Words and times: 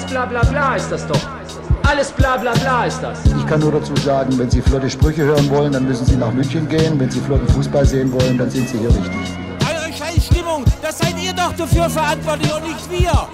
Alles 0.00 0.12
bla 0.12 0.24
bla 0.24 0.42
bla 0.44 0.76
ist 0.76 0.90
das 0.90 1.06
doch. 1.06 1.20
Alles 1.82 2.10
bla 2.12 2.38
bla 2.38 2.52
bla 2.52 2.86
ist 2.86 3.02
das. 3.02 3.18
Ich 3.26 3.46
kann 3.46 3.60
nur 3.60 3.72
dazu 3.72 3.94
sagen, 3.96 4.38
wenn 4.38 4.50
Sie 4.50 4.62
flotte 4.62 4.88
Sprüche 4.88 5.24
hören 5.24 5.50
wollen, 5.50 5.72
dann 5.72 5.86
müssen 5.86 6.06
Sie 6.06 6.16
nach 6.16 6.32
München 6.32 6.66
gehen. 6.68 6.98
Wenn 6.98 7.10
Sie 7.10 7.20
flotten 7.20 7.46
Fußball 7.48 7.84
sehen 7.84 8.10
wollen, 8.10 8.38
dann 8.38 8.48
sind 8.48 8.66
Sie 8.66 8.78
hier 8.78 8.88
richtig. 8.88 9.10
Eure 9.60 9.92
scheiß 9.92 10.24
Stimmung, 10.24 10.64
das 10.80 10.98
seid 10.98 11.22
ihr 11.22 11.34
doch 11.34 11.52
dafür 11.52 11.90
verantwortlich 11.90 12.50
und 12.54 12.62
nicht 12.62 12.90
wir. 12.90 13.28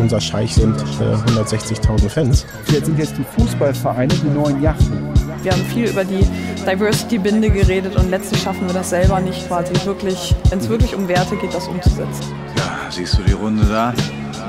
Unser 0.00 0.20
Scheich 0.20 0.54
sind 0.56 0.76
äh, 1.00 1.30
160.000 1.40 2.08
Fans. 2.08 2.46
Jetzt 2.72 2.86
sind 2.86 2.98
jetzt 2.98 3.14
die 3.16 3.40
Fußballvereine 3.40 4.12
die 4.12 4.28
neuen 4.28 4.60
Yachten. 4.60 5.08
Wir 5.44 5.52
haben 5.52 5.64
viel 5.66 5.88
über 5.88 6.04
die 6.04 6.26
Diversity-Binde 6.66 7.50
geredet 7.50 7.94
und 7.94 8.10
letztlich 8.10 8.42
schaffen 8.42 8.66
wir 8.66 8.74
das 8.74 8.90
selber 8.90 9.20
nicht 9.20 9.46
quasi 9.46 9.72
wirklich, 9.84 10.34
wenn 10.50 10.58
es 10.58 10.68
wirklich 10.68 10.96
um 10.96 11.06
Werte 11.06 11.36
geht, 11.36 11.54
das 11.54 11.68
umzusetzen. 11.68 12.24
Ja, 12.56 12.90
siehst 12.90 13.18
du 13.18 13.22
die 13.22 13.32
Runde 13.32 13.64
da? 13.66 13.94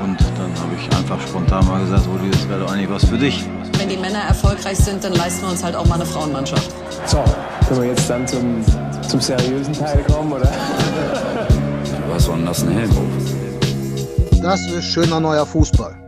Und 0.04 0.20
dann 0.20 0.52
habe 0.60 0.74
ich 0.78 0.96
einfach 0.96 1.18
spontan 1.26 1.66
mal 1.66 1.80
gesagt, 1.80 2.06
Rudi, 2.06 2.30
das 2.30 2.46
wäre 2.46 2.60
doch 2.60 2.70
eigentlich 2.70 2.90
was 2.90 3.06
für 3.06 3.16
dich. 3.16 3.42
Wenn 3.78 3.88
die 3.88 3.96
Männer 3.96 4.18
erfolgreich 4.18 4.76
sind, 4.76 5.02
dann 5.02 5.14
leisten 5.14 5.46
wir 5.46 5.52
uns 5.52 5.64
halt 5.64 5.74
auch 5.74 5.86
mal 5.86 5.94
eine 5.94 6.04
Frauenmannschaft. 6.04 6.70
So, 7.06 7.24
können 7.66 7.80
wir 7.80 7.88
jetzt 7.88 8.10
dann 8.10 8.28
zum, 8.28 8.62
zum 9.08 9.18
seriösen 9.18 9.72
Teil 9.72 10.04
kommen, 10.04 10.30
oder? 10.32 10.52
Was 12.10 12.24
soll 12.24 12.36
denn 12.36 12.46
das 12.46 12.64
denn 12.64 12.72
helfen? 12.72 13.08
Das 14.42 14.60
ist 14.66 14.84
schöner 14.84 15.20
neuer 15.20 15.46
Fußball. 15.46 16.03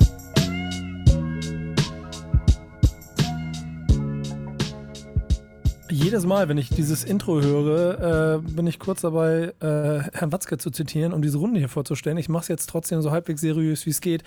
Jedes 6.07 6.25
Mal, 6.25 6.49
wenn 6.49 6.57
ich 6.57 6.69
dieses 6.69 7.03
Intro 7.03 7.43
höre, 7.43 8.37
äh, 8.37 8.39
bin 8.39 8.69
ich 8.69 8.79
kurz 8.79 9.01
dabei, 9.01 9.53
äh, 9.59 10.03
Herrn 10.13 10.31
Watzke 10.31 10.57
zu 10.57 10.71
zitieren, 10.71 11.13
um 11.13 11.21
diese 11.21 11.39
Runde 11.39 11.59
hier 11.59 11.69
vorzustellen. 11.69 12.17
Ich 12.17 12.29
mache 12.29 12.43
es 12.43 12.49
jetzt 12.49 12.71
trotzdem 12.71 13.03
so 13.03 13.11
halbwegs 13.11 13.41
seriös, 13.41 13.87
wie 13.87 13.91
es 13.91 14.01
geht. 14.01 14.23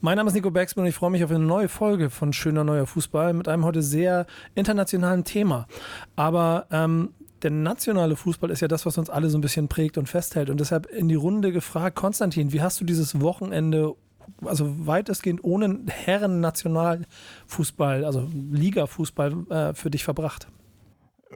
Mein 0.00 0.16
Name 0.16 0.28
ist 0.28 0.34
Nico 0.34 0.52
Baxman 0.52 0.84
und 0.84 0.90
ich 0.90 0.94
freue 0.94 1.10
mich 1.10 1.24
auf 1.24 1.30
eine 1.30 1.40
neue 1.40 1.68
Folge 1.68 2.08
von 2.08 2.32
Schöner 2.32 2.62
Neuer 2.62 2.86
Fußball 2.86 3.32
mit 3.32 3.48
einem 3.48 3.64
heute 3.64 3.82
sehr 3.82 4.26
internationalen 4.54 5.24
Thema. 5.24 5.66
Aber 6.14 6.68
ähm, 6.70 7.08
der 7.42 7.50
nationale 7.50 8.14
Fußball 8.14 8.52
ist 8.52 8.60
ja 8.60 8.68
das, 8.68 8.86
was 8.86 8.96
uns 8.96 9.10
alle 9.10 9.28
so 9.28 9.36
ein 9.36 9.40
bisschen 9.40 9.66
prägt 9.66 9.98
und 9.98 10.08
festhält. 10.08 10.50
Und 10.50 10.60
deshalb 10.60 10.86
in 10.86 11.08
die 11.08 11.16
Runde 11.16 11.50
gefragt, 11.50 11.96
Konstantin, 11.96 12.52
wie 12.52 12.62
hast 12.62 12.80
du 12.80 12.84
dieses 12.84 13.20
Wochenende 13.20 13.96
also 14.44 14.86
weitestgehend 14.86 15.42
ohne 15.42 15.80
Herren-Nationalfußball, 15.88 18.04
also 18.04 18.28
Liga-Fußball 18.52 19.46
äh, 19.50 19.74
für 19.74 19.90
dich 19.90 20.04
verbracht? 20.04 20.46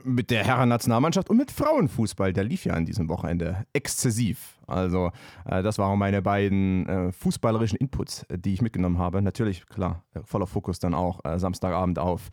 Mit 0.05 0.31
der 0.31 0.45
Herren-Nationalmannschaft 0.45 1.31
und 1.31 1.37
mit 1.37 1.51
Frauenfußball, 1.51 2.33
der 2.33 2.45
lief 2.45 2.65
ja 2.65 2.75
an 2.75 2.85
diesem 2.85 3.09
Wochenende 3.09 3.65
exzessiv. 3.73 4.59
Also, 4.67 5.11
äh, 5.45 5.63
das 5.63 5.79
waren 5.79 5.99
meine 5.99 6.23
beiden 6.23 6.87
äh, 6.87 7.13
fußballerischen 7.13 7.79
Inputs, 7.79 8.27
die 8.31 8.55
ich 8.55 8.63
mitgenommen 8.63 8.99
habe. 8.99 9.23
Natürlich, 9.23 9.67
klar, 9.67 10.05
äh, 10.15 10.21
voller 10.25 10.47
Fokus 10.47 10.79
dann 10.79 10.95
auch 10.95 11.25
äh, 11.25 11.39
Samstagabend 11.39 11.99
auf 11.99 12.31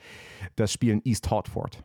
das 0.55 0.71
Spiel 0.71 0.91
in 0.93 1.01
East 1.03 1.29
Hartford. 1.29 1.83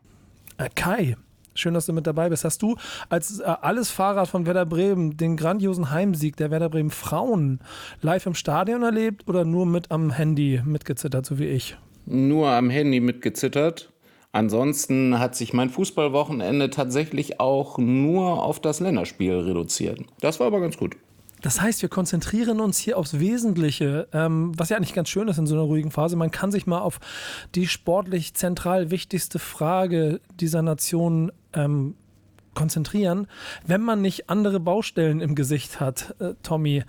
Äh, 0.57 0.69
Kai, 0.75 1.15
Schön, 1.53 1.73
dass 1.73 1.85
du 1.85 1.91
mit 1.91 2.07
dabei 2.07 2.29
bist. 2.29 2.45
Hast 2.45 2.61
du 2.61 2.77
als 3.09 3.39
äh, 3.39 3.43
alles 3.43 3.91
Fahrer 3.91 4.25
von 4.25 4.45
Werder 4.45 4.65
Bremen 4.65 5.17
den 5.17 5.35
grandiosen 5.35 5.91
Heimsieg 5.91 6.37
der 6.37 6.49
Werder 6.49 6.69
Bremen 6.69 6.91
Frauen 6.91 7.59
live 8.01 8.25
im 8.25 8.35
Stadion 8.35 8.83
erlebt 8.83 9.27
oder 9.27 9.43
nur 9.43 9.65
mit 9.65 9.91
am 9.91 10.11
Handy 10.11 10.61
mitgezittert, 10.63 11.25
so 11.25 11.39
wie 11.39 11.47
ich? 11.47 11.77
Nur 12.05 12.49
am 12.49 12.69
Handy 12.69 13.01
mitgezittert. 13.01 13.90
Ansonsten 14.33 15.19
hat 15.19 15.35
sich 15.35 15.53
mein 15.53 15.69
Fußballwochenende 15.69 16.69
tatsächlich 16.69 17.39
auch 17.39 17.77
nur 17.77 18.43
auf 18.43 18.59
das 18.61 18.79
Länderspiel 18.79 19.33
reduziert. 19.33 19.99
Das 20.21 20.39
war 20.39 20.47
aber 20.47 20.61
ganz 20.61 20.77
gut. 20.77 20.95
Das 21.41 21.59
heißt, 21.59 21.81
wir 21.81 21.89
konzentrieren 21.89 22.59
uns 22.59 22.77
hier 22.77 22.97
aufs 22.97 23.19
Wesentliche, 23.19 24.07
ähm, 24.13 24.51
was 24.55 24.69
ja 24.69 24.77
eigentlich 24.77 24.93
ganz 24.93 25.09
schön 25.09 25.27
ist 25.27 25.39
in 25.39 25.47
so 25.47 25.55
einer 25.55 25.63
ruhigen 25.63 25.91
Phase. 25.91 26.15
Man 26.15 26.31
kann 26.31 26.51
sich 26.51 26.67
mal 26.67 26.79
auf 26.79 26.99
die 27.55 27.67
sportlich 27.67 28.35
zentral 28.35 28.91
wichtigste 28.91 29.39
Frage 29.39 30.21
dieser 30.39 30.61
Nation 30.61 31.31
ähm, 31.53 31.95
konzentrieren, 32.53 33.27
wenn 33.65 33.81
man 33.81 34.01
nicht 34.01 34.29
andere 34.29 34.59
Baustellen 34.59 35.19
im 35.19 35.35
Gesicht 35.35 35.79
hat. 35.79 36.15
Äh, 36.19 36.35
Tommy, 36.43 36.83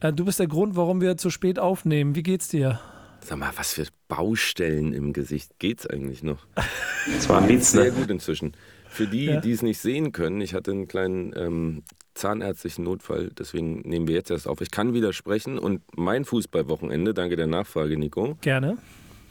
äh, 0.00 0.12
du 0.12 0.24
bist 0.24 0.38
der 0.38 0.46
Grund, 0.46 0.76
warum 0.76 1.00
wir 1.00 1.16
zu 1.16 1.30
spät 1.30 1.58
aufnehmen. 1.58 2.14
Wie 2.14 2.22
geht's 2.22 2.48
dir? 2.48 2.78
Sag 3.26 3.38
mal, 3.38 3.50
was 3.56 3.72
für 3.72 3.84
Baustellen 4.06 4.92
im 4.92 5.12
Gesicht 5.12 5.58
geht's 5.58 5.84
eigentlich 5.84 6.22
noch? 6.22 6.46
Das 7.12 7.28
war 7.28 7.40
ein 7.42 7.48
Witz, 7.48 7.72
Sehr 7.72 7.86
ne? 7.86 7.90
gut 7.92 8.08
inzwischen. 8.10 8.52
Für 8.88 9.06
die, 9.08 9.24
Ja. 9.26 9.40
die 9.40 9.50
es 9.50 9.62
nicht 9.62 9.78
sehen 9.78 10.12
können, 10.12 10.40
ich 10.40 10.54
hatte 10.54 10.70
einen 10.70 10.86
kleinen 10.86 11.32
ähm, 11.36 11.82
zahnärztlichen 12.14 12.84
Notfall, 12.84 13.30
deswegen 13.36 13.80
nehmen 13.80 14.06
wir 14.08 14.14
jetzt 14.14 14.30
erst 14.30 14.46
auf. 14.46 14.60
Ich 14.60 14.70
kann 14.70 14.94
widersprechen 14.94 15.58
und 15.58 15.82
mein 15.96 16.24
Fußballwochenende, 16.24 17.14
danke 17.14 17.34
der 17.36 17.46
Nachfrage, 17.48 17.96
Nico, 17.98 18.36
Gerne. 18.42 18.78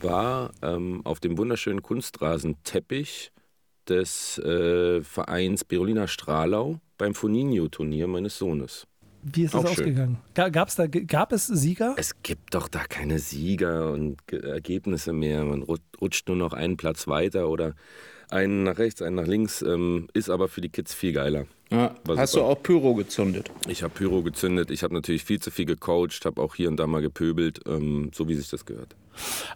war 0.01 0.51
ähm, 0.61 1.01
auf 1.05 1.19
dem 1.21 1.37
wunderschönen 1.37 1.81
Kunstrasenteppich 1.81 3.31
des 3.87 4.37
äh, 4.39 5.01
Vereins 5.03 5.63
Berolina 5.63 6.07
Stralau 6.07 6.79
beim 6.97 7.13
Foninho-Turnier 7.13 8.07
meines 8.07 8.37
Sohnes. 8.37 8.87
Wie 9.27 9.43
ist 9.43 9.53
das 9.55 9.61
schön. 9.63 9.71
ausgegangen? 9.71 10.17
Ga- 10.35 10.49
Gab's 10.49 10.75
da, 10.75 10.85
gab 10.87 11.31
es 11.31 11.47
Sieger? 11.47 11.95
Es 11.97 12.21
gibt 12.21 12.53
doch 12.53 12.67
da 12.67 12.83
keine 12.87 13.17
Sieger 13.17 13.91
und 13.91 14.25
Ge- 14.27 14.39
Ergebnisse 14.47 15.13
mehr. 15.13 15.43
Man 15.43 15.63
rut- 15.63 15.81
rutscht 15.99 16.27
nur 16.27 16.37
noch 16.37 16.53
einen 16.53 16.77
Platz 16.77 17.07
weiter 17.07 17.49
oder 17.49 17.73
einen 18.29 18.63
nach 18.63 18.77
rechts, 18.77 19.01
einen 19.01 19.15
nach 19.15 19.25
links. 19.25 19.63
Ähm, 19.63 20.07
ist 20.13 20.29
aber 20.29 20.47
für 20.47 20.61
die 20.61 20.69
Kids 20.69 20.93
viel 20.93 21.11
geiler. 21.11 21.45
Ja, 21.71 21.95
hast 22.15 22.33
super. 22.33 22.45
du 22.45 22.51
auch 22.51 22.61
Pyro 22.61 22.93
gezündet? 22.93 23.49
Ich 23.67 23.81
habe 23.81 23.91
Pyro 23.91 24.21
gezündet, 24.21 24.69
ich 24.69 24.83
habe 24.83 24.93
natürlich 24.93 25.23
viel 25.23 25.39
zu 25.39 25.49
viel 25.49 25.65
gecoacht, 25.65 26.23
habe 26.25 26.39
auch 26.39 26.53
hier 26.53 26.69
und 26.69 26.77
da 26.77 26.85
mal 26.85 27.01
gepöbelt, 27.01 27.61
ähm, 27.65 28.11
so 28.13 28.27
wie 28.29 28.35
sich 28.35 28.49
das 28.51 28.65
gehört. 28.65 28.95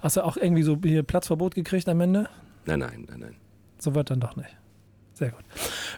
Hast 0.01 0.17
du 0.17 0.25
auch 0.25 0.35
irgendwie 0.35 0.63
so 0.63 0.79
hier 0.83 1.03
Platzverbot 1.03 1.53
gekriegt 1.53 1.87
am 1.87 2.01
Ende? 2.01 2.27
Nein, 2.65 2.79
nein, 2.79 3.05
nein, 3.07 3.19
nein. 3.19 3.35
So 3.77 3.93
wird 3.93 4.09
dann 4.09 4.19
doch 4.19 4.35
nicht. 4.35 4.49
Sehr 5.13 5.29
gut. 5.29 5.43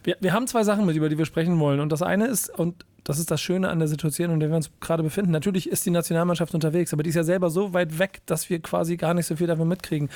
Wir, 0.04 0.18
wir 0.20 0.34
haben 0.34 0.48
zwei 0.48 0.64
Sachen 0.64 0.86
mit, 0.86 0.96
über 0.96 1.08
die 1.08 1.18
wir 1.18 1.26
sprechen 1.26 1.58
wollen. 1.60 1.80
Und 1.80 1.92
das 1.92 2.02
eine 2.02 2.26
ist, 2.28 2.50
und 2.50 2.86
das 3.04 3.18
ist 3.18 3.32
das 3.32 3.42
Schöne 3.42 3.70
an 3.70 3.80
der 3.80 3.88
Situation, 3.88 4.30
in 4.32 4.40
der 4.40 4.50
wir 4.50 4.56
uns 4.56 4.70
gerade 4.80 5.02
befinden. 5.02 5.32
Natürlich 5.32 5.70
ist 5.70 5.86
die 5.86 5.90
Nationalmannschaft 5.90 6.54
unterwegs, 6.54 6.94
aber 6.94 7.04
die 7.04 7.10
ist 7.10 7.16
ja 7.16 7.24
selber 7.24 7.50
so 7.50 7.74
weit 7.74 7.98
weg, 7.98 8.22
dass 8.26 8.50
wir 8.50 8.60
quasi 8.60 8.98
gar 8.98 9.14
nicht 9.14 9.26
so 9.26 9.36
viel 9.36 9.48
davon 9.48 9.68
mitkriegen. 9.68 10.10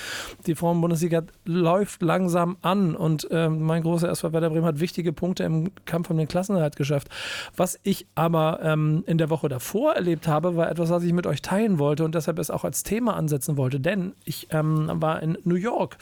Die 0.46 0.56
Frauen-Bundesliga 0.56 1.24
läuft 1.46 2.02
langsam 2.02 2.58
an 2.62 2.96
und 2.96 3.28
ähm, 3.32 3.64
mein 3.64 3.82
großer 3.82 4.10
SV 4.10 4.34
Werder 4.34 4.50
Bremen 4.50 4.66
hat 4.66 4.80
wichtige 4.80 5.14
Punkte 5.14 5.44
im 5.44 5.72
Kampf 5.86 6.10
um 6.10 6.18
den 6.18 6.28
Klassenerhalt 6.28 6.76
geschafft. 6.76 7.10
Was 7.56 7.80
ich 7.84 8.06
aber 8.14 8.60
ähm, 8.62 9.04
in 9.08 9.18
der 9.18 9.30
Woche 9.30 9.50
davor 9.50 9.94
erlebt 9.94 10.28
habe, 10.28 10.56
war 10.56 10.70
etwas, 10.70 10.90
was 10.90 11.04
ich 11.04 11.14
mit 11.14 11.26
euch 11.26 11.42
teilen 11.42 11.80
wollte 11.80 12.06
und 12.06 12.14
deshalb 12.14 12.38
es 12.40 12.52
auch 12.52 12.64
als 12.64 12.84
Thema 12.84 13.16
ansetzen 13.16 13.58
wollte. 13.58 13.80
Denn 13.80 14.14
ich 14.26 14.48
ähm, 14.52 14.90
war 14.94 15.24
in 15.24 15.38
New 15.44 15.56
York 15.56 15.98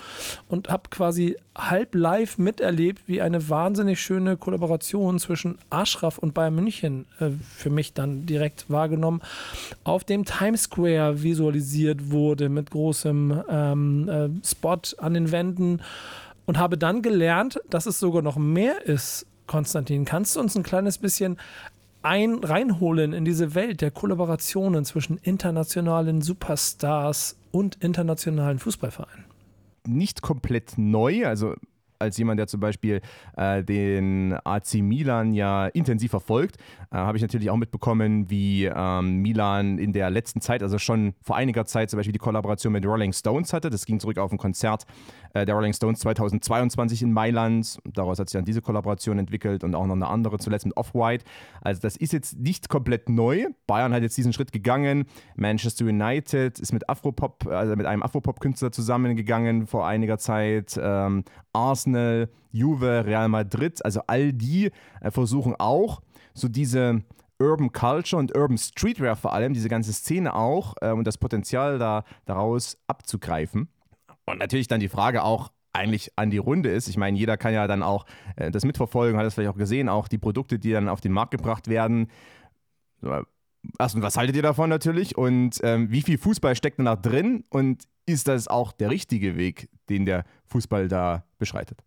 und 0.50 0.70
habe 0.70 0.90
quasi 0.90 1.38
halb 1.56 1.96
live 1.96 2.38
miterlebt, 2.38 3.04
wie 3.08 3.22
eine 3.22 3.48
wahnsinnig 3.50 4.02
schöne 4.02 4.38
Kollaboration 4.38 5.20
zwischen 5.20 5.58
Ashraf 5.70 6.18
und 6.18 6.34
Bayern 6.34 6.56
München 6.56 6.73
äh, 6.82 6.94
für 7.56 7.70
mich 7.70 7.94
dann 7.94 8.26
direkt 8.26 8.70
wahrgenommen, 8.70 9.22
auf 9.84 10.04
dem 10.04 10.26
Times 10.26 10.64
Square 10.64 11.22
visualisiert 11.22 12.10
wurde 12.12 12.50
mit 12.50 12.72
großem 12.72 13.44
ähm, 13.50 14.10
äh, 14.10 14.30
Spot 14.48 14.80
an 14.98 15.14
den 15.14 15.32
Wänden 15.32 15.82
und 16.46 16.58
habe 16.58 16.78
dann 16.78 17.02
gelernt, 17.02 17.60
dass 17.70 17.86
es 17.86 18.00
sogar 18.00 18.22
noch 18.22 18.38
mehr 18.38 18.86
ist. 18.86 19.26
Konstantin, 19.46 20.06
kannst 20.06 20.36
du 20.36 20.40
uns 20.40 20.56
ein 20.56 20.64
kleines 20.64 20.98
bisschen 20.98 21.38
ein, 22.02 22.44
reinholen 22.44 23.14
in 23.14 23.26
diese 23.26 23.56
Welt 23.56 23.82
der 23.82 23.92
Kollaborationen 23.92 24.86
zwischen 24.86 25.18
internationalen 25.18 26.22
Superstars 26.22 27.38
und 27.52 27.76
internationalen 27.76 28.60
Fußballvereinen? 28.60 29.26
Nicht 29.86 30.22
komplett 30.22 30.78
neu, 30.78 31.26
also 31.26 31.56
als 32.04 32.18
jemand, 32.18 32.40
der 32.40 32.48
zum 32.48 32.60
Beispiel 32.60 33.02
äh, 33.38 33.64
den 33.64 34.34
AC 34.44 34.76
Milan 34.76 35.34
ja 35.34 35.68
intensiv 35.68 36.12
verfolgt, 36.12 36.58
äh, 36.92 36.98
habe 36.98 37.18
ich 37.18 37.22
natürlich 37.22 37.50
auch 37.50 37.58
mitbekommen, 37.58 38.30
wie 38.30 38.66
ähm, 38.66 39.22
Milan 39.22 39.78
in 39.78 39.94
der 39.94 40.10
letzten 40.10 40.42
Zeit, 40.42 40.62
also 40.62 40.78
schon 40.78 41.14
vor 41.22 41.36
einiger 41.36 41.66
Zeit 41.66 41.90
zum 41.90 41.98
Beispiel 41.98 42.14
die 42.14 42.20
Kollaboration 42.20 42.74
mit 42.74 42.86
Rolling 42.86 43.14
Stones 43.14 43.54
hatte. 43.54 43.70
Das 43.70 43.86
ging 43.86 44.00
zurück 44.00 44.18
auf 44.18 44.32
ein 44.32 44.38
Konzert 44.38 44.86
äh, 45.34 45.46
der 45.46 45.56
Rolling 45.56 45.74
Stones 45.74 46.00
2022 46.00 47.02
in 47.02 47.12
Mailand. 47.12 47.80
Daraus 47.86 48.20
hat 48.20 48.30
sich 48.30 48.38
dann 48.38 48.46
diese 48.46 48.62
Kollaboration 48.62 49.20
entwickelt 49.20 49.64
und 49.64 49.76
auch 49.76 49.86
noch 49.86 49.96
eine 49.96 50.08
andere, 50.08 50.38
zuletzt 50.38 50.66
mit 50.66 50.78
Off-White. 50.78 51.26
Also 51.62 51.82
das 51.82 51.98
ist 51.98 52.14
jetzt 52.14 52.38
nicht 52.40 52.70
komplett 52.70 53.10
neu. 53.10 53.48
Bayern 53.68 53.94
hat 53.94 54.04
jetzt 54.04 54.18
diesen 54.18 54.34
Schritt 54.34 54.52
gegangen. 54.52 55.06
Manchester 55.36 55.86
United 55.86 56.60
ist 56.60 56.74
mit 56.74 56.90
Afropop, 56.90 57.48
also 57.48 57.76
mit 57.76 57.86
einem 57.86 58.04
Afropop-Künstler 58.04 58.72
zusammengegangen 58.72 59.68
vor 59.68 59.88
einiger 59.88 60.18
Zeit. 60.18 60.80
Ähm, 60.82 61.24
Arsenal, 61.54 61.93
Juve, 62.52 63.06
Real 63.06 63.30
Madrid, 63.30 63.84
also 63.84 64.02
all 64.08 64.34
die 64.34 64.72
äh, 65.02 65.12
versuchen 65.12 65.56
auch 65.58 66.02
so 66.34 66.48
diese 66.48 67.04
Urban 67.40 67.72
Culture 67.72 68.20
und 68.20 68.36
Urban 68.36 68.58
Streetwear 68.58 69.16
vor 69.16 69.34
allem, 69.34 69.54
diese 69.54 69.70
ganze 69.70 69.94
Szene 69.94 70.34
auch 70.34 70.76
äh, 70.82 70.92
und 70.92 71.06
das 71.06 71.18
Potenzial 71.18 71.80
da, 71.80 72.04
daraus 72.26 72.78
abzugreifen. 72.88 73.68
Und 74.26 74.40
natürlich 74.40 74.68
dann 74.68 74.80
die 74.80 74.90
Frage 74.90 75.24
auch 75.24 75.52
eigentlich 75.74 76.12
an 76.16 76.30
die 76.30 76.38
Runde 76.38 76.70
ist. 76.70 76.88
Ich 76.88 76.98
meine, 76.98 77.18
jeder 77.18 77.36
kann 77.36 77.54
ja 77.54 77.68
dann 77.68 77.84
auch 77.84 78.06
äh, 78.36 78.52
das 78.52 78.64
mitverfolgen, 78.64 79.18
hat 79.18 79.26
es 79.26 79.34
vielleicht 79.34 79.50
auch 79.50 79.58
gesehen, 79.58 79.90
auch 79.90 80.08
die 80.08 80.20
Produkte, 80.20 80.60
die 80.60 80.72
dann 80.72 80.88
auf 80.88 81.02
den 81.02 81.12
Markt 81.12 81.32
gebracht 81.32 81.68
werden. 81.68 82.08
So, 83.02 83.24
erstens, 83.80 84.04
was 84.04 84.16
haltet 84.16 84.36
ihr 84.36 84.44
davon 84.44 84.70
natürlich? 84.70 85.18
Und 85.18 85.60
ähm, 85.64 85.92
wie 85.92 86.04
viel 86.04 86.18
Fußball 86.18 86.56
steckt 86.56 86.80
da 86.80 86.96
drin? 86.96 87.44
Und 87.50 87.84
ist 88.06 88.28
das 88.28 88.48
auch 88.48 88.72
der 88.72 88.92
richtige 88.92 89.36
Weg, 89.36 89.70
den 89.90 90.06
der 90.06 90.26
Fußball 90.46 90.88
da 90.88 91.24
beschreitet? 91.40 91.78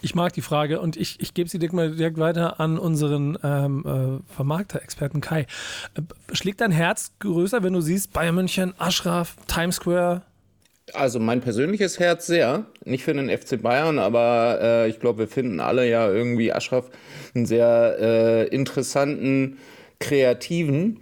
Ich 0.00 0.14
mag 0.14 0.32
die 0.32 0.40
Frage 0.40 0.80
und 0.80 0.96
ich, 0.96 1.20
ich 1.20 1.34
gebe 1.34 1.48
sie 1.48 1.58
direkt 1.58 1.74
mal 1.74 1.94
direkt 1.94 2.18
weiter 2.18 2.60
an 2.60 2.78
unseren 2.78 3.38
ähm, 3.42 3.84
äh, 3.86 4.34
Vermarkter-Experten 4.34 5.20
Kai. 5.20 5.46
Äh, 5.94 6.02
schlägt 6.34 6.60
dein 6.60 6.72
Herz 6.72 7.12
größer, 7.20 7.62
wenn 7.62 7.72
du 7.72 7.80
siehst, 7.80 8.12
Bayern 8.12 8.34
München, 8.34 8.74
Aschraf, 8.78 9.36
Times 9.46 9.76
Square? 9.76 10.22
Also 10.94 11.20
mein 11.20 11.40
persönliches 11.40 11.98
Herz 11.98 12.26
sehr. 12.26 12.66
Nicht 12.84 13.04
für 13.04 13.14
den 13.14 13.28
FC 13.30 13.60
Bayern, 13.62 13.98
aber 13.98 14.58
äh, 14.60 14.88
ich 14.88 14.98
glaube, 14.98 15.20
wir 15.20 15.28
finden 15.28 15.60
alle 15.60 15.88
ja 15.88 16.10
irgendwie 16.10 16.52
Aschraf 16.52 16.90
einen 17.34 17.46
sehr 17.46 17.96
äh, 18.00 18.48
interessanten, 18.48 19.58
kreativen 20.00 20.98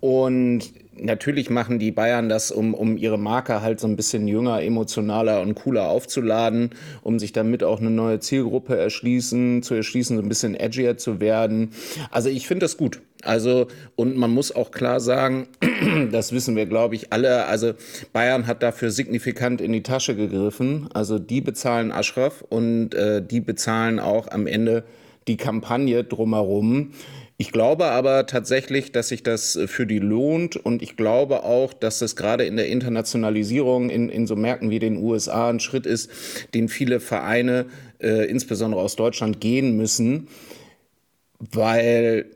und 0.00 0.72
natürlich 1.02 1.50
machen 1.50 1.78
die 1.78 1.90
Bayern 1.90 2.28
das, 2.28 2.50
um, 2.50 2.74
um 2.74 2.96
ihre 2.96 3.18
Marke 3.18 3.62
halt 3.62 3.80
so 3.80 3.86
ein 3.86 3.96
bisschen 3.96 4.28
jünger, 4.28 4.62
emotionaler 4.62 5.40
und 5.40 5.54
cooler 5.54 5.88
aufzuladen, 5.88 6.70
um 7.02 7.18
sich 7.18 7.32
damit 7.32 7.62
auch 7.62 7.80
eine 7.80 7.90
neue 7.90 8.20
Zielgruppe 8.20 8.76
erschließen, 8.76 9.62
zu 9.62 9.74
erschließen, 9.74 10.16
so 10.16 10.22
ein 10.22 10.28
bisschen 10.28 10.54
edgier 10.54 10.96
zu 10.96 11.20
werden. 11.20 11.72
Also 12.10 12.28
ich 12.28 12.46
finde 12.46 12.64
das 12.64 12.76
gut. 12.76 13.00
Also, 13.24 13.66
und 13.96 14.16
man 14.16 14.30
muss 14.30 14.54
auch 14.54 14.70
klar 14.70 15.00
sagen, 15.00 15.48
das 16.12 16.32
wissen 16.32 16.54
wir, 16.54 16.66
glaube 16.66 16.94
ich, 16.94 17.12
alle. 17.12 17.46
Also, 17.46 17.72
Bayern 18.12 18.46
hat 18.46 18.62
dafür 18.62 18.92
signifikant 18.92 19.60
in 19.60 19.72
die 19.72 19.82
Tasche 19.82 20.14
gegriffen. 20.14 20.88
Also, 20.94 21.18
die 21.18 21.40
bezahlen 21.40 21.90
Aschraf 21.90 22.44
und 22.48 22.94
äh, 22.94 23.20
die 23.20 23.40
bezahlen 23.40 23.98
auch 23.98 24.28
am 24.28 24.46
Ende 24.46 24.84
die 25.26 25.36
Kampagne 25.36 26.04
drumherum. 26.04 26.92
Ich 27.40 27.52
glaube 27.52 27.86
aber 27.86 28.26
tatsächlich, 28.26 28.90
dass 28.90 29.08
sich 29.08 29.22
das 29.22 29.54
äh, 29.54 29.68
für 29.68 29.86
die 29.86 30.00
lohnt 30.00 30.56
und 30.56 30.82
ich 30.82 30.96
glaube 30.96 31.44
auch, 31.44 31.72
dass 31.72 32.02
es 32.02 32.16
gerade 32.16 32.44
in 32.44 32.56
der 32.56 32.66
Internationalisierung 32.66 33.90
in, 33.90 34.08
in 34.08 34.26
so 34.26 34.34
Märkten 34.34 34.70
wie 34.70 34.80
den 34.80 34.96
USA 34.96 35.48
ein 35.48 35.60
Schritt 35.60 35.86
ist, 35.86 36.10
den 36.52 36.68
viele 36.68 36.98
Vereine, 36.98 37.66
äh, 38.00 38.28
insbesondere 38.28 38.82
aus 38.82 38.96
Deutschland, 38.96 39.40
gehen 39.40 39.76
müssen, 39.76 40.26
weil 41.38 42.26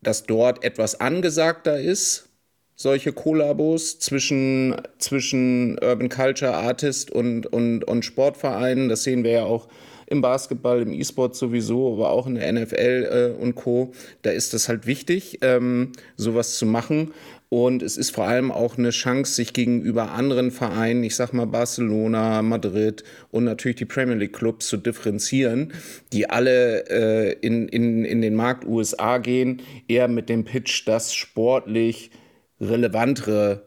das 0.00 0.24
dort 0.24 0.64
etwas 0.64 0.98
angesagter 0.98 1.78
ist, 1.78 2.30
solche 2.74 3.12
Kollabos 3.12 3.98
zwischen, 3.98 4.80
zwischen 4.98 5.78
Urban 5.78 6.08
Culture 6.08 6.54
Artist 6.54 7.10
und, 7.10 7.46
und, 7.46 7.84
und 7.84 8.02
Sportvereinen. 8.06 8.88
Das 8.88 9.02
sehen 9.02 9.24
wir 9.24 9.30
ja 9.30 9.44
auch 9.44 9.68
im 10.12 10.20
Basketball, 10.20 10.82
im 10.82 10.92
E-Sport 10.92 11.34
sowieso, 11.34 11.94
aber 11.94 12.10
auch 12.10 12.26
in 12.26 12.36
der 12.36 12.52
NFL 12.52 13.34
äh, 13.36 13.42
und 13.42 13.56
Co. 13.56 13.92
Da 14.22 14.30
ist 14.30 14.54
es 14.54 14.68
halt 14.68 14.86
wichtig, 14.86 15.38
ähm, 15.42 15.92
sowas 16.16 16.56
zu 16.58 16.66
machen. 16.66 17.12
Und 17.48 17.82
es 17.82 17.98
ist 17.98 18.10
vor 18.10 18.24
allem 18.24 18.50
auch 18.50 18.78
eine 18.78 18.90
Chance, 18.90 19.34
sich 19.34 19.52
gegenüber 19.52 20.12
anderen 20.12 20.50
Vereinen, 20.50 21.04
ich 21.04 21.16
sag 21.16 21.32
mal 21.32 21.46
Barcelona, 21.46 22.40
Madrid 22.40 23.04
und 23.30 23.44
natürlich 23.44 23.76
die 23.76 23.84
Premier 23.84 24.14
League 24.14 24.32
Clubs 24.32 24.68
zu 24.68 24.78
differenzieren, 24.78 25.72
die 26.14 26.30
alle 26.30 26.88
äh, 26.88 27.32
in, 27.42 27.68
in, 27.68 28.06
in 28.06 28.22
den 28.22 28.36
Markt 28.36 28.64
USA 28.64 29.18
gehen, 29.18 29.60
eher 29.86 30.08
mit 30.08 30.30
dem 30.30 30.44
Pitch, 30.44 30.88
das 30.88 31.12
sportlich 31.12 32.10
relevantere 32.58 33.66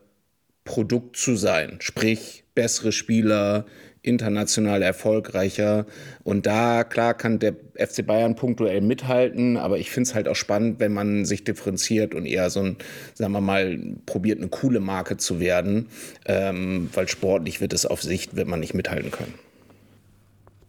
Produkt 0.63 1.17
zu 1.17 1.35
sein. 1.35 1.77
Sprich, 1.79 2.43
bessere 2.55 2.91
Spieler, 2.91 3.67
international 4.05 4.81
erfolgreicher. 4.81 5.85
Und 6.23 6.45
da, 6.45 6.83
klar, 6.83 7.13
kann 7.13 7.39
der 7.39 7.55
FC 7.75 8.05
Bayern 8.05 8.35
punktuell 8.35 8.81
mithalten, 8.81 9.57
aber 9.57 9.77
ich 9.77 9.91
finde 9.91 10.09
es 10.09 10.15
halt 10.15 10.27
auch 10.27 10.35
spannend, 10.35 10.79
wenn 10.79 10.93
man 10.93 11.25
sich 11.25 11.43
differenziert 11.43 12.15
und 12.15 12.25
eher 12.25 12.49
so 12.49 12.61
ein, 12.61 12.77
sagen 13.13 13.33
wir 13.33 13.41
mal, 13.41 13.79
probiert, 14.05 14.39
eine 14.39 14.49
coole 14.49 14.79
Marke 14.79 15.17
zu 15.17 15.39
werden, 15.39 15.87
ähm, 16.25 16.89
weil 16.93 17.07
sportlich 17.07 17.61
wird 17.61 17.73
es 17.73 17.85
auf 17.85 18.01
Sicht, 18.01 18.35
wird 18.35 18.47
man 18.47 18.59
nicht 18.59 18.73
mithalten 18.73 19.11
können. 19.11 19.33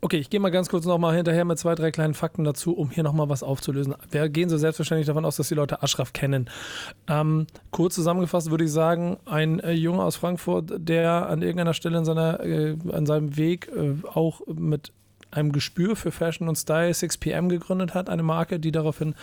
Okay, 0.03 0.19
ich 0.19 0.29
gehe 0.29 0.41
mal 0.41 0.51
ganz 0.51 0.69
kurz 0.69 0.85
nochmal 0.85 1.17
hinterher 1.17 1.45
mit 1.45 1.59
zwei, 1.59 1.75
drei 1.75 1.91
kleinen 1.91 2.15
Fakten 2.15 2.45
dazu, 2.45 2.77
um 2.77 2.91
hier 2.91 3.03
nochmal 3.03 3.29
was 3.29 3.43
aufzulösen. 3.43 3.95
Wir 4.11 4.29
gehen 4.29 4.49
so 4.49 4.59
selbstverständlich 4.59 5.07
davon 5.07 5.25
aus, 5.25 5.37
dass 5.37 5.49
die 5.49 5.55
Leute 5.55 5.83
Aschraf 5.83 6.13
kennen. 6.13 6.51
Ähm, 7.09 7.47
kurz 7.71 7.95
zusammengefasst 7.95 8.51
würde 8.51 8.65
ich 8.65 8.73
sagen, 8.73 9.17
ein 9.25 9.59
äh, 9.61 9.73
Junge 9.73 10.03
aus 10.03 10.17
Frankfurt, 10.17 10.73
der 10.77 11.29
an 11.29 11.41
irgendeiner 11.41 11.75
Stelle 11.75 11.99
in 11.99 12.05
seiner, 12.05 12.41
äh, 12.41 12.77
an 12.93 13.07
seinem 13.07 13.37
Weg 13.37 13.69
äh, 13.75 13.95
auch 14.07 14.43
mit 14.47 14.93
einem 15.31 15.53
Gespür 15.53 15.97
für 15.97 16.13
Fashion 16.13 16.49
und 16.49 16.57
Style 16.57 16.93
6pm 16.93 17.49
gegründet 17.49 17.95
hat, 17.95 18.09
eine 18.09 18.23
Marke, 18.23 18.59
die 18.61 18.73
daraufhin 18.73 19.15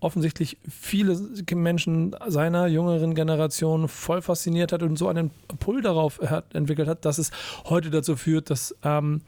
offensichtlich 0.00 0.58
viele 0.68 1.18
Menschen 1.54 2.16
seiner 2.26 2.66
jüngeren 2.66 3.14
Generation 3.14 3.88
voll 3.88 4.22
fasziniert 4.22 4.72
hat 4.72 4.82
und 4.82 4.96
so 4.96 5.08
einen 5.08 5.30
Pull 5.58 5.82
darauf 5.82 6.20
hat, 6.20 6.54
entwickelt 6.54 6.88
hat, 6.88 7.04
dass 7.04 7.18
es 7.18 7.30
heute 7.64 7.90
dazu 7.90 8.16
führt, 8.16 8.50
dass 8.50 8.74
ähm, 8.84 9.22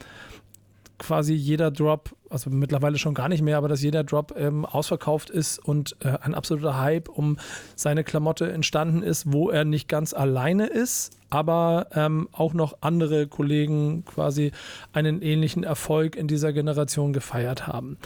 quasi 1.02 1.34
jeder 1.34 1.72
Drop, 1.72 2.14
also 2.30 2.48
mittlerweile 2.48 2.96
schon 2.96 3.12
gar 3.12 3.28
nicht 3.28 3.42
mehr, 3.42 3.58
aber 3.58 3.66
dass 3.66 3.82
jeder 3.82 4.04
Drop 4.04 4.34
ähm, 4.36 4.64
ausverkauft 4.64 5.30
ist 5.30 5.58
und 5.58 5.96
äh, 6.04 6.16
ein 6.22 6.34
absoluter 6.34 6.78
Hype 6.78 7.08
um 7.08 7.38
seine 7.74 8.04
Klamotte 8.04 8.50
entstanden 8.52 9.02
ist, 9.02 9.32
wo 9.32 9.50
er 9.50 9.64
nicht 9.64 9.88
ganz 9.88 10.14
alleine 10.14 10.66
ist, 10.66 11.18
aber 11.28 11.88
ähm, 11.92 12.28
auch 12.30 12.54
noch 12.54 12.78
andere 12.82 13.26
Kollegen 13.26 14.04
quasi 14.04 14.52
einen 14.92 15.22
ähnlichen 15.22 15.64
Erfolg 15.64 16.14
in 16.14 16.28
dieser 16.28 16.52
Generation 16.52 17.12
gefeiert 17.12 17.66
haben. 17.66 17.98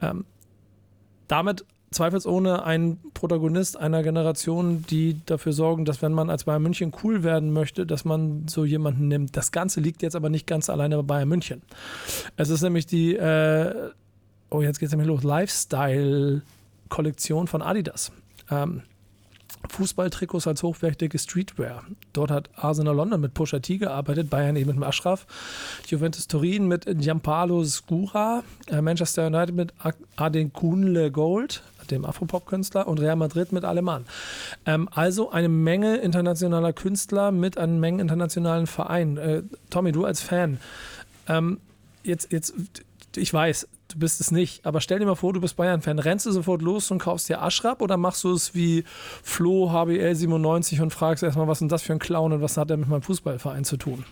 Ähm, 0.00 0.24
damit 1.26 1.66
zweifelsohne 1.90 2.64
ein 2.64 2.98
Protagonist 3.14 3.78
einer 3.78 4.02
Generation, 4.02 4.84
die 4.90 5.20
dafür 5.26 5.52
sorgen, 5.52 5.84
dass 5.84 6.02
wenn 6.02 6.12
man 6.12 6.28
als 6.30 6.42
Bayern 6.44 6.62
München 6.62 6.92
cool 7.02 7.22
werden 7.22 7.52
möchte, 7.52 7.86
dass 7.86 8.04
man 8.04 8.48
so 8.48 8.64
jemanden 8.64 9.06
nimmt. 9.08 9.36
Das 9.36 9.52
Ganze 9.52 9.80
liegt 9.80 10.02
jetzt 10.02 10.16
aber 10.16 10.28
nicht 10.28 10.46
ganz 10.46 10.68
alleine 10.70 10.96
bei 10.98 11.02
Bayern 11.02 11.28
München. 11.28 11.62
Es 12.36 12.50
ist 12.50 12.62
nämlich 12.62 12.86
die, 12.86 13.16
äh, 13.16 13.90
oh 14.50 14.62
jetzt 14.62 14.78
geht 14.78 14.88
es 14.88 14.92
nämlich 14.92 15.08
los, 15.08 15.22
Lifestyle-Kollektion 15.22 17.46
von 17.46 17.62
Adidas. 17.62 18.12
Ähm, 18.50 18.82
Fußballtrikots 19.70 20.46
als 20.46 20.62
hochwertige 20.62 21.18
Streetwear. 21.18 21.84
Dort 22.12 22.30
hat 22.30 22.50
Arsenal 22.56 22.96
London 22.96 23.20
mit 23.20 23.34
Pusha 23.34 23.58
T 23.58 23.78
gearbeitet, 23.78 24.30
Bayern 24.30 24.56
eben 24.56 24.78
mit 24.78 24.88
Ashraf, 24.88 25.26
Juventus 25.86 26.28
Turin 26.28 26.66
mit 26.66 26.86
Giampaolo 26.86 27.64
Scura, 27.64 28.42
äh, 28.68 28.80
Manchester 28.80 29.26
United 29.26 29.54
mit 29.54 29.72
Adenkunle 30.16 31.10
Gold, 31.10 31.62
dem 31.90 32.04
Afropop-Künstler, 32.04 32.86
und 32.86 33.00
Real 33.00 33.16
Madrid 33.16 33.52
mit 33.52 33.64
Alemann. 33.64 34.04
Ähm, 34.66 34.88
also 34.92 35.30
eine 35.30 35.48
Menge 35.48 35.96
internationaler 35.96 36.72
Künstler 36.72 37.32
mit 37.32 37.58
einer 37.58 37.72
Menge 37.72 38.02
internationalen 38.02 38.66
Vereinen. 38.66 39.16
Äh, 39.16 39.42
Tommy, 39.70 39.92
du 39.92 40.04
als 40.04 40.20
Fan, 40.20 40.58
ähm, 41.28 41.60
jetzt, 42.02 42.32
jetzt, 42.32 42.54
ich 43.16 43.32
weiß, 43.32 43.68
du 43.88 43.98
bist 43.98 44.20
es 44.20 44.30
nicht, 44.30 44.64
aber 44.66 44.80
stell 44.80 44.98
dir 44.98 45.06
mal 45.06 45.14
vor, 45.14 45.32
du 45.32 45.40
bist 45.40 45.56
Bayern-Fan. 45.56 45.98
Rennst 45.98 46.26
du 46.26 46.30
sofort 46.30 46.62
los 46.62 46.90
und 46.90 46.98
kaufst 46.98 47.28
dir 47.28 47.42
Aschrab 47.42 47.82
oder 47.82 47.96
machst 47.96 48.24
du 48.24 48.32
es 48.32 48.54
wie 48.54 48.84
Flo 49.22 49.72
HBL 49.72 50.14
97 50.14 50.80
und 50.80 50.90
fragst 50.90 51.22
erstmal, 51.22 51.48
was 51.48 51.56
ist 51.56 51.60
denn 51.60 51.68
das 51.68 51.82
für 51.82 51.92
ein 51.92 51.98
Clown 51.98 52.32
und 52.32 52.42
was 52.42 52.56
hat 52.56 52.70
er 52.70 52.76
mit 52.76 52.88
meinem 52.88 53.02
Fußballverein 53.02 53.64
zu 53.64 53.76
tun? 53.76 54.04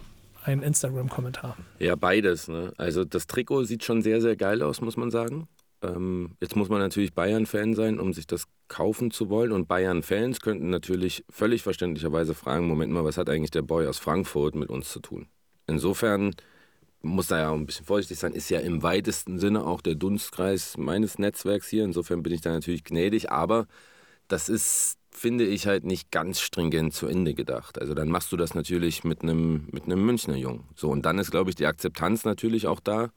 Ein 0.45 0.63
Instagram-Kommentar. 0.63 1.57
Ja, 1.79 1.97
beides. 1.97 2.49
Ne? 2.49 2.73
Also 2.77 3.05
das 3.05 3.27
Trikot 3.27 3.65
sieht 3.65 3.85
schon 3.85 4.03
sehr, 4.03 4.21
sehr 4.21 4.37
geil 4.37 4.63
aus, 4.63 4.81
muss 4.81 4.97
man 4.97 5.11
sagen. 5.11 5.49
Ähm, 5.83 6.37
jetzt 6.41 6.57
muss 6.57 6.69
man 6.69 6.79
natürlich 6.79 7.15
Bayern-Fan 7.15 7.75
sein, 7.75 7.99
um 7.99 8.13
sich 8.13 8.27
das 8.27 8.45
kaufen 8.69 9.11
zu 9.11 9.29
wollen. 9.29 9.53
Und 9.53 9.69
Bayern-Fans 9.69 10.41
könnten 10.41 10.71
natürlich 10.71 11.25
völlig 11.29 11.63
verständlicherweise 11.63 12.35
fragen, 12.35 12.69
Moment 12.69 12.93
mal, 12.93 13.05
was 13.05 13.19
hat 13.19 13.29
eigentlich 13.29 13.51
der 13.51 13.63
Boy 13.63 13.87
aus 13.87 13.99
Frankfurt 13.99 14.55
mit 14.55 14.71
uns 14.71 14.91
zu 14.91 15.01
tun? 15.01 15.27
Insofern 15.67 16.33
muss 17.07 17.29
da 17.29 17.39
ja 17.39 17.51
auch 17.51 17.55
ein 17.55 17.67
bisschen 17.67 17.87
vorsichtig 17.87 18.19
sein, 18.19 18.33
ist 18.33 18.51
ja 18.51 18.61
im 18.61 18.83
weitesten 18.83 19.39
Sinne 19.39 19.65
auch 19.65 19.81
der 19.81 19.95
Dunstkreis 19.95 20.77
meines 20.77 21.19
Netzwerks 21.19 21.69
hier. 21.69 21.85
Insofern 21.85 22.23
bin 22.23 22.33
ich 22.33 22.41
da 22.41 22.51
natürlich 22.51 22.85
gnädig, 22.85 23.31
aber 23.31 23.67
das 24.29 24.49
ist, 24.49 24.99
finde 25.11 25.45
ich, 25.47 25.67
halt 25.67 25.85
nicht 25.85 26.11
ganz 26.11 26.41
stringent 26.41 26.95
zu 26.95 27.07
Ende 27.07 27.35
gedacht. 27.35 27.81
Also 27.81 27.95
dann 27.95 28.09
machst 28.09 28.33
du 28.33 28.37
das 28.37 28.55
natürlich 28.55 29.05
mit 29.05 29.23
einem, 29.23 29.69
mit 29.73 29.85
einem 29.85 30.05
Münchner 30.05 30.37
Jungen. 30.37 30.65
So, 30.75 30.91
und 30.91 31.07
dann 31.07 31.19
ist, 31.19 31.31
glaube 31.31 31.51
ich, 31.51 31.57
die 31.57 31.67
Akzeptanz 31.67 32.25
natürlich 32.25 32.67
auch 32.67 32.81
da. 32.81 33.11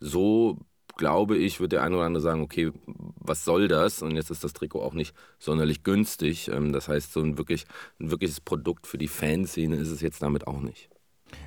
So 0.00 0.58
glaube 0.96 1.36
ich, 1.36 1.60
wird 1.60 1.72
der 1.72 1.82
eine 1.82 1.96
oder 1.96 2.06
andere 2.06 2.22
sagen, 2.22 2.42
okay, 2.42 2.72
was 2.86 3.44
soll 3.44 3.68
das? 3.68 4.02
Und 4.02 4.16
jetzt 4.16 4.30
ist 4.30 4.44
das 4.44 4.52
Trikot 4.52 4.82
auch 4.82 4.94
nicht 4.94 5.14
sonderlich 5.38 5.82
günstig. 5.82 6.48
Ähm, 6.48 6.72
das 6.72 6.88
heißt, 6.88 7.12
so 7.12 7.20
ein, 7.20 7.38
wirklich, 7.38 7.66
ein 8.00 8.10
wirkliches 8.10 8.40
Produkt 8.40 8.86
für 8.86 8.98
die 8.98 9.08
Fanszene 9.08 9.76
ist 9.76 9.90
es 9.90 10.00
jetzt 10.00 10.22
damit 10.22 10.46
auch 10.46 10.60
nicht. 10.60 10.91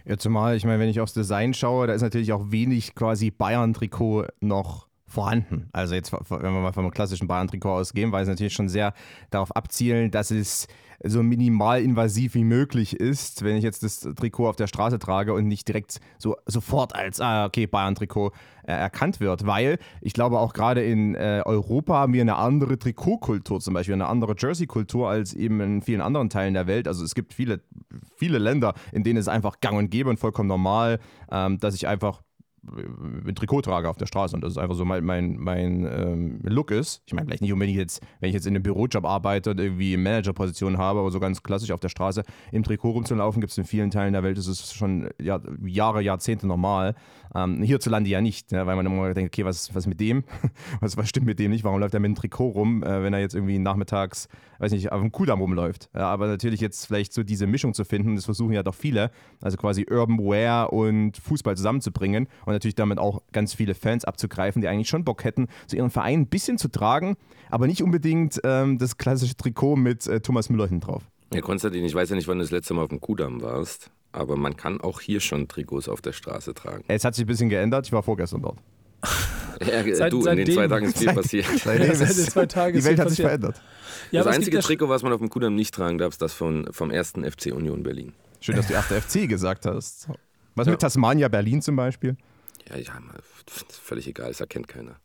Ja, 0.05 0.17
zumal, 0.17 0.55
ich 0.55 0.65
meine, 0.65 0.79
wenn 0.79 0.89
ich 0.89 0.99
aufs 0.99 1.13
Design 1.13 1.53
schaue, 1.53 1.87
da 1.87 1.93
ist 1.93 2.01
natürlich 2.01 2.33
auch 2.33 2.51
wenig 2.51 2.95
quasi 2.95 3.31
Bayern-Trikot 3.31 4.25
noch 4.41 4.87
vorhanden. 5.07 5.69
Also 5.71 5.95
jetzt, 5.95 6.11
wenn 6.11 6.41
wir 6.41 6.51
mal 6.51 6.73
vom 6.73 6.89
klassischen 6.91 7.27
Bayern-Trikot 7.27 7.69
ausgehen, 7.69 8.11
weil 8.11 8.23
es 8.23 8.29
natürlich 8.29 8.53
schon 8.53 8.69
sehr 8.69 8.93
darauf 9.29 9.55
abzielen, 9.55 10.11
dass 10.11 10.31
es 10.31 10.67
so 11.03 11.23
minimal 11.23 11.81
invasiv 11.81 12.35
wie 12.35 12.43
möglich 12.43 12.99
ist, 12.99 13.43
wenn 13.43 13.55
ich 13.55 13.63
jetzt 13.63 13.83
das 13.83 13.99
Trikot 13.99 14.47
auf 14.47 14.55
der 14.55 14.67
Straße 14.67 14.99
trage 14.99 15.33
und 15.33 15.47
nicht 15.47 15.67
direkt 15.67 15.99
so 16.17 16.35
sofort 16.45 16.95
als, 16.95 17.19
ah, 17.19 17.45
okay, 17.45 17.67
Bayern-Trikot 17.67 18.31
äh, 18.67 18.71
erkannt 18.71 19.19
wird, 19.19 19.45
weil 19.45 19.77
ich 20.01 20.13
glaube 20.13 20.39
auch 20.39 20.53
gerade 20.53 20.83
in 20.83 21.15
äh, 21.15 21.41
Europa 21.45 21.95
haben 21.95 22.13
wir 22.13 22.21
eine 22.21 22.35
andere 22.35 22.79
Trikotkultur 22.79 23.59
zum 23.59 23.73
Beispiel, 23.73 23.93
eine 23.93 24.07
andere 24.07 24.35
Jersey-Kultur 24.37 25.09
als 25.09 25.33
eben 25.33 25.61
in 25.61 25.81
vielen 25.81 26.01
anderen 26.01 26.29
Teilen 26.29 26.53
der 26.53 26.67
Welt. 26.67 26.87
Also 26.87 27.03
es 27.03 27.15
gibt 27.15 27.33
viele, 27.33 27.61
viele 28.15 28.37
Länder, 28.37 28.73
in 28.91 29.03
denen 29.03 29.17
es 29.17 29.27
einfach 29.27 29.59
gang 29.59 29.77
und 29.77 29.91
gäbe 29.91 30.09
und 30.09 30.19
vollkommen 30.19 30.49
normal, 30.49 30.99
ähm, 31.31 31.59
dass 31.59 31.75
ich 31.75 31.87
einfach 31.87 32.21
ein 33.27 33.35
Trikot 33.35 33.61
trage 33.61 33.89
auf 33.89 33.97
der 33.97 34.05
Straße 34.05 34.35
und 34.35 34.43
das 34.43 34.53
ist 34.53 34.57
einfach 34.57 34.75
so 34.75 34.85
mein, 34.85 35.03
mein, 35.03 35.37
mein 35.37 35.85
ähm, 35.85 36.39
Look 36.43 36.71
ist. 36.71 37.01
Ich 37.05 37.13
meine, 37.13 37.27
vielleicht 37.27 37.41
nicht 37.41 37.53
unbedingt 37.53 37.77
jetzt, 37.77 38.01
wenn 38.19 38.29
ich 38.29 38.33
jetzt 38.33 38.47
in 38.47 38.55
einem 38.55 38.63
Bürojob 38.63 39.05
arbeite 39.05 39.51
und 39.51 39.59
irgendwie 39.59 39.97
Managerposition 39.97 40.77
habe, 40.77 40.99
aber 40.99 41.11
so 41.11 41.19
ganz 41.19 41.43
klassisch 41.43 41.71
auf 41.71 41.79
der 41.79 41.89
Straße 41.89 42.23
im 42.51 42.63
Trikot 42.63 42.91
rumzulaufen, 42.91 43.41
gibt 43.41 43.51
es 43.51 43.57
in 43.57 43.65
vielen 43.65 43.91
Teilen 43.91 44.13
der 44.13 44.23
Welt, 44.23 44.37
das 44.37 44.47
ist 44.47 44.73
schon 44.73 45.09
ja, 45.21 45.39
Jahre, 45.65 46.01
Jahrzehnte 46.01 46.47
normal. 46.47 46.95
Ähm, 47.35 47.61
hierzulande 47.61 48.09
ja 48.09 48.21
nicht, 48.21 48.53
ja, 48.53 48.65
weil 48.65 48.77
man 48.77 48.85
immer 48.85 49.13
denkt, 49.13 49.33
okay, 49.33 49.43
was, 49.43 49.75
was 49.75 49.87
mit 49.87 49.99
dem? 49.99 50.23
was, 50.79 50.95
was 50.95 51.09
stimmt 51.09 51.25
mit 51.25 51.37
dem 51.37 51.51
nicht? 51.51 51.65
Warum 51.65 51.79
läuft 51.81 51.93
er 51.93 51.99
mit 51.99 52.07
einem 52.07 52.15
Trikot 52.15 52.49
rum, 52.49 52.81
äh, 52.81 53.03
wenn 53.03 53.13
er 53.13 53.19
jetzt 53.19 53.35
irgendwie 53.35 53.59
nachmittags, 53.59 54.29
weiß 54.59 54.71
nicht, 54.71 54.91
auf 54.93 55.01
dem 55.01 55.11
Kudamm 55.11 55.41
rumläuft? 55.41 55.89
Ja, 55.93 56.07
aber 56.07 56.27
natürlich 56.27 56.61
jetzt 56.61 56.85
vielleicht 56.85 57.11
so 57.11 57.23
diese 57.23 57.45
Mischung 57.45 57.73
zu 57.73 57.83
finden, 57.83 58.15
das 58.15 58.23
versuchen 58.23 58.53
ja 58.53 58.63
doch 58.63 58.73
viele, 58.73 59.11
also 59.41 59.57
quasi 59.57 59.85
Urban 59.89 60.17
Wear 60.19 60.71
und 60.71 61.17
Fußball 61.17 61.57
zusammenzubringen 61.57 62.27
und 62.45 62.53
natürlich 62.55 62.75
damit 62.75 62.97
auch 62.97 63.21
ganz 63.31 63.53
viele 63.53 63.75
Fans 63.75 64.05
abzugreifen, 64.05 64.61
die 64.61 64.67
eigentlich 64.67 64.89
schon 64.89 65.03
Bock 65.03 65.23
hätten, 65.23 65.47
so 65.67 65.77
ihren 65.77 65.89
Verein 65.89 66.21
ein 66.21 66.27
bisschen 66.27 66.57
zu 66.57 66.69
tragen, 66.69 67.17
aber 67.49 67.67
nicht 67.67 67.83
unbedingt 67.83 68.39
ähm, 68.43 68.77
das 68.77 68.97
klassische 68.97 69.35
Trikot 69.35 69.75
mit 69.75 70.07
äh, 70.07 70.19
Thomas 70.21 70.49
Müller 70.49 70.67
hinten 70.67 70.81
drauf. 70.81 71.03
Ja, 71.33 71.41
Konstantin, 71.41 71.83
ich 71.83 71.93
weiß 71.93 72.09
ja 72.09 72.15
nicht, 72.15 72.27
wann 72.27 72.37
du 72.37 72.43
das 72.43 72.51
letzte 72.51 72.73
Mal 72.73 72.83
auf 72.83 72.89
dem 72.89 73.01
Kudamm 73.01 73.41
warst, 73.41 73.91
aber 74.11 74.35
man 74.37 74.55
kann 74.55 74.79
auch 74.81 75.01
hier 75.01 75.19
schon 75.19 75.47
Trikots 75.47 75.89
auf 75.89 76.01
der 76.01 76.13
Straße 76.13 76.53
tragen. 76.53 76.83
Es 76.87 77.03
hat 77.03 77.15
sich 77.15 77.25
ein 77.25 77.27
bisschen 77.27 77.49
geändert, 77.49 77.87
ich 77.87 77.91
war 77.91 78.03
vorgestern 78.03 78.41
dort. 78.41 78.57
Ja, 79.65 79.95
Seit, 79.95 80.11
du, 80.11 80.25
in 80.25 80.35
den 80.35 80.51
zwei 80.51 80.67
Tagen 80.67 80.87
ist 80.87 80.97
viel 80.97 81.13
passiert. 81.13 81.45
Seitdem 81.63 81.87
ja, 81.87 81.95
seit 81.95 82.09
den 82.09 82.25
zwei 82.25 82.45
Tagen 82.45 82.77
die 82.77 82.83
Welt 82.83 82.99
hat 82.99 83.05
passiert. 83.05 83.15
sich 83.15 83.25
verändert. 83.25 83.61
Ja, 84.11 84.21
das 84.21 84.35
einzige 84.35 84.57
ja 84.57 84.61
Trikot, 84.61 84.89
was 84.89 85.01
man 85.01 85.13
auf 85.13 85.19
dem 85.19 85.29
Kudamm 85.29 85.55
nicht 85.55 85.73
tragen 85.73 85.97
darf, 85.97 86.11
ist 86.11 86.21
das 86.21 86.33
von, 86.33 86.67
vom 86.71 86.91
ersten 86.91 87.23
FC 87.23 87.53
Union 87.53 87.81
Berlin. 87.81 88.11
Schön, 88.41 88.57
dass 88.57 88.67
du 88.67 88.73
erste 88.73 89.01
FC 89.01 89.29
gesagt 89.29 89.65
hast. 89.65 90.09
Was 90.55 90.67
mit 90.67 90.79
Tasmania 90.79 91.27
Berlin 91.27 91.61
zum 91.61 91.75
Beispiel? 91.75 92.17
Ja, 92.67 92.77
ja, 92.77 92.99
völlig 93.69 94.07
egal, 94.07 94.29
das 94.29 94.39
erkennt 94.39 94.67
keiner. 94.67 94.99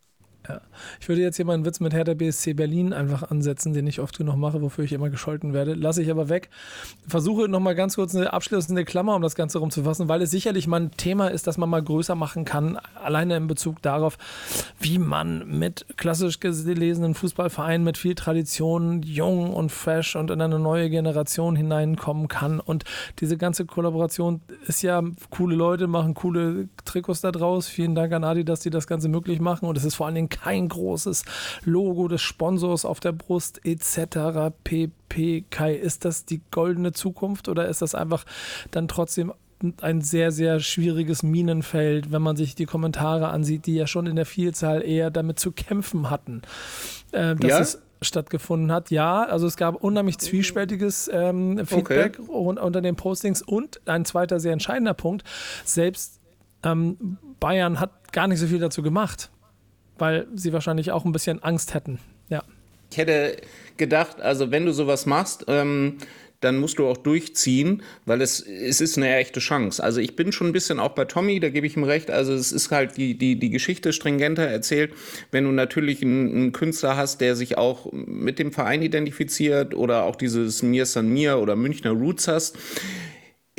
Ja. 0.48 0.60
Ich 1.00 1.08
würde 1.08 1.20
jetzt 1.22 1.36
hier 1.36 1.44
mal 1.44 1.54
einen 1.54 1.64
Witz 1.64 1.80
mit 1.80 1.92
Hertha 1.92 2.14
BSC 2.14 2.54
Berlin 2.54 2.92
einfach 2.92 3.30
ansetzen, 3.30 3.72
den 3.72 3.86
ich 3.86 4.00
oft 4.00 4.16
genug 4.16 4.36
mache, 4.36 4.62
wofür 4.62 4.84
ich 4.84 4.92
immer 4.92 5.10
gescholten 5.10 5.52
werde. 5.52 5.74
Lasse 5.74 6.02
ich 6.02 6.10
aber 6.10 6.28
weg. 6.28 6.48
Versuche 7.06 7.48
nochmal 7.48 7.74
ganz 7.74 7.96
kurz 7.96 8.14
eine 8.14 8.32
abschließende 8.32 8.84
Klammer, 8.84 9.16
um 9.16 9.22
das 9.22 9.34
Ganze 9.34 9.58
rumzufassen, 9.58 10.08
weil 10.08 10.22
es 10.22 10.30
sicherlich 10.30 10.66
mal 10.66 10.80
ein 10.80 10.90
Thema 10.92 11.28
ist, 11.28 11.46
das 11.46 11.58
man 11.58 11.68
mal 11.68 11.82
größer 11.82 12.14
machen 12.14 12.44
kann, 12.44 12.78
alleine 13.02 13.36
in 13.36 13.46
Bezug 13.46 13.82
darauf, 13.82 14.16
wie 14.78 14.98
man 14.98 15.58
mit 15.58 15.86
klassisch 15.96 16.40
gelesenen 16.40 17.14
Fußballvereinen 17.14 17.84
mit 17.84 17.98
viel 17.98 18.14
Tradition, 18.14 19.02
jung 19.02 19.52
und 19.52 19.70
fresh 19.70 20.16
und 20.16 20.30
in 20.30 20.40
eine 20.40 20.58
neue 20.58 20.88
Generation 20.90 21.56
hineinkommen 21.56 22.28
kann. 22.28 22.60
Und 22.60 22.84
diese 23.18 23.36
ganze 23.36 23.66
Kollaboration 23.66 24.40
ist 24.66 24.82
ja, 24.82 25.02
coole 25.30 25.56
Leute 25.56 25.86
machen 25.86 26.14
coole 26.14 26.68
Trikots 26.84 27.20
da 27.20 27.32
draus. 27.32 27.66
Vielen 27.66 27.94
Dank 27.94 28.12
an 28.12 28.24
Adi, 28.24 28.44
dass 28.44 28.60
die 28.60 28.70
das 28.70 28.86
Ganze 28.86 29.08
möglich 29.08 29.40
machen. 29.40 29.66
Und 29.66 29.76
es 29.76 29.84
ist 29.84 29.94
vor 29.94 30.06
allen 30.06 30.14
Dingen 30.14 30.28
kein 30.30 30.68
großes 30.68 31.24
Logo 31.64 32.08
des 32.08 32.22
Sponsors 32.22 32.84
auf 32.84 33.00
der 33.00 33.12
Brust 33.12 33.60
etc. 33.64 34.54
pp. 34.64 35.44
Kai, 35.50 35.74
ist 35.74 36.04
das 36.04 36.24
die 36.24 36.40
goldene 36.50 36.92
Zukunft 36.92 37.48
oder 37.48 37.68
ist 37.68 37.82
das 37.82 37.94
einfach 37.94 38.24
dann 38.70 38.88
trotzdem 38.88 39.32
ein 39.82 40.00
sehr, 40.00 40.32
sehr 40.32 40.58
schwieriges 40.60 41.22
Minenfeld, 41.22 42.10
wenn 42.12 42.22
man 42.22 42.34
sich 42.36 42.54
die 42.54 42.64
Kommentare 42.64 43.28
ansieht, 43.28 43.66
die 43.66 43.74
ja 43.74 43.86
schon 43.86 44.06
in 44.06 44.16
der 44.16 44.24
Vielzahl 44.24 44.82
eher 44.82 45.10
damit 45.10 45.38
zu 45.38 45.52
kämpfen 45.52 46.08
hatten, 46.08 46.40
äh, 47.12 47.34
dass 47.36 47.50
Ja? 47.50 47.58
es 47.58 47.82
stattgefunden 48.00 48.72
hat. 48.72 48.90
Ja, 48.90 49.24
also 49.24 49.46
es 49.46 49.58
gab 49.58 49.74
unheimlich 49.74 50.16
zwiespältiges 50.16 51.10
ähm, 51.12 51.66
Feedback 51.66 52.18
un- 52.30 52.56
unter 52.56 52.80
den 52.80 52.96
Postings 52.96 53.42
und 53.42 53.82
ein 53.86 54.06
zweiter 54.06 54.40
sehr 54.40 54.54
entscheidender 54.54 54.94
Punkt, 54.94 55.24
selbst 55.66 56.18
ähm, 56.62 57.18
Bayern 57.40 57.78
hat 57.80 58.12
gar 58.14 58.28
nicht 58.28 58.38
so 58.38 58.46
viel 58.46 58.60
dazu 58.60 58.82
gemacht, 58.82 59.28
weil 60.00 60.26
sie 60.34 60.52
wahrscheinlich 60.52 60.90
auch 60.92 61.04
ein 61.04 61.12
bisschen 61.12 61.42
Angst 61.42 61.74
hätten. 61.74 61.98
Ja. 62.28 62.42
Ich 62.90 62.96
hätte 62.96 63.36
gedacht, 63.76 64.20
also 64.20 64.50
wenn 64.50 64.66
du 64.66 64.72
sowas 64.72 65.06
machst, 65.06 65.44
ähm, 65.48 65.98
dann 66.40 66.58
musst 66.58 66.78
du 66.78 66.86
auch 66.86 66.96
durchziehen, 66.96 67.82
weil 68.06 68.22
es, 68.22 68.40
es 68.40 68.80
ist 68.80 68.96
eine 68.96 69.14
echte 69.16 69.40
Chance. 69.40 69.82
Also 69.82 70.00
ich 70.00 70.16
bin 70.16 70.32
schon 70.32 70.48
ein 70.48 70.52
bisschen 70.52 70.80
auch 70.80 70.90
bei 70.92 71.04
Tommy, 71.04 71.38
da 71.38 71.50
gebe 71.50 71.66
ich 71.66 71.76
ihm 71.76 71.84
recht. 71.84 72.10
Also 72.10 72.32
es 72.32 72.50
ist 72.50 72.70
halt 72.70 72.96
die, 72.96 73.16
die, 73.16 73.36
die 73.36 73.50
Geschichte 73.50 73.92
stringenter 73.92 74.44
erzählt. 74.44 74.92
Wenn 75.30 75.44
du 75.44 75.52
natürlich 75.52 76.02
einen, 76.02 76.34
einen 76.34 76.52
Künstler 76.52 76.96
hast, 76.96 77.20
der 77.20 77.36
sich 77.36 77.58
auch 77.58 77.92
mit 77.92 78.38
dem 78.38 78.52
Verein 78.52 78.80
identifiziert 78.80 79.74
oder 79.74 80.04
auch 80.04 80.16
dieses 80.16 80.62
Mir 80.62 80.86
San 80.86 81.10
Mir 81.10 81.38
oder 81.38 81.56
Münchner 81.56 81.90
Roots 81.90 82.26
hast, 82.26 82.56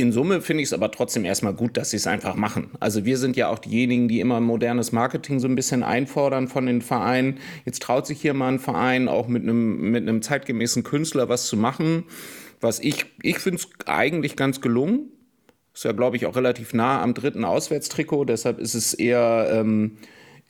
in 0.02 0.12
Summe 0.12 0.42
finde 0.42 0.64
ich 0.64 0.70
es 0.70 0.74
aber 0.74 0.92
trotzdem 0.92 1.26
erstmal 1.26 1.54
gut, 1.54 1.78
dass 1.78 1.92
sie 1.92 1.98
es 1.98 2.08
einfach 2.08 2.36
machen. 2.36 2.72
Also 2.80 3.06
wir 3.06 3.18
sind 3.18 3.36
ja 3.38 3.50
auch 3.50 3.60
diejenigen, 3.60 4.08
die 4.08 4.20
immer 4.20 4.40
modernes 4.40 4.92
Marketing 4.92 5.40
so 5.40 5.48
ein 5.48 5.56
bisschen 5.56 5.84
einfordern 5.84 6.48
von 6.48 6.66
den 6.66 6.82
Vereinen. 6.82 7.40
Jetzt 7.66 7.82
traut 7.84 8.08
sich 8.08 8.22
hier 8.22 8.34
mal 8.34 8.50
ein 8.50 8.60
Verein 8.60 9.08
auch 9.08 9.28
mit 9.28 9.44
einem, 9.44 9.92
mit 9.92 10.02
einem 10.02 10.22
zeitgemäßen 10.22 10.84
Künstler 10.84 11.30
was 11.30 11.48
zu 11.48 11.58
machen. 11.58 12.06
Was 12.60 12.80
ich, 12.80 13.06
ich 13.22 13.40
finde 13.40 13.60
es 13.60 13.88
eigentlich 13.88 14.36
ganz 14.36 14.62
gelungen. 14.62 15.10
Ist 15.74 15.86
ja, 15.86 15.94
glaube 15.94 16.18
ich, 16.18 16.26
auch 16.26 16.36
relativ 16.36 16.74
nah 16.74 17.02
am 17.02 17.14
dritten 17.14 17.46
Auswärtstrikot. 17.46 18.26
Deshalb 18.26 18.60
ist 18.60 18.76
es 18.76 18.94
eher, 18.94 19.50
ähm, 19.52 19.98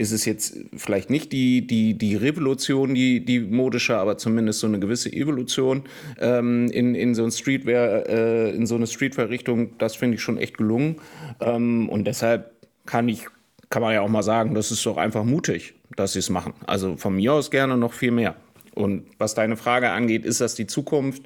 ist 0.01 0.11
es 0.11 0.25
jetzt 0.25 0.57
vielleicht 0.75 1.11
nicht 1.11 1.31
die, 1.31 1.65
die, 1.67 1.93
die 1.95 2.15
Revolution, 2.15 2.95
die, 2.95 3.23
die 3.23 3.39
modische, 3.39 3.97
aber 3.97 4.17
zumindest 4.17 4.59
so 4.59 4.67
eine 4.67 4.79
gewisse 4.79 5.13
Evolution 5.13 5.83
ähm, 6.19 6.71
in, 6.71 6.95
in 6.95 7.13
so 7.13 7.23
ein 7.23 7.31
Streetwear, 7.31 8.09
äh, 8.09 8.49
in 8.49 8.65
so 8.65 8.75
eine 8.75 8.87
Streetwear-Richtung. 8.87 9.77
Das 9.77 9.95
finde 9.95 10.15
ich 10.15 10.23
schon 10.23 10.39
echt 10.39 10.57
gelungen. 10.57 10.95
Ähm, 11.39 11.87
und 11.87 12.05
deshalb 12.05 12.51
kann 12.87 13.07
ich, 13.07 13.27
kann 13.69 13.83
man 13.83 13.93
ja 13.93 14.01
auch 14.01 14.09
mal 14.09 14.23
sagen, 14.23 14.55
das 14.55 14.71
ist 14.71 14.83
doch 14.87 14.97
einfach 14.97 15.23
mutig, 15.23 15.75
dass 15.95 16.13
sie 16.13 16.19
es 16.19 16.31
machen. 16.31 16.53
Also 16.65 16.97
von 16.97 17.15
mir 17.15 17.33
aus 17.33 17.51
gerne 17.51 17.77
noch 17.77 17.93
viel 17.93 18.11
mehr. 18.11 18.35
Und 18.73 19.03
was 19.19 19.35
deine 19.35 19.55
Frage 19.55 19.91
angeht, 19.91 20.25
ist 20.25 20.41
das 20.41 20.55
die 20.55 20.67
Zukunft? 20.67 21.23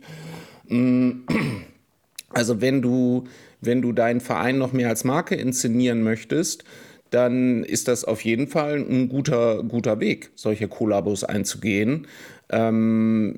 Also 2.33 2.59
wenn 2.59 2.81
du, 2.81 3.23
wenn 3.61 3.81
du 3.81 3.93
deinen 3.93 4.19
Verein 4.19 4.57
noch 4.57 4.73
mehr 4.73 4.89
als 4.89 5.05
Marke 5.05 5.35
inszenieren 5.35 6.03
möchtest, 6.03 6.65
dann 7.11 7.63
ist 7.63 7.87
das 7.87 8.03
auf 8.03 8.25
jeden 8.25 8.47
Fall 8.47 8.77
ein 8.77 9.09
guter, 9.09 9.63
guter 9.63 9.99
Weg, 9.99 10.31
solche 10.35 10.67
Kollabos 10.67 11.23
einzugehen. 11.23 12.07
Ähm, 12.49 13.35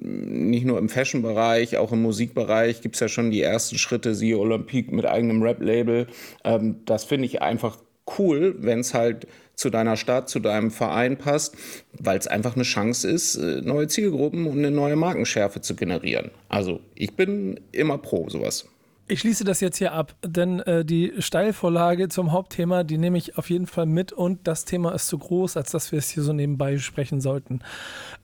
nicht 0.50 0.66
nur 0.66 0.80
im 0.80 0.90
Fashion-Bereich, 0.90 1.78
auch 1.78 1.92
im 1.92 2.02
Musikbereich 2.02 2.82
gibt 2.82 2.96
es 2.96 3.02
ja 3.02 3.08
schon 3.08 3.32
die 3.32 3.42
ersten 3.42 3.78
Schritte, 3.78 4.16
siehe 4.16 4.38
Olympique 4.38 4.94
mit 4.94 5.06
eigenem 5.06 5.42
Rap-Label. 5.42 6.08
Ähm, 6.44 6.78
das 6.86 7.06
finde 7.06 7.26
ich 7.26 7.42
einfach 7.42 7.78
cool, 8.18 8.56
wenn 8.60 8.80
es 8.80 8.94
halt 8.94 9.28
zu 9.56 9.70
deiner 9.70 9.98
Stadt, 9.98 10.30
zu 10.30 10.40
deinem 10.40 10.72
Verein 10.72 11.18
passt, 11.18 11.56
weil 12.00 12.18
es 12.18 12.28
einfach 12.28 12.56
eine 12.56 12.64
Chance 12.64 13.10
ist, 13.10 13.36
äh, 13.36 13.62
neue 13.62 13.88
Zielgruppen 13.88 14.46
und 14.46 14.60
eine 14.60 14.72
neue 14.72 14.96
Markenschärfe 14.96 15.62
zu 15.62 15.76
generieren. 15.76 16.32
Also 16.48 16.80
ich 16.96 17.16
bin 17.16 17.60
immer 17.72 17.98
pro 17.98 18.30
sowas. 18.30 18.68
Ich 19.10 19.22
schließe 19.22 19.46
das 19.46 19.62
jetzt 19.62 19.78
hier 19.78 19.94
ab, 19.94 20.16
denn 20.22 20.60
äh, 20.60 20.84
die 20.84 21.14
Steilvorlage 21.20 22.10
zum 22.10 22.34
Hauptthema, 22.34 22.84
die 22.84 22.98
nehme 22.98 23.18
ich 23.18 23.38
auf 23.38 23.50
jeden 23.50 23.66
Fall 23.66 23.86
mit 23.86 24.12
und 24.12 24.46
das 24.46 24.66
Thema 24.66 24.94
ist 24.94 25.08
zu 25.08 25.18
groß, 25.18 25.56
als 25.56 25.72
dass 25.72 25.94
wir 25.94 26.00
es 26.00 26.10
hier 26.10 26.24
so 26.24 26.34
nebenbei 26.34 26.78
sprechen 26.78 27.22
sollten. 27.22 27.62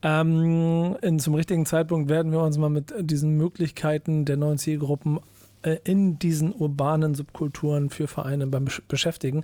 Ähm, 0.01 0.97
in, 1.01 1.19
zum 1.19 1.35
richtigen 1.35 1.65
Zeitpunkt 1.65 2.09
werden 2.09 2.33
wir 2.33 2.41
uns 2.41 2.57
mal 2.57 2.69
mit 2.69 2.93
diesen 2.99 3.37
Möglichkeiten 3.37 4.25
der 4.25 4.35
neuen 4.35 4.57
Zielgruppen 4.57 5.21
in 5.83 6.19
diesen 6.19 6.53
urbanen 6.53 7.15
Subkulturen 7.15 7.89
für 7.89 8.07
Vereine 8.07 8.47
beim 8.47 8.65
Besch- 8.65 8.81
beschäftigen. 8.87 9.43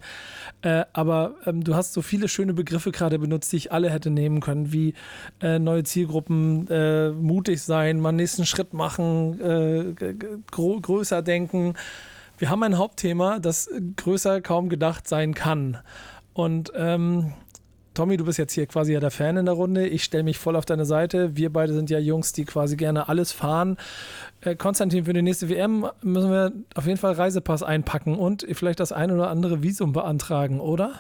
Äh, 0.62 0.86
aber 0.94 1.36
ähm, 1.46 1.64
du 1.64 1.76
hast 1.76 1.94
so 1.94 2.02
viele 2.02 2.28
schöne 2.28 2.54
Begriffe 2.54 2.92
gerade 2.92 3.20
benutzt, 3.20 3.52
die 3.52 3.58
ich 3.58 3.72
alle 3.72 3.90
hätte 3.90 4.10
nehmen 4.10 4.40
können, 4.42 4.72
wie 4.74 4.94
äh, 5.42 5.60
neue 5.60 5.84
Zielgruppen, 5.84 6.68
äh, 6.70 7.12
mutig 7.12 7.62
sein, 7.62 8.00
mal 8.00 8.12
nächsten 8.12 8.46
Schritt 8.46 8.74
machen, 8.74 9.40
äh, 9.42 10.14
größer 10.52 11.22
denken. 11.22 11.76
Wir 12.38 12.50
haben 12.50 12.64
ein 12.64 12.78
Hauptthema, 12.78 13.40
das 13.40 13.70
größer 13.98 14.42
kaum 14.42 14.70
gedacht 14.70 15.08
sein 15.08 15.34
kann. 15.34 15.78
Und 16.34 16.72
ähm, 16.76 17.34
Tommy, 18.00 18.16
du 18.16 18.24
bist 18.24 18.40
jetzt 18.40 18.54
hier 18.54 18.66
quasi 18.66 18.94
ja 18.94 19.02
der 19.02 19.12
Fan 19.12 19.36
in 19.36 19.44
der 19.44 19.56
Runde. 19.56 19.86
Ich 19.86 20.06
stelle 20.06 20.24
mich 20.24 20.38
voll 20.38 20.56
auf 20.56 20.64
deine 20.64 20.86
Seite. 20.86 21.36
Wir 21.36 21.52
beide 21.52 21.74
sind 21.74 21.90
ja 21.90 22.00
Jungs, 22.00 22.32
die 22.32 22.46
quasi 22.46 22.78
gerne 22.78 23.10
alles 23.10 23.34
fahren. 23.34 23.76
Äh, 24.40 24.56
Konstantin, 24.56 25.04
für 25.04 25.12
die 25.12 25.22
nächste 25.22 25.50
WM 25.50 25.86
müssen 26.02 26.32
wir 26.32 26.54
auf 26.76 26.86
jeden 26.86 26.98
Fall 26.98 27.12
Reisepass 27.12 27.62
einpacken 27.62 28.16
und 28.18 28.48
vielleicht 28.54 28.80
das 28.80 28.94
ein 28.94 29.12
oder 29.12 29.30
andere 29.30 29.64
Visum 29.64 29.92
beantragen, 29.92 30.62
oder? 30.62 30.94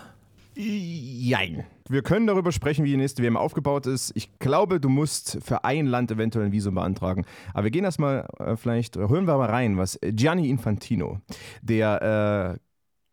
Jein. 0.56 1.64
Wir 1.88 2.02
können 2.02 2.28
darüber 2.28 2.52
sprechen, 2.52 2.84
wie 2.84 2.92
die 2.92 2.98
nächste 2.98 3.24
WM 3.24 3.38
aufgebaut 3.38 3.86
ist. 3.86 4.12
Ich 4.16 4.38
glaube, 4.40 4.82
du 4.82 4.90
musst 4.90 5.40
für 5.42 5.64
ein 5.64 5.86
Land 5.86 6.12
eventuell 6.12 6.48
ein 6.48 6.52
Visum 6.52 6.76
beantragen. 6.76 7.24
Aber 7.54 7.64
wir 7.64 7.72
gehen 7.72 7.86
erstmal 7.86 8.28
äh, 8.40 8.58
vielleicht, 8.58 8.98
hören 8.98 9.26
wir 9.26 9.38
mal 9.38 9.50
rein, 9.50 9.78
was 9.78 9.98
Gianni 10.02 10.50
Infantino, 10.50 11.22
der 11.62 12.58
äh, 12.60 12.69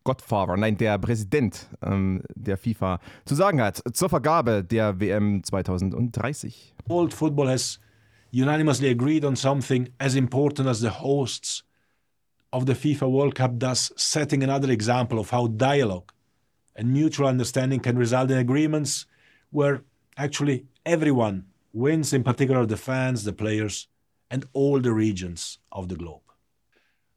Godfather, 0.07 0.55
nein, 0.55 0.77
der 0.77 0.97
Präsident 0.99 1.67
ähm, 1.81 2.21
der 2.33 2.55
FIFA 2.55 3.01
zu 3.25 3.35
sagen 3.35 3.61
hat 3.61 3.83
zur 3.91 4.07
Vergabe 4.07 4.63
der 4.63 5.01
WM 5.01 5.43
2030. 5.43 6.73
World 6.87 7.13
football 7.13 7.49
has 7.49 7.77
unanimously 8.31 8.89
agreed 8.89 9.25
on 9.25 9.35
something 9.35 9.89
as 9.99 10.15
important 10.15 10.65
as 10.65 10.79
the 10.79 10.89
hosts 10.89 11.65
of 12.51 12.65
the 12.67 12.73
FIFA 12.73 13.11
World 13.11 13.35
Cup, 13.35 13.59
thus 13.59 13.91
setting 13.97 14.43
another 14.43 14.71
example 14.71 15.19
of 15.19 15.33
how 15.33 15.49
dialogue 15.49 16.13
and 16.77 16.93
mutual 16.93 17.27
understanding 17.27 17.81
can 17.81 17.97
result 17.97 18.31
in 18.31 18.37
agreements 18.37 19.07
where 19.51 19.83
actually 20.15 20.67
everyone 20.85 21.43
wins, 21.73 22.13
in 22.13 22.23
particular 22.23 22.65
the 22.65 22.77
fans, 22.77 23.25
the 23.25 23.33
players, 23.33 23.89
and 24.31 24.45
all 24.53 24.79
the 24.79 24.93
regions 24.93 25.59
of 25.73 25.89
the 25.89 25.97
globe. 25.97 26.21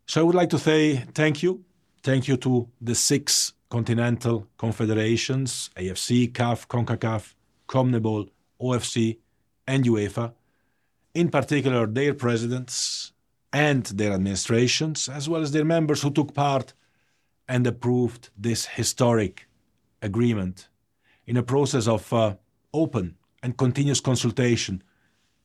So 0.07 0.23
I 0.23 0.25
would 0.25 0.35
like 0.35 0.51
to 0.51 0.59
say 0.59 1.05
thank 1.15 1.41
you. 1.45 1.65
Thank 2.03 2.29
you 2.29 2.39
to 2.39 2.67
the 2.81 2.95
six 2.95 3.53
continental 3.69 4.47
confederations 4.57 5.69
AFC, 5.77 6.33
CAF, 6.33 6.67
CONCACAF, 6.67 7.35
CONMEBOL, 7.69 8.29
OFC, 8.61 9.19
and 9.67 9.85
UEFA, 9.85 10.33
in 11.15 11.29
particular 11.29 11.87
their 11.87 12.15
presidents 12.15 13.13
and 13.53 13.85
their 13.85 14.13
administrations, 14.13 15.09
as 15.09 15.29
well 15.29 15.43
as 15.43 15.53
their 15.53 15.65
members 15.65 16.01
who 16.01 16.11
took 16.11 16.33
part 16.33 16.73
and 17.49 17.67
approved 17.67 18.31
this 18.37 18.65
historic 18.65 19.47
agreement 20.01 20.69
in 21.27 21.37
a 21.37 21.43
process 21.43 21.87
of 21.87 22.11
uh, 22.13 22.35
open 22.73 23.17
and 23.43 23.59
continuous 23.59 24.01
consultation 24.01 24.83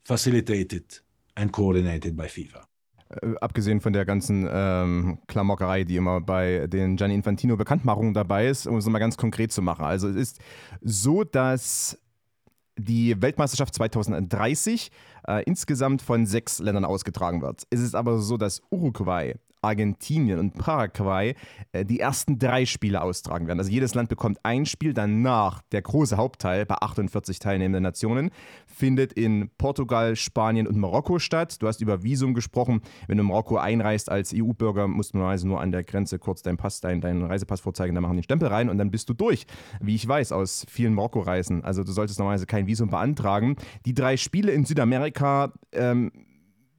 facilitated 0.05 0.99
and 1.35 1.51
coordinated 1.51 2.15
by 2.15 2.27
FIFA. 2.27 2.63
Äh, 3.21 3.35
abgesehen 3.41 3.81
von 3.81 3.93
der 3.93 4.05
ganzen 4.05 4.47
ähm, 4.51 5.19
Klamockerei, 5.27 5.83
die 5.83 5.97
immer 5.97 6.21
bei 6.21 6.67
den 6.67 6.97
Gianni 6.97 7.15
Infantino 7.15 7.57
Bekanntmachungen 7.57 8.13
dabei 8.13 8.47
ist, 8.47 8.67
um 8.67 8.77
es 8.77 8.85
mal 8.87 8.99
ganz 8.99 9.17
konkret 9.17 9.51
zu 9.51 9.61
machen. 9.61 9.85
Also 9.85 10.07
es 10.09 10.15
ist 10.15 10.39
so, 10.81 11.23
dass 11.23 11.97
die 12.77 13.21
Weltmeisterschaft 13.21 13.73
2030 13.73 14.91
äh, 15.27 15.43
insgesamt 15.43 16.01
von 16.01 16.25
sechs 16.25 16.59
Ländern 16.59 16.85
ausgetragen 16.85 17.41
wird. 17.41 17.63
Es 17.69 17.79
ist 17.79 17.95
aber 17.95 18.19
so, 18.19 18.37
dass 18.37 18.61
Uruguay 18.69 19.35
Argentinien 19.65 20.39
und 20.39 20.55
Paraguay 20.55 21.35
äh, 21.71 21.85
die 21.85 21.99
ersten 21.99 22.39
drei 22.39 22.65
Spiele 22.65 23.01
austragen 23.01 23.47
werden. 23.47 23.59
Also 23.59 23.71
jedes 23.71 23.93
Land 23.93 24.09
bekommt 24.09 24.39
ein 24.43 24.65
Spiel, 24.65 24.93
danach 24.93 25.61
der 25.71 25.81
große 25.81 26.17
Hauptteil 26.17 26.65
bei 26.65 26.75
48 26.75 27.39
teilnehmenden 27.39 27.83
Nationen 27.83 28.31
findet 28.65 29.13
in 29.13 29.49
Portugal, 29.57 30.15
Spanien 30.15 30.67
und 30.67 30.77
Marokko 30.77 31.19
statt. 31.19 31.61
Du 31.61 31.67
hast 31.67 31.81
über 31.81 32.03
Visum 32.03 32.33
gesprochen. 32.33 32.81
Wenn 33.07 33.17
du 33.17 33.23
in 33.23 33.27
Marokko 33.27 33.57
einreist 33.57 34.09
als 34.09 34.33
EU-Bürger, 34.35 34.87
musst 34.87 35.13
du 35.13 35.17
normalerweise 35.17 35.47
nur 35.47 35.61
an 35.61 35.71
der 35.71 35.83
Grenze 35.83 36.19
kurz 36.19 36.41
deinen 36.41 36.57
Pass, 36.57 36.81
deinen, 36.81 37.01
deinen 37.01 37.23
Reisepass 37.23 37.61
vorzeigen, 37.61 37.95
dann 37.95 38.01
machen 38.01 38.17
die 38.17 38.21
den 38.21 38.23
Stempel 38.23 38.47
rein 38.47 38.69
und 38.69 38.77
dann 38.77 38.91
bist 38.91 39.09
du 39.09 39.13
durch. 39.13 39.45
Wie 39.81 39.95
ich 39.95 40.07
weiß 40.07 40.31
aus 40.31 40.65
vielen 40.69 40.93
Marokko-Reisen. 40.93 41.63
Also 41.63 41.83
du 41.83 41.91
solltest 41.91 42.19
normalerweise 42.19 42.45
kein 42.45 42.67
Visum 42.67 42.89
beantragen. 42.89 43.55
Die 43.85 43.93
drei 43.93 44.17
Spiele 44.17 44.51
in 44.51 44.65
Südamerika 44.65 45.53
ähm, 45.71 46.11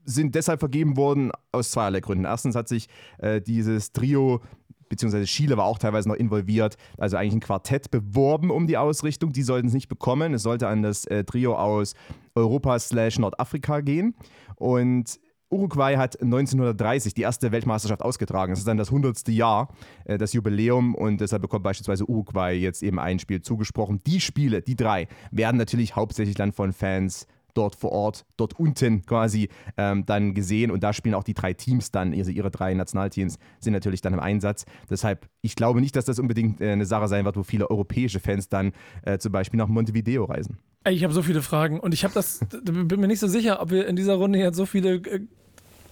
sind 0.06 0.34
deshalb 0.34 0.60
vergeben 0.60 0.96
worden 0.96 1.32
aus 1.52 1.70
zweierlei 1.70 2.00
Gründen. 2.00 2.24
Erstens 2.24 2.54
hat 2.54 2.68
sich 2.68 2.88
äh, 3.18 3.40
dieses 3.40 3.92
Trio 3.92 4.40
beziehungsweise 4.88 5.24
Chile 5.24 5.56
war 5.56 5.64
auch 5.64 5.78
teilweise 5.78 6.08
noch 6.08 6.14
involviert, 6.14 6.76
also 6.96 7.16
eigentlich 7.16 7.34
ein 7.34 7.40
Quartett 7.40 7.90
beworben 7.90 8.50
um 8.50 8.66
die 8.66 8.76
Ausrichtung. 8.76 9.32
Die 9.32 9.42
sollten 9.42 9.68
es 9.68 9.74
nicht 9.74 9.88
bekommen. 9.88 10.34
Es 10.34 10.42
sollte 10.42 10.68
an 10.68 10.82
das 10.82 11.06
äh, 11.06 11.24
Trio 11.24 11.56
aus 11.56 11.94
Europa 12.34 12.78
slash 12.78 13.18
Nordafrika 13.18 13.80
gehen. 13.80 14.14
Und 14.56 15.18
Uruguay 15.48 15.96
hat 15.96 16.20
1930 16.20 17.14
die 17.14 17.22
erste 17.22 17.52
Weltmeisterschaft 17.52 18.02
ausgetragen. 18.02 18.52
Das 18.52 18.58
ist 18.58 18.68
dann 18.68 18.76
das 18.76 18.88
100. 18.88 19.28
Jahr, 19.28 19.68
äh, 20.04 20.18
das 20.18 20.32
Jubiläum 20.32 20.94
und 20.94 21.20
deshalb 21.20 21.42
bekommt 21.42 21.62
beispielsweise 21.62 22.08
Uruguay 22.08 22.54
jetzt 22.54 22.82
eben 22.82 22.98
ein 22.98 23.18
Spiel 23.18 23.42
zugesprochen. 23.42 24.00
Die 24.06 24.20
Spiele, 24.20 24.62
die 24.62 24.76
drei, 24.76 25.06
werden 25.30 25.56
natürlich 25.56 25.94
hauptsächlich 25.94 26.36
dann 26.36 26.52
von 26.52 26.72
Fans 26.72 27.26
dort 27.56 27.76
vor 27.76 27.92
Ort, 27.92 28.24
dort 28.36 28.58
unten 28.58 29.04
quasi 29.06 29.48
ähm, 29.76 30.04
dann 30.06 30.34
gesehen. 30.34 30.70
Und 30.70 30.82
da 30.82 30.92
spielen 30.92 31.14
auch 31.14 31.24
die 31.24 31.34
drei 31.34 31.52
Teams 31.52 31.90
dann, 31.90 32.12
also 32.12 32.30
ihre 32.30 32.50
drei 32.50 32.74
Nationalteams 32.74 33.38
sind 33.60 33.72
natürlich 33.72 34.00
dann 34.00 34.12
im 34.12 34.20
Einsatz. 34.20 34.64
Deshalb, 34.90 35.28
ich 35.42 35.56
glaube 35.56 35.80
nicht, 35.80 35.96
dass 35.96 36.04
das 36.04 36.18
unbedingt 36.18 36.60
äh, 36.60 36.72
eine 36.72 36.86
Sache 36.86 37.08
sein 37.08 37.24
wird, 37.24 37.36
wo 37.36 37.42
viele 37.42 37.70
europäische 37.70 38.20
Fans 38.20 38.48
dann 38.48 38.72
äh, 39.02 39.18
zum 39.18 39.32
Beispiel 39.32 39.58
nach 39.58 39.68
Montevideo 39.68 40.24
reisen. 40.24 40.58
Ich 40.88 41.02
habe 41.02 41.12
so 41.12 41.22
viele 41.22 41.42
Fragen 41.42 41.80
und 41.80 41.94
ich 41.94 42.04
habe 42.04 42.14
das, 42.14 42.40
bin 42.64 43.00
mir 43.00 43.08
nicht 43.08 43.20
so 43.20 43.26
sicher, 43.26 43.60
ob 43.60 43.70
wir 43.70 43.86
in 43.86 43.96
dieser 43.96 44.14
Runde 44.14 44.38
jetzt 44.38 44.56
so 44.56 44.66
viele 44.66 44.96
äh, 44.96 45.20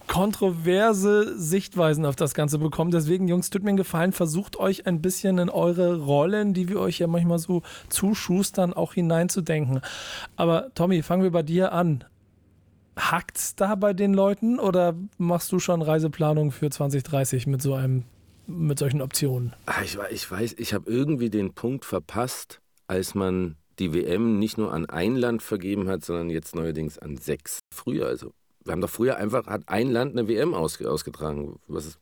kontroverse 0.07 1.37
Sichtweisen 1.39 2.05
auf 2.05 2.15
das 2.15 2.33
Ganze 2.33 2.59
bekommen. 2.59 2.91
Deswegen, 2.91 3.27
Jungs, 3.27 3.49
tut 3.49 3.63
mir 3.63 3.69
einen 3.69 3.77
Gefallen, 3.77 4.11
versucht 4.11 4.57
euch 4.57 4.87
ein 4.87 5.01
bisschen 5.01 5.37
in 5.37 5.49
eure 5.49 5.97
Rollen, 5.97 6.53
die 6.53 6.69
wir 6.69 6.79
euch 6.79 6.99
ja 6.99 7.07
manchmal 7.07 7.39
so 7.39 7.63
zuschustern, 7.89 8.73
auch 8.73 8.93
hineinzudenken. 8.93 9.81
Aber 10.35 10.73
Tommy, 10.75 11.01
fangen 11.01 11.23
wir 11.23 11.31
bei 11.31 11.43
dir 11.43 11.71
an. 11.71 12.03
Hackt's 12.97 13.55
da 13.55 13.75
bei 13.75 13.93
den 13.93 14.13
Leuten 14.13 14.59
oder 14.59 14.95
machst 15.17 15.51
du 15.51 15.59
schon 15.59 15.81
Reiseplanung 15.81 16.51
für 16.51 16.69
2030 16.69 17.45
mit 17.47 17.61
so 17.61 17.73
einem, 17.73 18.03
mit 18.47 18.79
solchen 18.79 19.01
Optionen? 19.01 19.53
Ah, 19.65 19.81
ich, 19.83 19.97
ich 20.11 20.29
weiß, 20.29 20.55
ich 20.57 20.73
habe 20.73 20.89
irgendwie 20.89 21.29
den 21.29 21.53
Punkt 21.53 21.83
verpasst, 21.83 22.61
als 22.87 23.15
man 23.15 23.57
die 23.79 23.93
WM 23.93 24.39
nicht 24.39 24.57
nur 24.57 24.73
an 24.73 24.85
ein 24.85 25.15
Land 25.15 25.43
vergeben 25.43 25.89
hat, 25.89 26.05
sondern 26.05 26.29
jetzt 26.29 26.55
neuerdings 26.55 26.97
an 26.97 27.17
sechs. 27.17 27.59
Früher 27.73 28.07
also 28.07 28.31
wir 28.65 28.71
haben 28.71 28.81
doch 28.81 28.89
früher 28.89 29.17
einfach, 29.17 29.45
hat 29.47 29.61
ein 29.67 29.89
Land 29.89 30.17
eine 30.17 30.27
WM 30.27 30.53
ausge, 30.53 30.89
ausgetragen. 30.89 31.59
Was 31.67 31.85
ist, 31.85 31.99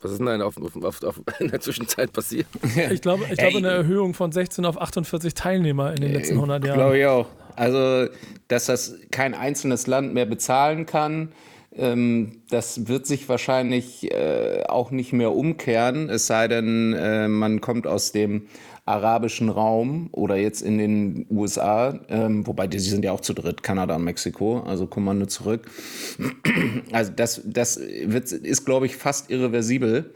was 0.00 0.12
ist 0.12 0.18
denn 0.18 0.26
da 0.26 0.44
auf, 0.44 0.56
auf, 0.56 1.02
auf, 1.02 1.20
in 1.38 1.50
der 1.50 1.60
Zwischenzeit 1.60 2.12
passiert? 2.12 2.46
Ich 2.90 3.02
glaube, 3.02 3.24
ich 3.30 3.36
glaube 3.36 3.58
eine 3.58 3.68
Erhöhung 3.68 4.14
von 4.14 4.32
16 4.32 4.64
auf 4.64 4.80
48 4.80 5.34
Teilnehmer 5.34 5.90
in 5.90 6.00
den 6.00 6.12
letzten 6.12 6.34
100 6.34 6.64
Jahren. 6.64 6.78
Glaube 6.78 6.98
ich 6.98 7.06
auch. 7.06 7.26
Also, 7.56 8.08
dass 8.48 8.66
das 8.66 8.94
kein 9.10 9.34
einzelnes 9.34 9.86
Land 9.86 10.14
mehr 10.14 10.26
bezahlen 10.26 10.86
kann, 10.86 11.32
ähm, 11.76 12.42
das 12.50 12.88
wird 12.88 13.06
sich 13.06 13.28
wahrscheinlich 13.28 14.10
äh, 14.10 14.64
auch 14.68 14.90
nicht 14.90 15.12
mehr 15.12 15.32
umkehren, 15.32 16.08
es 16.08 16.26
sei 16.26 16.48
denn, 16.48 16.94
äh, 16.94 17.28
man 17.28 17.60
kommt 17.60 17.86
aus 17.86 18.12
dem 18.12 18.46
arabischen 18.88 19.50
Raum 19.50 20.08
oder 20.12 20.36
jetzt 20.36 20.62
in 20.62 20.78
den 20.78 21.26
USA, 21.30 22.00
ähm, 22.08 22.46
wobei 22.46 22.66
die 22.66 22.78
sind 22.78 23.04
ja 23.04 23.12
auch 23.12 23.20
zu 23.20 23.34
dritt, 23.34 23.62
Kanada 23.62 23.96
und 23.96 24.04
Mexiko, 24.04 24.60
also 24.60 24.86
Kommando 24.86 25.26
zurück. 25.26 25.70
Also 26.90 27.12
das, 27.14 27.42
das 27.44 27.78
wird, 27.78 28.32
ist, 28.32 28.64
glaube 28.64 28.86
ich, 28.86 28.96
fast 28.96 29.30
irreversibel. 29.30 30.14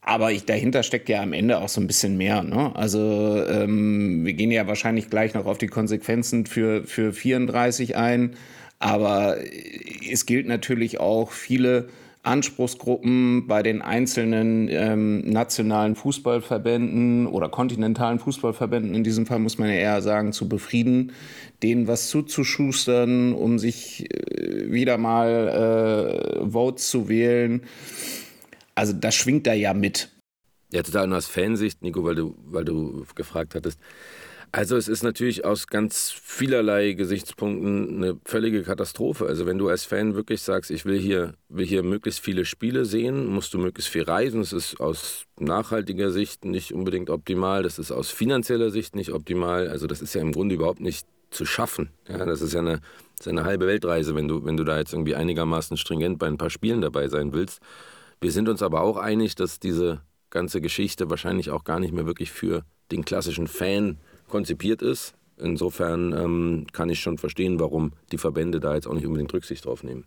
Aber 0.00 0.32
ich, 0.32 0.46
dahinter 0.46 0.82
steckt 0.82 1.10
ja 1.10 1.20
am 1.20 1.34
Ende 1.34 1.58
auch 1.58 1.68
so 1.68 1.80
ein 1.80 1.86
bisschen 1.86 2.16
mehr. 2.16 2.42
Ne? 2.42 2.74
Also 2.74 3.44
ähm, 3.46 4.24
wir 4.24 4.32
gehen 4.32 4.50
ja 4.50 4.66
wahrscheinlich 4.66 5.10
gleich 5.10 5.34
noch 5.34 5.44
auf 5.44 5.58
die 5.58 5.66
Konsequenzen 5.66 6.46
für, 6.46 6.84
für 6.84 7.12
34 7.12 7.96
ein. 7.96 8.36
Aber 8.78 9.36
es 10.10 10.24
gilt 10.24 10.46
natürlich 10.46 11.00
auch 11.00 11.32
viele 11.32 11.88
Anspruchsgruppen 12.28 13.46
bei 13.46 13.62
den 13.62 13.82
einzelnen 13.82 14.68
ähm, 14.68 15.20
nationalen 15.28 15.96
Fußballverbänden 15.96 17.26
oder 17.26 17.48
kontinentalen 17.48 18.18
Fußballverbänden, 18.18 18.94
in 18.94 19.02
diesem 19.02 19.26
Fall 19.26 19.38
muss 19.38 19.58
man 19.58 19.68
ja 19.68 19.74
eher 19.74 20.02
sagen, 20.02 20.32
zu 20.32 20.48
befrieden, 20.48 21.12
denen 21.62 21.88
was 21.88 22.08
zuzuschustern, 22.08 23.32
um 23.32 23.58
sich 23.58 24.12
äh, 24.12 24.70
wieder 24.70 24.98
mal 24.98 26.42
äh, 26.44 26.50
Votes 26.50 26.90
zu 26.90 27.08
wählen. 27.08 27.62
Also 28.74 28.92
das 28.92 29.14
schwingt 29.14 29.46
da 29.46 29.54
ja 29.54 29.74
mit. 29.74 30.10
Ja, 30.70 30.82
total. 30.82 31.04
Und 31.04 31.14
aus 31.14 31.26
Fansicht, 31.26 31.82
Nico, 31.82 32.04
weil 32.04 32.14
du, 32.14 32.36
weil 32.44 32.64
du 32.64 33.04
gefragt 33.14 33.54
hattest, 33.54 33.80
also 34.52 34.76
es 34.76 34.88
ist 34.88 35.02
natürlich 35.02 35.44
aus 35.44 35.66
ganz 35.66 36.10
vielerlei 36.10 36.92
Gesichtspunkten 36.92 37.96
eine 37.96 38.20
völlige 38.24 38.62
Katastrophe. 38.62 39.26
Also 39.26 39.46
wenn 39.46 39.58
du 39.58 39.68
als 39.68 39.84
Fan 39.84 40.14
wirklich 40.14 40.42
sagst, 40.42 40.70
ich 40.70 40.84
will 40.84 40.98
hier, 40.98 41.34
will 41.48 41.66
hier 41.66 41.82
möglichst 41.82 42.20
viele 42.20 42.44
Spiele 42.44 42.84
sehen, 42.84 43.26
musst 43.26 43.54
du 43.54 43.58
möglichst 43.58 43.90
viel 43.90 44.02
reisen. 44.02 44.40
Das 44.40 44.52
ist 44.52 44.80
aus 44.80 45.24
nachhaltiger 45.38 46.10
Sicht 46.10 46.44
nicht 46.44 46.72
unbedingt 46.72 47.10
optimal. 47.10 47.62
Das 47.62 47.78
ist 47.78 47.90
aus 47.90 48.10
finanzieller 48.10 48.70
Sicht 48.70 48.96
nicht 48.96 49.12
optimal. 49.12 49.68
Also 49.68 49.86
das 49.86 50.02
ist 50.02 50.14
ja 50.14 50.20
im 50.20 50.32
Grunde 50.32 50.54
überhaupt 50.54 50.80
nicht 50.80 51.06
zu 51.30 51.44
schaffen. 51.44 51.90
Ja, 52.08 52.24
das 52.24 52.40
ist 52.40 52.54
ja 52.54 52.60
eine, 52.60 52.80
ist 53.18 53.28
eine 53.28 53.44
halbe 53.44 53.66
Weltreise, 53.66 54.14
wenn 54.14 54.28
du, 54.28 54.44
wenn 54.44 54.56
du 54.56 54.64
da 54.64 54.78
jetzt 54.78 54.92
irgendwie 54.92 55.14
einigermaßen 55.14 55.76
stringent 55.76 56.18
bei 56.18 56.26
ein 56.26 56.38
paar 56.38 56.50
Spielen 56.50 56.80
dabei 56.80 57.08
sein 57.08 57.32
willst. 57.32 57.60
Wir 58.20 58.32
sind 58.32 58.48
uns 58.48 58.62
aber 58.62 58.82
auch 58.82 58.96
einig, 58.96 59.34
dass 59.34 59.60
diese 59.60 60.00
ganze 60.30 60.60
Geschichte 60.60 61.10
wahrscheinlich 61.10 61.50
auch 61.50 61.64
gar 61.64 61.80
nicht 61.80 61.92
mehr 61.92 62.06
wirklich 62.06 62.32
für 62.32 62.64
den 62.90 63.04
klassischen 63.04 63.46
Fan 63.46 63.98
konzipiert 64.28 64.82
ist. 64.82 65.14
Insofern 65.36 66.12
ähm, 66.12 66.66
kann 66.72 66.90
ich 66.90 67.00
schon 67.00 67.18
verstehen, 67.18 67.60
warum 67.60 67.92
die 68.12 68.18
Verbände 68.18 68.60
da 68.60 68.74
jetzt 68.74 68.86
auch 68.86 68.94
nicht 68.94 69.06
unbedingt 69.06 69.32
Rücksicht 69.32 69.64
drauf 69.64 69.84
nehmen. 69.84 70.04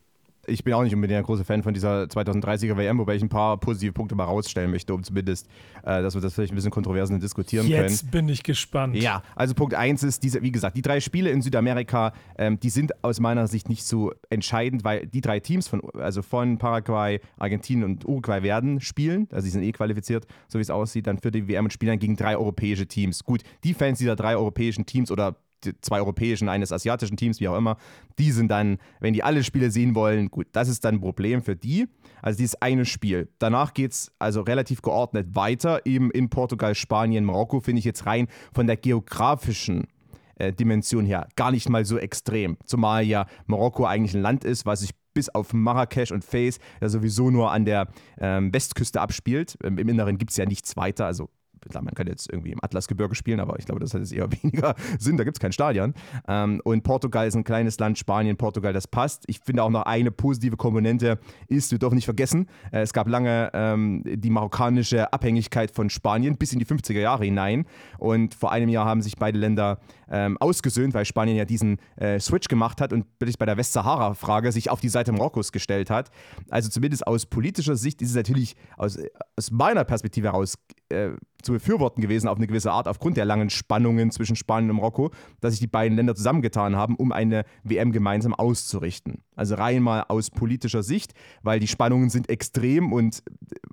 Ich 0.47 0.63
bin 0.63 0.73
auch 0.73 0.83
nicht 0.83 0.95
unbedingt 0.95 1.17
ein 1.17 1.23
großer 1.23 1.45
Fan 1.45 1.63
von 1.63 1.73
dieser 1.73 2.03
2030er 2.03 2.75
WM, 2.77 2.97
wobei 2.97 3.15
ich 3.15 3.21
ein 3.21 3.29
paar 3.29 3.57
positive 3.57 3.93
Punkte 3.93 4.15
mal 4.15 4.23
rausstellen 4.25 4.71
möchte, 4.71 4.93
um 4.93 5.03
zumindest, 5.03 5.47
äh, 5.83 6.01
dass 6.01 6.15
wir 6.15 6.21
das 6.21 6.33
vielleicht 6.33 6.51
ein 6.53 6.55
bisschen 6.55 6.71
kontroverser 6.71 7.17
diskutieren 7.19 7.67
Jetzt 7.67 7.77
können. 7.77 7.89
Jetzt 7.89 8.11
bin 8.11 8.29
ich 8.29 8.43
gespannt. 8.43 8.95
Ja, 8.95 9.23
also 9.35 9.53
Punkt 9.53 9.75
1 9.75 10.03
ist, 10.03 10.23
diese, 10.23 10.41
wie 10.41 10.51
gesagt, 10.51 10.77
die 10.77 10.81
drei 10.81 10.99
Spiele 10.99 11.29
in 11.29 11.41
Südamerika, 11.41 12.13
ähm, 12.37 12.59
die 12.59 12.69
sind 12.69 13.03
aus 13.03 13.19
meiner 13.19 13.47
Sicht 13.47 13.69
nicht 13.69 13.83
so 13.85 14.11
entscheidend, 14.29 14.83
weil 14.83 15.07
die 15.07 15.21
drei 15.21 15.39
Teams 15.39 15.67
von, 15.67 15.81
also 15.95 16.21
von 16.21 16.57
Paraguay, 16.57 17.19
Argentinien 17.37 17.85
und 17.85 18.05
Uruguay 18.05 18.43
werden 18.43 18.81
spielen, 18.81 19.27
also 19.31 19.45
die 19.45 19.51
sind 19.51 19.63
eh 19.63 19.71
qualifiziert, 19.71 20.25
so 20.47 20.59
wie 20.59 20.63
es 20.63 20.69
aussieht, 20.69 21.07
dann 21.07 21.19
für 21.19 21.31
die 21.31 21.47
WM 21.47 21.65
und 21.65 21.73
spielen 21.73 21.91
dann 21.91 21.99
gegen 21.99 22.15
drei 22.15 22.37
europäische 22.37 22.87
Teams. 22.87 23.23
Gut, 23.23 23.43
die 23.63 23.73
Fans 23.73 23.99
dieser 23.99 24.15
drei 24.15 24.35
europäischen 24.35 24.85
Teams 24.85 25.11
oder 25.11 25.35
zwei 25.81 25.99
europäischen, 25.99 26.49
eines 26.49 26.71
asiatischen 26.71 27.17
Teams, 27.17 27.39
wie 27.39 27.47
auch 27.47 27.57
immer, 27.57 27.77
die 28.19 28.31
sind 28.31 28.49
dann, 28.49 28.77
wenn 28.99 29.13
die 29.13 29.23
alle 29.23 29.43
Spiele 29.43 29.71
sehen 29.71 29.95
wollen, 29.95 30.29
gut, 30.29 30.47
das 30.51 30.67
ist 30.67 30.83
dann 30.85 30.95
ein 30.95 31.01
Problem 31.01 31.41
für 31.41 31.55
die. 31.55 31.87
Also 32.21 32.37
dieses 32.37 32.61
eine 32.61 32.85
Spiel. 32.85 33.29
Danach 33.39 33.73
geht 33.73 33.91
es 33.91 34.11
also 34.19 34.41
relativ 34.41 34.81
geordnet 34.81 35.35
weiter, 35.35 35.81
eben 35.85 36.11
in 36.11 36.29
Portugal, 36.29 36.75
Spanien, 36.75 37.25
Marokko, 37.25 37.59
finde 37.59 37.79
ich 37.79 37.85
jetzt 37.85 38.05
rein 38.05 38.27
von 38.53 38.67
der 38.67 38.77
geografischen 38.77 39.87
äh, 40.35 40.53
Dimension 40.53 41.05
her 41.05 41.27
gar 41.35 41.51
nicht 41.51 41.69
mal 41.69 41.85
so 41.85 41.97
extrem. 41.97 42.57
Zumal 42.65 43.03
ja 43.03 43.25
Marokko 43.45 43.85
eigentlich 43.85 44.13
ein 44.13 44.21
Land 44.21 44.43
ist, 44.43 44.65
was 44.65 44.81
sich 44.81 44.91
bis 45.13 45.29
auf 45.29 45.53
Marrakesch 45.53 46.11
und 46.11 46.23
Fez 46.23 46.59
ja 46.81 46.89
sowieso 46.89 47.29
nur 47.29 47.51
an 47.51 47.65
der 47.65 47.87
ähm, 48.19 48.53
Westküste 48.53 49.01
abspielt. 49.01 49.57
Ähm, 49.63 49.77
Im 49.77 49.89
Inneren 49.89 50.17
gibt 50.17 50.31
es 50.31 50.37
ja 50.37 50.45
nichts 50.45 50.75
weiter, 50.77 51.05
also 51.05 51.29
klar, 51.69 51.83
man 51.83 51.93
kann 51.93 52.07
jetzt 52.07 52.31
irgendwie 52.31 52.51
im 52.51 52.59
Atlasgebirge 52.63 53.15
spielen, 53.15 53.39
aber 53.39 53.57
ich 53.59 53.65
glaube, 53.65 53.79
das 53.79 53.93
hat 53.93 54.01
jetzt 54.01 54.13
eher 54.13 54.29
weniger 54.43 54.75
Sinn, 54.99 55.17
da 55.17 55.23
gibt 55.23 55.37
es 55.37 55.39
kein 55.39 55.51
Stadion. 55.51 55.93
Ähm, 56.27 56.61
und 56.63 56.83
Portugal 56.83 57.27
ist 57.27 57.35
ein 57.35 57.43
kleines 57.43 57.79
Land, 57.79 57.97
Spanien, 57.97 58.37
Portugal, 58.37 58.73
das 58.73 58.87
passt. 58.87 59.23
Ich 59.27 59.39
finde 59.39 59.63
auch 59.63 59.69
noch 59.69 59.83
eine 59.83 60.11
positive 60.11 60.57
Komponente 60.57 61.19
ist, 61.47 61.71
wir 61.71 61.79
dürfen 61.79 61.95
nicht 61.95 62.05
vergessen, 62.05 62.47
äh, 62.71 62.81
es 62.81 62.93
gab 62.93 63.07
lange 63.07 63.51
ähm, 63.53 64.03
die 64.05 64.29
marokkanische 64.29 65.11
Abhängigkeit 65.13 65.71
von 65.71 65.89
Spanien 65.89 66.37
bis 66.37 66.53
in 66.53 66.59
die 66.59 66.65
50er 66.65 66.99
Jahre 66.99 67.25
hinein. 67.25 67.65
Und 67.97 68.33
vor 68.33 68.51
einem 68.51 68.69
Jahr 68.69 68.85
haben 68.85 69.01
sich 69.01 69.17
beide 69.17 69.37
Länder 69.37 69.79
ähm, 70.09 70.37
ausgesöhnt, 70.39 70.93
weil 70.93 71.05
Spanien 71.05 71.37
ja 71.37 71.45
diesen 71.45 71.77
äh, 71.95 72.19
Switch 72.19 72.47
gemacht 72.47 72.81
hat 72.81 72.93
und 72.93 73.05
wirklich 73.19 73.37
bei 73.37 73.45
der 73.45 73.57
Westsahara-Frage 73.57 74.51
sich 74.51 74.69
auf 74.69 74.81
die 74.81 74.89
Seite 74.89 75.11
Marokkos 75.11 75.51
gestellt 75.51 75.89
hat. 75.89 76.11
Also 76.49 76.69
zumindest 76.69 77.07
aus 77.07 77.25
politischer 77.25 77.75
Sicht 77.75 78.01
ist 78.01 78.09
es 78.09 78.15
natürlich 78.15 78.55
aus, 78.77 78.99
aus 79.37 79.51
meiner 79.51 79.83
Perspektive 79.83 80.27
heraus 80.27 80.57
äh, 80.91 81.15
zu 81.41 81.53
befürworten 81.53 82.01
gewesen 82.01 82.27
auf 82.27 82.37
eine 82.37 82.47
gewisse 82.47 82.71
Art 82.71 82.87
aufgrund 82.87 83.17
der 83.17 83.25
langen 83.25 83.49
Spannungen 83.49 84.11
zwischen 84.11 84.35
Spanien 84.35 84.69
und 84.69 84.77
Marokko, 84.77 85.11
dass 85.39 85.53
sich 85.53 85.59
die 85.59 85.67
beiden 85.67 85.95
Länder 85.95 86.15
zusammengetan 86.15 86.75
haben, 86.75 86.95
um 86.95 87.11
eine 87.11 87.45
WM 87.63 87.91
gemeinsam 87.91 88.33
auszurichten. 88.33 89.23
Also 89.35 89.55
rein 89.55 89.81
mal 89.81 90.05
aus 90.07 90.29
politischer 90.29 90.83
Sicht, 90.83 91.13
weil 91.41 91.59
die 91.59 91.67
Spannungen 91.67 92.09
sind 92.09 92.29
extrem 92.29 92.93
und 92.93 93.23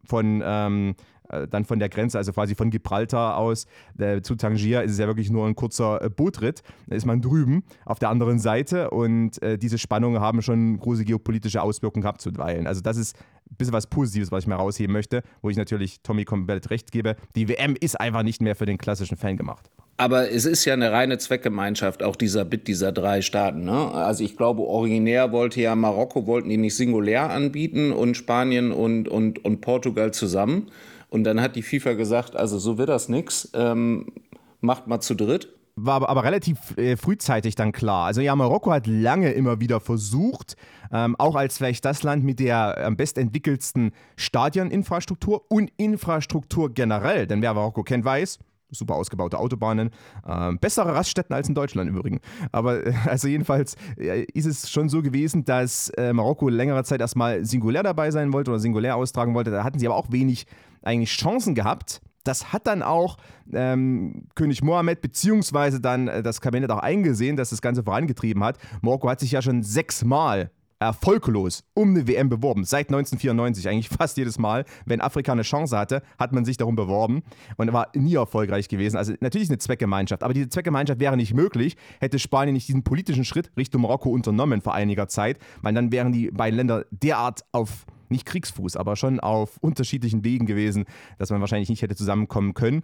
von 0.04 0.42
ähm, 0.44 0.94
äh, 0.94 1.17
dann 1.50 1.64
von 1.64 1.78
der 1.78 1.88
Grenze, 1.88 2.18
also 2.18 2.32
quasi 2.32 2.54
von 2.54 2.70
Gibraltar 2.70 3.36
aus 3.36 3.66
äh, 3.98 4.20
zu 4.22 4.34
Tangier, 4.34 4.82
ist 4.82 4.92
es 4.92 4.98
ja 4.98 5.06
wirklich 5.06 5.30
nur 5.30 5.46
ein 5.46 5.54
kurzer 5.54 6.02
äh, 6.02 6.10
Bootritt. 6.10 6.62
Da 6.86 6.96
ist 6.96 7.06
man 7.06 7.20
drüben 7.20 7.62
auf 7.84 7.98
der 7.98 8.10
anderen 8.10 8.38
Seite 8.38 8.90
und 8.90 9.40
äh, 9.42 9.58
diese 9.58 9.78
Spannungen 9.78 10.20
haben 10.20 10.42
schon 10.42 10.78
große 10.78 11.04
geopolitische 11.04 11.62
Auswirkungen 11.62 12.02
gehabt 12.02 12.20
zuweilen. 12.20 12.66
Also 12.66 12.80
das 12.80 12.96
ist 12.96 13.16
ein 13.50 13.56
bisschen 13.56 13.74
was 13.74 13.86
Positives, 13.86 14.32
was 14.32 14.44
ich 14.44 14.48
mal 14.48 14.56
rausheben 14.56 14.92
möchte, 14.92 15.22
wo 15.42 15.50
ich 15.50 15.56
natürlich 15.56 16.00
Tommy 16.02 16.24
komplett 16.24 16.70
recht 16.70 16.92
gebe. 16.92 17.16
Die 17.34 17.48
WM 17.48 17.76
ist 17.78 18.00
einfach 18.00 18.22
nicht 18.22 18.42
mehr 18.42 18.56
für 18.56 18.66
den 18.66 18.78
klassischen 18.78 19.16
Fan 19.16 19.36
gemacht. 19.36 19.70
Aber 20.00 20.30
es 20.30 20.44
ist 20.44 20.64
ja 20.64 20.74
eine 20.74 20.92
reine 20.92 21.18
Zweckgemeinschaft, 21.18 22.04
auch 22.04 22.14
dieser 22.14 22.44
Bit 22.44 22.68
dieser 22.68 22.92
drei 22.92 23.20
Staaten. 23.20 23.64
Ne? 23.64 23.90
Also 23.90 24.22
ich 24.22 24.36
glaube, 24.36 24.62
originär 24.62 25.32
wollte 25.32 25.60
ja 25.60 25.74
Marokko, 25.74 26.24
wollten 26.28 26.48
die 26.48 26.56
nicht 26.56 26.76
singulär 26.76 27.30
anbieten 27.30 27.90
und 27.90 28.16
Spanien 28.16 28.70
und, 28.70 29.08
und, 29.08 29.44
und 29.44 29.60
Portugal 29.60 30.12
zusammen. 30.12 30.68
Und 31.08 31.24
dann 31.24 31.40
hat 31.40 31.56
die 31.56 31.62
FIFA 31.62 31.94
gesagt, 31.94 32.36
also 32.36 32.58
so 32.58 32.78
wird 32.78 32.88
das 32.88 33.08
nix, 33.08 33.50
ähm, 33.54 34.12
macht 34.60 34.86
mal 34.86 35.00
zu 35.00 35.14
dritt. 35.14 35.48
War 35.80 35.94
aber, 35.94 36.08
aber 36.08 36.24
relativ 36.24 36.76
äh, 36.76 36.96
frühzeitig 36.96 37.54
dann 37.54 37.70
klar. 37.70 38.06
Also 38.06 38.20
ja, 38.20 38.34
Marokko 38.34 38.72
hat 38.72 38.86
lange 38.86 39.30
immer 39.32 39.60
wieder 39.60 39.80
versucht, 39.80 40.56
ähm, 40.92 41.14
auch 41.18 41.36
als 41.36 41.56
vielleicht 41.56 41.84
das 41.84 42.02
Land 42.02 42.24
mit 42.24 42.40
der 42.40 42.84
am 42.84 42.96
bestentwickelsten 42.96 43.92
Stadioninfrastruktur 44.16 45.44
und 45.48 45.70
Infrastruktur 45.76 46.70
generell. 46.74 47.28
Denn 47.28 47.42
wer 47.42 47.54
Marokko 47.54 47.84
kennt, 47.84 48.04
weiß, 48.04 48.38
super 48.70 48.94
ausgebaute 48.94 49.38
Autobahnen, 49.38 49.90
ähm, 50.26 50.58
bessere 50.58 50.94
Raststätten 50.94 51.34
als 51.34 51.48
in 51.48 51.54
Deutschland 51.54 51.88
im 51.88 51.96
Übrigen. 51.96 52.20
Aber 52.52 52.86
äh, 52.86 52.92
also 53.06 53.28
jedenfalls 53.28 53.76
äh, 53.98 54.24
ist 54.34 54.46
es 54.46 54.70
schon 54.70 54.88
so 54.88 55.02
gewesen, 55.02 55.44
dass 55.44 55.90
äh, 55.90 56.12
Marokko 56.12 56.48
längere 56.48 56.84
Zeit 56.84 57.00
erstmal 57.00 57.44
singulär 57.44 57.82
dabei 57.82 58.10
sein 58.10 58.32
wollte 58.32 58.50
oder 58.50 58.60
singulär 58.60 58.96
austragen 58.96 59.34
wollte. 59.34 59.50
Da 59.50 59.64
hatten 59.64 59.78
sie 59.78 59.86
aber 59.86 59.96
auch 59.96 60.10
wenig 60.10 60.46
eigentlich 60.82 61.10
Chancen 61.10 61.54
gehabt. 61.54 62.00
Das 62.24 62.52
hat 62.52 62.66
dann 62.66 62.82
auch 62.82 63.16
ähm, 63.52 64.26
König 64.34 64.62
Mohammed 64.62 65.00
beziehungsweise 65.00 65.80
dann 65.80 66.08
äh, 66.08 66.22
das 66.22 66.40
Kabinett 66.40 66.70
auch 66.70 66.80
eingesehen, 66.80 67.36
dass 67.36 67.50
das 67.50 67.62
Ganze 67.62 67.82
vorangetrieben 67.82 68.44
hat. 68.44 68.58
Marokko 68.82 69.08
hat 69.08 69.20
sich 69.20 69.32
ja 69.32 69.40
schon 69.40 69.62
sechsmal 69.62 70.50
erfolglos 70.80 71.64
um 71.74 71.90
eine 71.90 72.06
WM 72.06 72.28
beworben. 72.28 72.64
Seit 72.64 72.88
1994, 72.88 73.68
eigentlich 73.68 73.88
fast 73.96 74.16
jedes 74.16 74.38
Mal. 74.38 74.64
Wenn 74.86 75.00
Afrika 75.00 75.32
eine 75.32 75.42
Chance 75.42 75.76
hatte, 75.76 76.02
hat 76.18 76.32
man 76.32 76.44
sich 76.44 76.56
darum 76.56 76.76
beworben 76.76 77.22
und 77.56 77.72
war 77.72 77.88
nie 77.94 78.14
erfolgreich 78.14 78.68
gewesen. 78.68 78.96
Also 78.96 79.14
natürlich 79.20 79.48
eine 79.48 79.58
Zweckgemeinschaft, 79.58 80.22
aber 80.22 80.34
diese 80.34 80.48
Zweckgemeinschaft 80.48 81.00
wäre 81.00 81.16
nicht 81.16 81.34
möglich, 81.34 81.76
hätte 82.00 82.18
Spanien 82.18 82.54
nicht 82.54 82.68
diesen 82.68 82.84
politischen 82.84 83.24
Schritt 83.24 83.50
Richtung 83.56 83.82
Marokko 83.82 84.10
unternommen 84.10 84.60
vor 84.60 84.74
einiger 84.74 85.08
Zeit, 85.08 85.38
weil 85.62 85.74
dann 85.74 85.92
wären 85.92 86.12
die 86.12 86.30
beiden 86.30 86.56
Länder 86.56 86.84
derart 86.90 87.44
auf 87.52 87.86
nicht 88.10 88.24
Kriegsfuß, 88.24 88.76
aber 88.76 88.96
schon 88.96 89.20
auf 89.20 89.58
unterschiedlichen 89.60 90.24
Wegen 90.24 90.46
gewesen, 90.46 90.86
dass 91.18 91.30
man 91.30 91.40
wahrscheinlich 91.40 91.68
nicht 91.68 91.82
hätte 91.82 91.94
zusammenkommen 91.94 92.54
können 92.54 92.82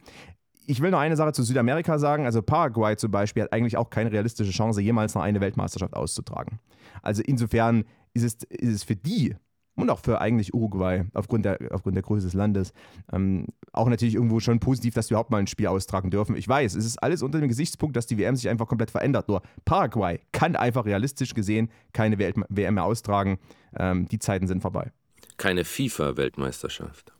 ich 0.66 0.80
will 0.80 0.90
noch 0.90 0.98
eine 0.98 1.16
Sache 1.16 1.33
zu 1.33 1.42
Südamerika 1.42 1.98
sagen. 1.98 2.24
Also 2.24 2.42
Paraguay 2.42 2.96
zum 2.96 3.11
Beispiel 3.11 3.44
hat 3.44 3.52
eigentlich 3.52 3.76
auch 3.76 3.90
keine 3.90 4.11
realistische 4.11 4.50
Chance, 4.50 4.80
jemals 4.80 5.14
noch 5.14 5.22
eine 5.22 5.40
Weltmeisterschaft 5.40 5.94
auszutragen. 5.94 6.59
Also 7.02 7.22
insofern 7.22 7.85
ist 8.12 8.22
es, 8.22 8.35
ist 8.48 8.74
es 8.74 8.85
für 8.85 8.96
die 8.96 9.35
und 9.76 9.90
auch 9.90 9.98
für 9.98 10.20
eigentlich 10.20 10.54
Uruguay 10.54 11.04
aufgrund 11.14 11.44
der, 11.44 11.59
aufgrund 11.70 11.96
der 11.96 12.02
Größe 12.02 12.26
des 12.26 12.35
Landes 12.35 12.72
ähm, 13.12 13.46
auch 13.72 13.88
natürlich 13.88 14.14
irgendwo 14.14 14.40
schon 14.40 14.61
positiv, 14.61 14.94
dass 14.94 15.11
wir 15.11 15.14
überhaupt 15.14 15.30
mal 15.30 15.38
ein 15.38 15.46
Spiel 15.46 15.66
austragen 15.66 16.11
dürfen. 16.11 16.37
Ich 16.37 16.48
weiß, 16.48 16.74
es 16.74 16.85
ist 16.85 17.02
alles 17.02 17.22
unter 17.22 17.40
dem 17.40 17.48
Gesichtspunkt, 17.48 17.96
dass 17.96 18.07
die 18.07 18.18
WM 18.18 18.37
sich 18.37 18.48
einfach 18.48 18.68
komplett 18.68 18.90
verändert. 18.90 19.28
Nur 19.28 19.42
Paraguay 19.64 20.20
kann 20.33 20.57
einfach 20.57 20.85
realistisch 20.85 21.35
gesehen 21.35 21.70
keine 21.92 22.18
WM 22.18 22.74
mehr 22.74 22.85
austragen. 22.85 23.38
Ähm, 23.76 24.07
die 24.07 24.18
Zeiten 24.18 24.46
sind 24.46 24.61
vorbei. 24.61 24.92
Keine 25.37 25.64
FIFA-Weltmeisterschaft. 25.64 27.12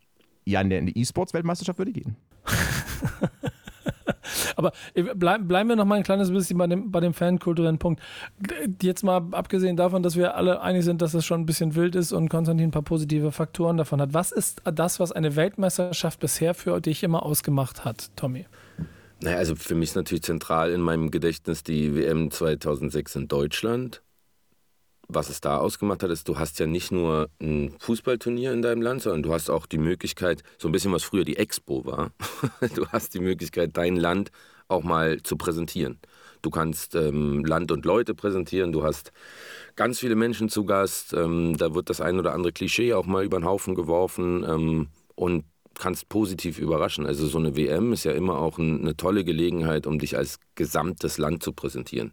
Ja, 0.44 0.60
eine 0.60 0.90
E-Sports-Weltmeisterschaft 0.90 1.78
würde 1.78 1.92
gehen. 1.92 2.16
Aber 4.56 4.72
bleib, 5.14 5.46
bleiben 5.48 5.68
wir 5.68 5.76
noch 5.76 5.84
mal 5.84 5.96
ein 5.96 6.02
kleines 6.02 6.30
bisschen 6.30 6.58
bei 6.58 6.66
dem, 6.66 6.90
bei 6.90 7.00
dem 7.00 7.14
fankulturellen 7.14 7.78
Punkt. 7.78 8.02
Jetzt 8.82 9.02
mal 9.02 9.22
abgesehen 9.32 9.76
davon, 9.76 10.02
dass 10.02 10.16
wir 10.16 10.37
alle 10.37 10.60
einig 10.60 10.84
sind, 10.84 11.02
dass 11.02 11.12
das 11.12 11.24
schon 11.24 11.42
ein 11.42 11.46
bisschen 11.46 11.74
wild 11.74 11.94
ist 11.94 12.12
und 12.12 12.28
Konstantin 12.28 12.68
ein 12.68 12.72
paar 12.72 12.82
positive 12.82 13.32
Faktoren 13.32 13.76
davon 13.76 14.00
hat. 14.00 14.14
Was 14.14 14.32
ist 14.32 14.62
das, 14.64 15.00
was 15.00 15.12
eine 15.12 15.37
Weltmeisterschaft 15.37 16.20
bisher 16.20 16.54
für 16.54 16.80
dich 16.80 17.02
immer 17.02 17.22
ausgemacht 17.24 17.84
hat, 17.84 18.10
Tommy? 18.16 18.46
Naja, 19.20 19.38
also 19.38 19.54
für 19.56 19.74
mich 19.74 19.90
ist 19.90 19.96
natürlich 19.96 20.24
zentral 20.24 20.70
in 20.70 20.80
meinem 20.80 21.10
Gedächtnis 21.10 21.62
die 21.62 21.94
WM 21.94 22.30
2006 22.30 23.16
in 23.16 23.28
Deutschland 23.28 24.02
was 25.09 25.29
es 25.29 25.40
da 25.40 25.59
ausgemacht 25.59 26.03
hat, 26.03 26.11
ist, 26.11 26.29
du 26.29 26.38
hast 26.38 26.59
ja 26.59 26.67
nicht 26.67 26.93
nur 26.93 27.29
ein 27.40 27.75
Fußballturnier 27.79 28.53
in 28.53 28.62
deinem 28.62 28.83
Land, 28.83 29.03
sondern 29.03 29.23
du 29.23 29.33
hast 29.33 29.51
auch 29.51 29.67
die 29.67 29.79
Möglichkeit, 29.79 30.43
so 30.59 30.69
ein 30.69 30.73
bisschen 30.73 30.93
was 30.93 31.03
früher 31.03 31.25
die 31.25 31.37
Expo 31.37 31.85
war, 31.85 32.12
du 32.75 32.87
hast 32.88 33.14
die 33.14 33.21
Möglichkeit, 33.21 33.77
dein 33.77 33.97
Land 33.97 34.31
auch 34.69 34.83
mal 34.83 35.23
zu 35.23 35.37
präsentieren. 35.37 35.99
Du 36.43 36.51
kannst 36.51 36.95
ähm, 36.95 37.45
Land 37.45 37.73
und 37.73 37.85
Leute 37.87 38.14
präsentieren, 38.14 38.73
du 38.73 38.83
hast 38.83 39.12
ganz 39.77 39.99
viele 39.99 40.14
Menschen 40.14 40.49
zu 40.49 40.64
Gast, 40.64 41.14
ähm, 41.14 41.57
da 41.57 41.75
wird 41.75 41.88
das 41.90 42.01
ein 42.01 42.19
oder 42.19 42.35
andere 42.35 42.53
Klischee 42.53 42.93
auch 42.93 43.07
mal 43.07 43.25
über 43.25 43.38
den 43.38 43.47
Haufen 43.47 43.75
geworfen 43.75 44.45
ähm, 44.47 44.88
und 45.14 45.45
kannst 45.74 46.08
positiv 46.08 46.58
überraschen. 46.58 47.06
Also 47.06 47.26
so 47.26 47.38
eine 47.38 47.56
WM 47.56 47.92
ist 47.92 48.04
ja 48.04 48.12
immer 48.12 48.38
auch 48.38 48.58
eine 48.58 48.96
tolle 48.96 49.24
Gelegenheit, 49.24 49.87
um 49.87 49.98
dich 49.98 50.16
als 50.16 50.38
gesamtes 50.54 51.18
Land 51.18 51.42
zu 51.42 51.52
präsentieren. 51.52 52.12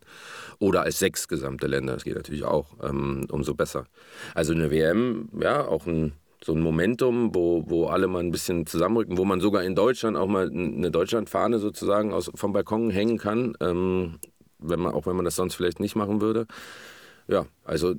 Oder 0.60 0.84
als 0.84 1.00
sechs 1.00 1.28
gesamte 1.28 1.68
Länder, 1.68 1.94
das 1.94 2.04
geht 2.04 2.16
natürlich 2.16 2.44
auch, 2.44 2.68
ähm, 2.84 3.28
umso 3.32 3.54
besser. 3.54 3.86
Also 4.36 4.54
eine 4.54 4.72
WM, 4.72 5.30
ja, 5.40 5.66
auch 5.66 5.88
ein, 5.88 6.14
so 6.44 6.54
ein 6.54 6.62
Momentum, 6.62 7.36
wo, 7.36 7.64
wo 7.68 7.88
alle 7.88 8.08
mal 8.08 8.20
ein 8.20 8.32
bisschen 8.32 8.66
zusammenrücken, 8.66 9.18
wo 9.18 9.26
man 9.26 9.42
sogar 9.42 9.64
in 9.64 9.76
Deutschland 9.76 10.18
auch 10.18 10.28
mal 10.28 10.50
eine 10.50 10.92
Deutschlandfahne 10.92 11.60
sozusagen 11.60 12.14
aus, 12.14 12.32
vom 12.36 12.54
Balkon 12.54 12.90
hängen 12.90 13.18
kann, 13.18 13.56
ähm, 13.60 14.20
wenn 14.60 14.80
man, 14.80 14.94
auch 14.94 15.06
wenn 15.06 15.16
man 15.16 15.26
das 15.26 15.36
sonst 15.36 15.56
vielleicht 15.56 15.80
nicht 15.80 15.96
machen 15.96 16.22
würde. 16.22 16.48
Ja, 17.28 17.46
also 17.64 17.96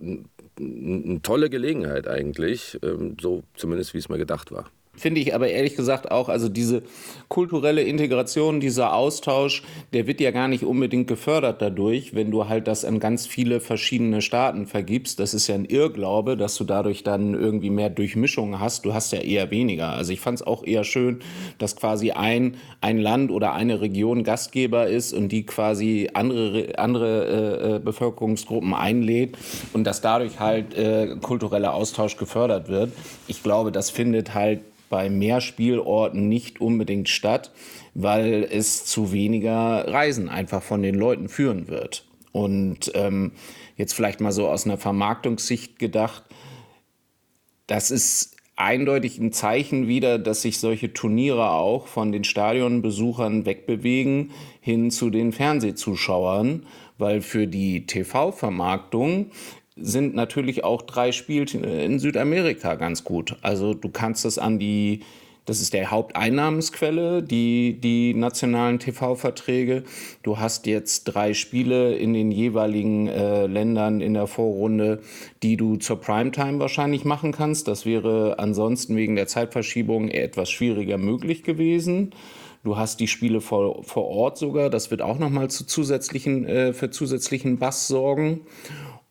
eine 0.58 1.22
tolle 1.22 1.48
Gelegenheit 1.48 2.08
eigentlich, 2.08 2.78
ähm, 2.82 3.16
so 3.20 3.44
zumindest 3.54 3.94
wie 3.94 3.98
es 3.98 4.08
mal 4.08 4.18
gedacht 4.18 4.52
war. 4.52 4.70
Finde 4.94 5.22
ich 5.22 5.34
aber 5.34 5.48
ehrlich 5.48 5.74
gesagt 5.74 6.10
auch, 6.10 6.28
also 6.28 6.50
diese 6.50 6.82
kulturelle 7.28 7.80
Integration, 7.80 8.60
dieser 8.60 8.94
Austausch, 8.94 9.62
der 9.94 10.06
wird 10.06 10.20
ja 10.20 10.32
gar 10.32 10.48
nicht 10.48 10.64
unbedingt 10.64 11.06
gefördert 11.06 11.62
dadurch, 11.62 12.14
wenn 12.14 12.30
du 12.30 12.46
halt 12.46 12.68
das 12.68 12.84
an 12.84 13.00
ganz 13.00 13.26
viele 13.26 13.60
verschiedene 13.60 14.20
Staaten 14.20 14.66
vergibst. 14.66 15.18
Das 15.18 15.32
ist 15.32 15.46
ja 15.46 15.54
ein 15.54 15.64
Irrglaube, 15.64 16.36
dass 16.36 16.56
du 16.56 16.64
dadurch 16.64 17.04
dann 17.04 17.32
irgendwie 17.32 17.70
mehr 17.70 17.88
Durchmischung 17.88 18.60
hast. 18.60 18.84
Du 18.84 18.92
hast 18.92 19.12
ja 19.12 19.20
eher 19.20 19.50
weniger. 19.50 19.94
Also 19.94 20.12
ich 20.12 20.20
fand 20.20 20.40
es 20.40 20.46
auch 20.46 20.62
eher 20.62 20.84
schön, 20.84 21.20
dass 21.56 21.74
quasi 21.74 22.10
ein, 22.10 22.58
ein 22.82 22.98
Land 22.98 23.30
oder 23.30 23.54
eine 23.54 23.80
Region 23.80 24.24
Gastgeber 24.24 24.88
ist 24.88 25.14
und 25.14 25.30
die 25.30 25.46
quasi 25.46 26.10
andere, 26.12 26.78
andere 26.78 27.26
äh, 27.62 27.76
äh 27.76 27.78
Bevölkerungsgruppen 27.78 28.74
einlädt 28.74 29.38
und 29.72 29.84
dass 29.84 30.02
dadurch 30.02 30.38
halt 30.38 30.74
äh, 30.74 31.16
kultureller 31.22 31.72
Austausch 31.72 32.18
gefördert 32.18 32.68
wird. 32.68 32.92
Ich 33.26 33.42
glaube, 33.42 33.72
das 33.72 33.88
findet 33.88 34.34
halt 34.34 34.60
bei 34.92 35.08
mehr 35.08 35.40
Spielorten 35.40 36.28
nicht 36.28 36.60
unbedingt 36.60 37.08
statt, 37.08 37.50
weil 37.94 38.46
es 38.52 38.84
zu 38.84 39.10
weniger 39.10 39.88
Reisen 39.88 40.28
einfach 40.28 40.62
von 40.62 40.82
den 40.82 40.96
Leuten 40.96 41.30
führen 41.30 41.66
wird. 41.66 42.04
Und 42.30 42.92
ähm, 42.94 43.32
jetzt 43.78 43.94
vielleicht 43.94 44.20
mal 44.20 44.32
so 44.32 44.48
aus 44.48 44.66
einer 44.66 44.76
Vermarktungssicht 44.76 45.78
gedacht, 45.78 46.24
das 47.66 47.90
ist 47.90 48.36
eindeutig 48.54 49.18
ein 49.18 49.32
Zeichen 49.32 49.88
wieder, 49.88 50.18
dass 50.18 50.42
sich 50.42 50.58
solche 50.58 50.92
Turniere 50.92 51.52
auch 51.52 51.86
von 51.86 52.12
den 52.12 52.24
Stadionbesuchern 52.24 53.46
wegbewegen 53.46 54.32
hin 54.60 54.90
zu 54.90 55.08
den 55.08 55.32
Fernsehzuschauern, 55.32 56.66
weil 56.98 57.22
für 57.22 57.46
die 57.46 57.86
TV-Vermarktung 57.86 59.30
sind 59.82 60.14
natürlich 60.14 60.64
auch 60.64 60.82
drei 60.82 61.12
Spiele 61.12 61.46
in 61.82 61.98
Südamerika 61.98 62.76
ganz 62.76 63.04
gut. 63.04 63.36
Also 63.42 63.74
du 63.74 63.88
kannst 63.88 64.24
das 64.24 64.38
an 64.38 64.58
die, 64.58 65.00
das 65.44 65.60
ist 65.60 65.74
der 65.74 65.90
Haupteinnahmensquelle, 65.90 67.22
die, 67.22 67.78
die 67.80 68.14
nationalen 68.14 68.78
TV-Verträge. 68.78 69.82
Du 70.22 70.38
hast 70.38 70.66
jetzt 70.66 71.04
drei 71.04 71.34
Spiele 71.34 71.94
in 71.96 72.14
den 72.14 72.30
jeweiligen 72.30 73.08
äh, 73.08 73.46
Ländern 73.46 74.00
in 74.00 74.14
der 74.14 74.28
Vorrunde, 74.28 75.00
die 75.42 75.56
du 75.56 75.76
zur 75.76 76.00
Primetime 76.00 76.60
wahrscheinlich 76.60 77.04
machen 77.04 77.32
kannst. 77.32 77.66
Das 77.66 77.84
wäre 77.84 78.38
ansonsten 78.38 78.96
wegen 78.96 79.16
der 79.16 79.26
Zeitverschiebung 79.26 80.08
etwas 80.08 80.48
schwieriger 80.50 80.96
möglich 80.96 81.42
gewesen. 81.42 82.14
Du 82.64 82.76
hast 82.76 83.00
die 83.00 83.08
Spiele 83.08 83.40
vor, 83.40 83.82
vor 83.82 84.06
Ort 84.06 84.38
sogar. 84.38 84.70
Das 84.70 84.92
wird 84.92 85.02
auch 85.02 85.18
nochmal 85.18 85.50
zu 85.50 85.66
zusätzlichen, 85.66 86.46
äh, 86.46 86.72
für 86.72 86.90
zusätzlichen 86.90 87.58
Bass 87.58 87.88
sorgen. 87.88 88.42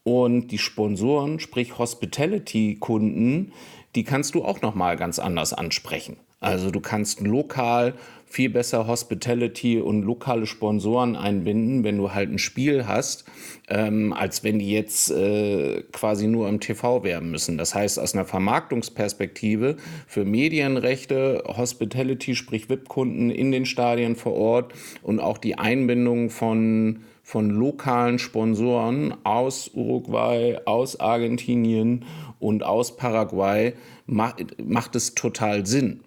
Und 0.04 0.48
die 0.48 0.58
Sponsoren, 0.58 1.40
sprich 1.40 1.78
Hospitality-Kunden, 1.78 3.54
die 3.96 4.04
kannst 4.04 4.36
du 4.36 4.44
auch 4.44 4.62
noch 4.62 4.74
mal 4.74 4.98
ganz 4.98 5.20
anders 5.20 5.54
ansprechen. 5.54 6.18
Also 6.40 6.72
du 6.72 6.80
kannst 6.80 7.22
lokal 7.22 7.94
viel 8.26 8.50
besser 8.50 8.88
Hospitality 8.88 9.80
und 9.80 10.04
lokale 10.04 10.48
Sponsoren 10.48 11.16
einbinden, 11.16 11.84
wenn 11.84 11.98
du 11.98 12.14
halt 12.14 12.32
ein 12.32 12.40
Spiel 12.40 12.88
hast, 12.88 13.26
ähm, 13.70 14.14
als 14.14 14.44
wenn 14.44 14.58
die 14.58 14.72
jetzt 14.72 15.12
äh, 15.12 15.84
quasi 15.92 16.28
nur 16.28 16.50
im 16.50 16.60
TV 16.60 17.04
werben 17.04 17.30
müssen. 17.30 17.58
Das 17.58 17.76
heißt, 17.76 18.00
aus 18.00 18.16
einer 18.16 18.26
Vermarktungsperspektive 18.26 19.76
für 20.08 20.26
Medienrechte, 20.26 21.44
Hospitality, 21.46 22.36
sprich 22.36 22.70
VIP-Kunden 22.70 23.30
in 23.30 23.52
den 23.52 23.66
Stadien 23.66 24.16
vor 24.16 24.34
Ort 24.34 24.74
und 25.04 25.20
auch 25.20 25.38
die 25.38 25.60
Einbindung 25.60 26.30
von 26.30 27.02
von 27.32 27.50
lokalen 27.50 28.20
Sponsoren 28.20 29.16
aus 29.24 29.72
Uruguay, 29.74 30.60
aus 30.66 31.00
Argentinien 31.00 32.04
und 32.42 32.62
aus 32.62 32.98
Paraguay 32.98 33.72
macht, 34.06 34.44
macht 34.62 34.98
es 34.98 35.16
total 35.16 35.66
Sinn. 35.66 36.02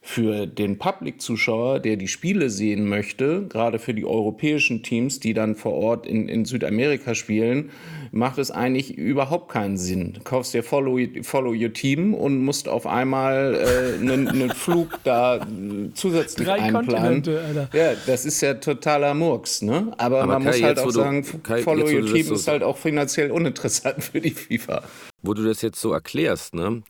Für 0.00 0.46
den 0.46 0.78
Public-Zuschauer, 0.78 1.80
der 1.80 1.96
die 1.96 2.08
Spiele 2.08 2.50
sehen 2.50 2.88
möchte, 2.88 3.46
gerade 3.48 3.78
für 3.78 3.92
die 3.92 4.06
europäischen 4.06 4.82
Teams, 4.82 5.20
die 5.20 5.34
dann 5.34 5.54
vor 5.54 5.72
Ort 5.74 6.06
in, 6.06 6.28
in 6.28 6.44
Südamerika 6.44 7.14
spielen, 7.14 7.70
macht 8.12 8.38
es 8.38 8.50
eigentlich 8.50 8.96
überhaupt 8.96 9.50
keinen 9.50 9.76
Sinn. 9.76 10.14
Du 10.14 10.20
kaufst 10.22 10.54
dir 10.54 10.62
Follow, 10.62 10.98
Follow 11.22 11.52
Your 11.52 11.72
Team 11.72 12.14
und 12.14 12.42
musst 12.42 12.68
auf 12.68 12.86
einmal 12.86 13.54
einen 14.00 14.26
äh, 14.28 14.32
ne 14.32 14.54
Flug 14.54 14.98
da 15.04 15.36
äh, 15.36 15.90
zusätzlich 15.94 16.46
Drei 16.46 16.62
einplanen. 16.62 17.22
Ja, 17.72 17.92
das 18.06 18.24
ist 18.24 18.40
ja 18.40 18.54
totaler 18.54 19.14
Murks, 19.14 19.62
ne? 19.62 19.92
Aber, 19.98 20.22
Aber 20.22 20.34
man 20.34 20.44
Kai, 20.44 20.50
muss 20.50 20.62
halt 20.62 20.78
auch 20.78 20.90
sagen, 20.90 21.24
Kai, 21.42 21.62
Follow 21.62 21.86
Your 21.86 22.06
Team 22.06 22.26
so 22.26 22.34
ist 22.34 22.48
halt 22.48 22.62
auch 22.62 22.78
finanziell 22.78 23.30
uninteressant 23.30 24.02
für 24.04 24.20
die 24.20 24.30
FIFA. 24.30 24.82
Wo 25.22 25.34
du 25.34 25.44
das 25.44 25.60
jetzt 25.62 25.80
so 25.80 25.92
erklärst, 25.92 26.54
ne? 26.54 26.82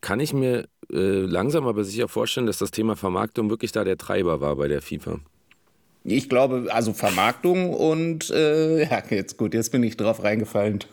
Kann 0.00 0.20
ich 0.20 0.32
mir 0.32 0.68
äh, 0.92 1.20
langsam 1.20 1.66
aber 1.66 1.84
sicher 1.84 2.08
vorstellen, 2.08 2.46
dass 2.46 2.58
das 2.58 2.70
Thema 2.70 2.96
Vermarktung 2.96 3.50
wirklich 3.50 3.72
da 3.72 3.84
der 3.84 3.98
Treiber 3.98 4.40
war 4.40 4.56
bei 4.56 4.68
der 4.68 4.82
FIFA. 4.82 5.18
Ich 6.08 6.28
glaube, 6.28 6.68
also 6.70 6.92
Vermarktung 6.92 7.74
und 7.74 8.30
äh, 8.30 8.84
ja, 8.84 9.02
jetzt 9.10 9.36
gut, 9.38 9.54
jetzt 9.54 9.72
bin 9.72 9.82
ich 9.82 9.96
drauf 9.96 10.22
reingefallen, 10.22 10.78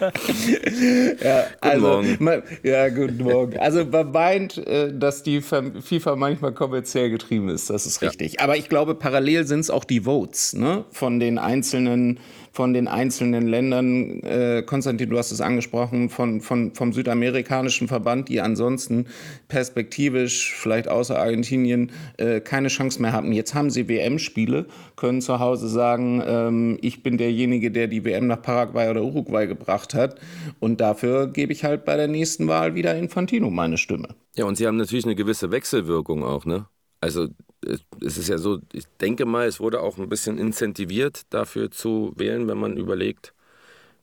ja, 0.00 1.42
guten 1.42 1.58
also, 1.60 1.86
Morgen. 1.86 2.16
Man, 2.18 2.42
ja, 2.62 2.88
guten 2.88 3.22
Morgen. 3.22 3.58
Also 3.58 3.84
man 3.84 4.10
meint, 4.10 4.56
äh, 4.56 4.90
dass 4.96 5.22
die 5.22 5.42
FIFA 5.42 6.16
manchmal 6.16 6.52
kommerziell 6.52 7.10
getrieben 7.10 7.50
ist, 7.50 7.68
das 7.68 7.84
ist 7.84 8.00
richtig. 8.00 8.34
Ja. 8.34 8.44
Aber 8.44 8.56
ich 8.56 8.70
glaube, 8.70 8.94
parallel 8.94 9.46
sind 9.46 9.60
es 9.60 9.68
auch 9.70 9.84
die 9.84 10.00
Votes 10.00 10.54
ne, 10.54 10.86
von 10.92 11.20
den 11.20 11.36
einzelnen 11.36 12.20
von 12.52 12.74
den 12.74 12.88
einzelnen 12.88 13.46
Ländern, 13.46 14.20
äh, 14.22 14.62
Konstantin, 14.66 15.10
du 15.10 15.18
hast 15.18 15.30
es 15.30 15.40
angesprochen, 15.40 16.08
von, 16.08 16.40
von, 16.40 16.74
vom 16.74 16.92
südamerikanischen 16.92 17.88
Verband, 17.88 18.28
die 18.28 18.40
ansonsten 18.40 19.06
perspektivisch, 19.48 20.54
vielleicht 20.54 20.88
außer 20.88 21.18
Argentinien, 21.18 21.92
äh, 22.16 22.40
keine 22.40 22.68
Chance 22.68 23.00
mehr 23.00 23.12
hatten. 23.12 23.32
Jetzt 23.32 23.54
haben 23.54 23.70
sie 23.70 23.88
WM-Spiele, 23.88 24.66
können 24.96 25.20
zu 25.20 25.38
Hause 25.38 25.68
sagen, 25.68 26.22
ähm, 26.26 26.78
ich 26.82 27.02
bin 27.02 27.18
derjenige, 27.18 27.70
der 27.70 27.86
die 27.86 28.04
WM 28.04 28.26
nach 28.26 28.42
Paraguay 28.42 28.90
oder 28.90 29.02
Uruguay 29.02 29.46
gebracht 29.46 29.94
hat. 29.94 30.18
Und 30.58 30.80
dafür 30.80 31.28
gebe 31.28 31.52
ich 31.52 31.64
halt 31.64 31.84
bei 31.84 31.96
der 31.96 32.08
nächsten 32.08 32.48
Wahl 32.48 32.74
wieder 32.74 32.96
Infantino 32.96 33.50
meine 33.50 33.78
Stimme. 33.78 34.08
Ja, 34.36 34.44
und 34.44 34.56
sie 34.56 34.66
haben 34.66 34.76
natürlich 34.76 35.04
eine 35.04 35.14
gewisse 35.14 35.50
Wechselwirkung 35.50 36.24
auch, 36.24 36.44
ne? 36.44 36.66
Also 37.00 37.28
es 37.62 38.18
ist 38.18 38.28
ja 38.28 38.38
so, 38.38 38.60
ich 38.72 38.84
denke 39.00 39.26
mal, 39.26 39.46
es 39.46 39.60
wurde 39.60 39.80
auch 39.80 39.98
ein 39.98 40.08
bisschen 40.08 40.38
incentiviert, 40.38 41.22
dafür 41.30 41.70
zu 41.70 42.12
wählen, 42.16 42.48
wenn 42.48 42.58
man 42.58 42.76
überlegt, 42.76 43.34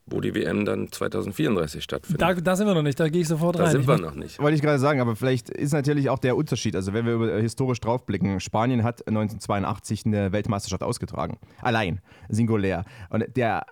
wo 0.06 0.22
die 0.22 0.34
WM 0.34 0.64
dann 0.64 0.92
2034 0.92 1.84
stattfindet. 1.84 2.22
Da, 2.22 2.34
da 2.34 2.56
sind 2.56 2.68
wir 2.68 2.74
noch 2.74 2.82
nicht, 2.82 3.00
da 3.00 3.10
gehe 3.10 3.22
ich 3.22 3.28
sofort 3.28 3.56
da 3.56 3.64
rein. 3.64 3.74
Da 3.74 3.80
sind 3.80 3.88
wir 3.88 3.98
noch 3.98 4.16
nicht. 4.16 4.40
Wollte 4.40 4.56
ich 4.56 4.62
gerade 4.62 4.80
sagen, 4.80 5.02
aber 5.02 5.16
vielleicht 5.16 5.50
ist 5.50 5.74
natürlich 5.74 6.10
auch 6.10 6.20
der 6.20 6.38
Unterschied, 6.38 6.76
also 6.76 6.94
wenn 6.94 7.06
wir 7.06 7.36
äh, 7.36 7.42
historisch 7.42 7.82
draufblicken, 7.82 8.40
Spanien 8.40 8.84
hat 8.84 9.06
1982 9.08 10.06
eine 10.06 10.32
Weltmeisterschaft 10.32 10.84
ausgetragen. 10.84 11.38
Allein, 11.62 12.00
singulär. 12.30 12.86
Und 13.10 13.26
der 13.36 13.66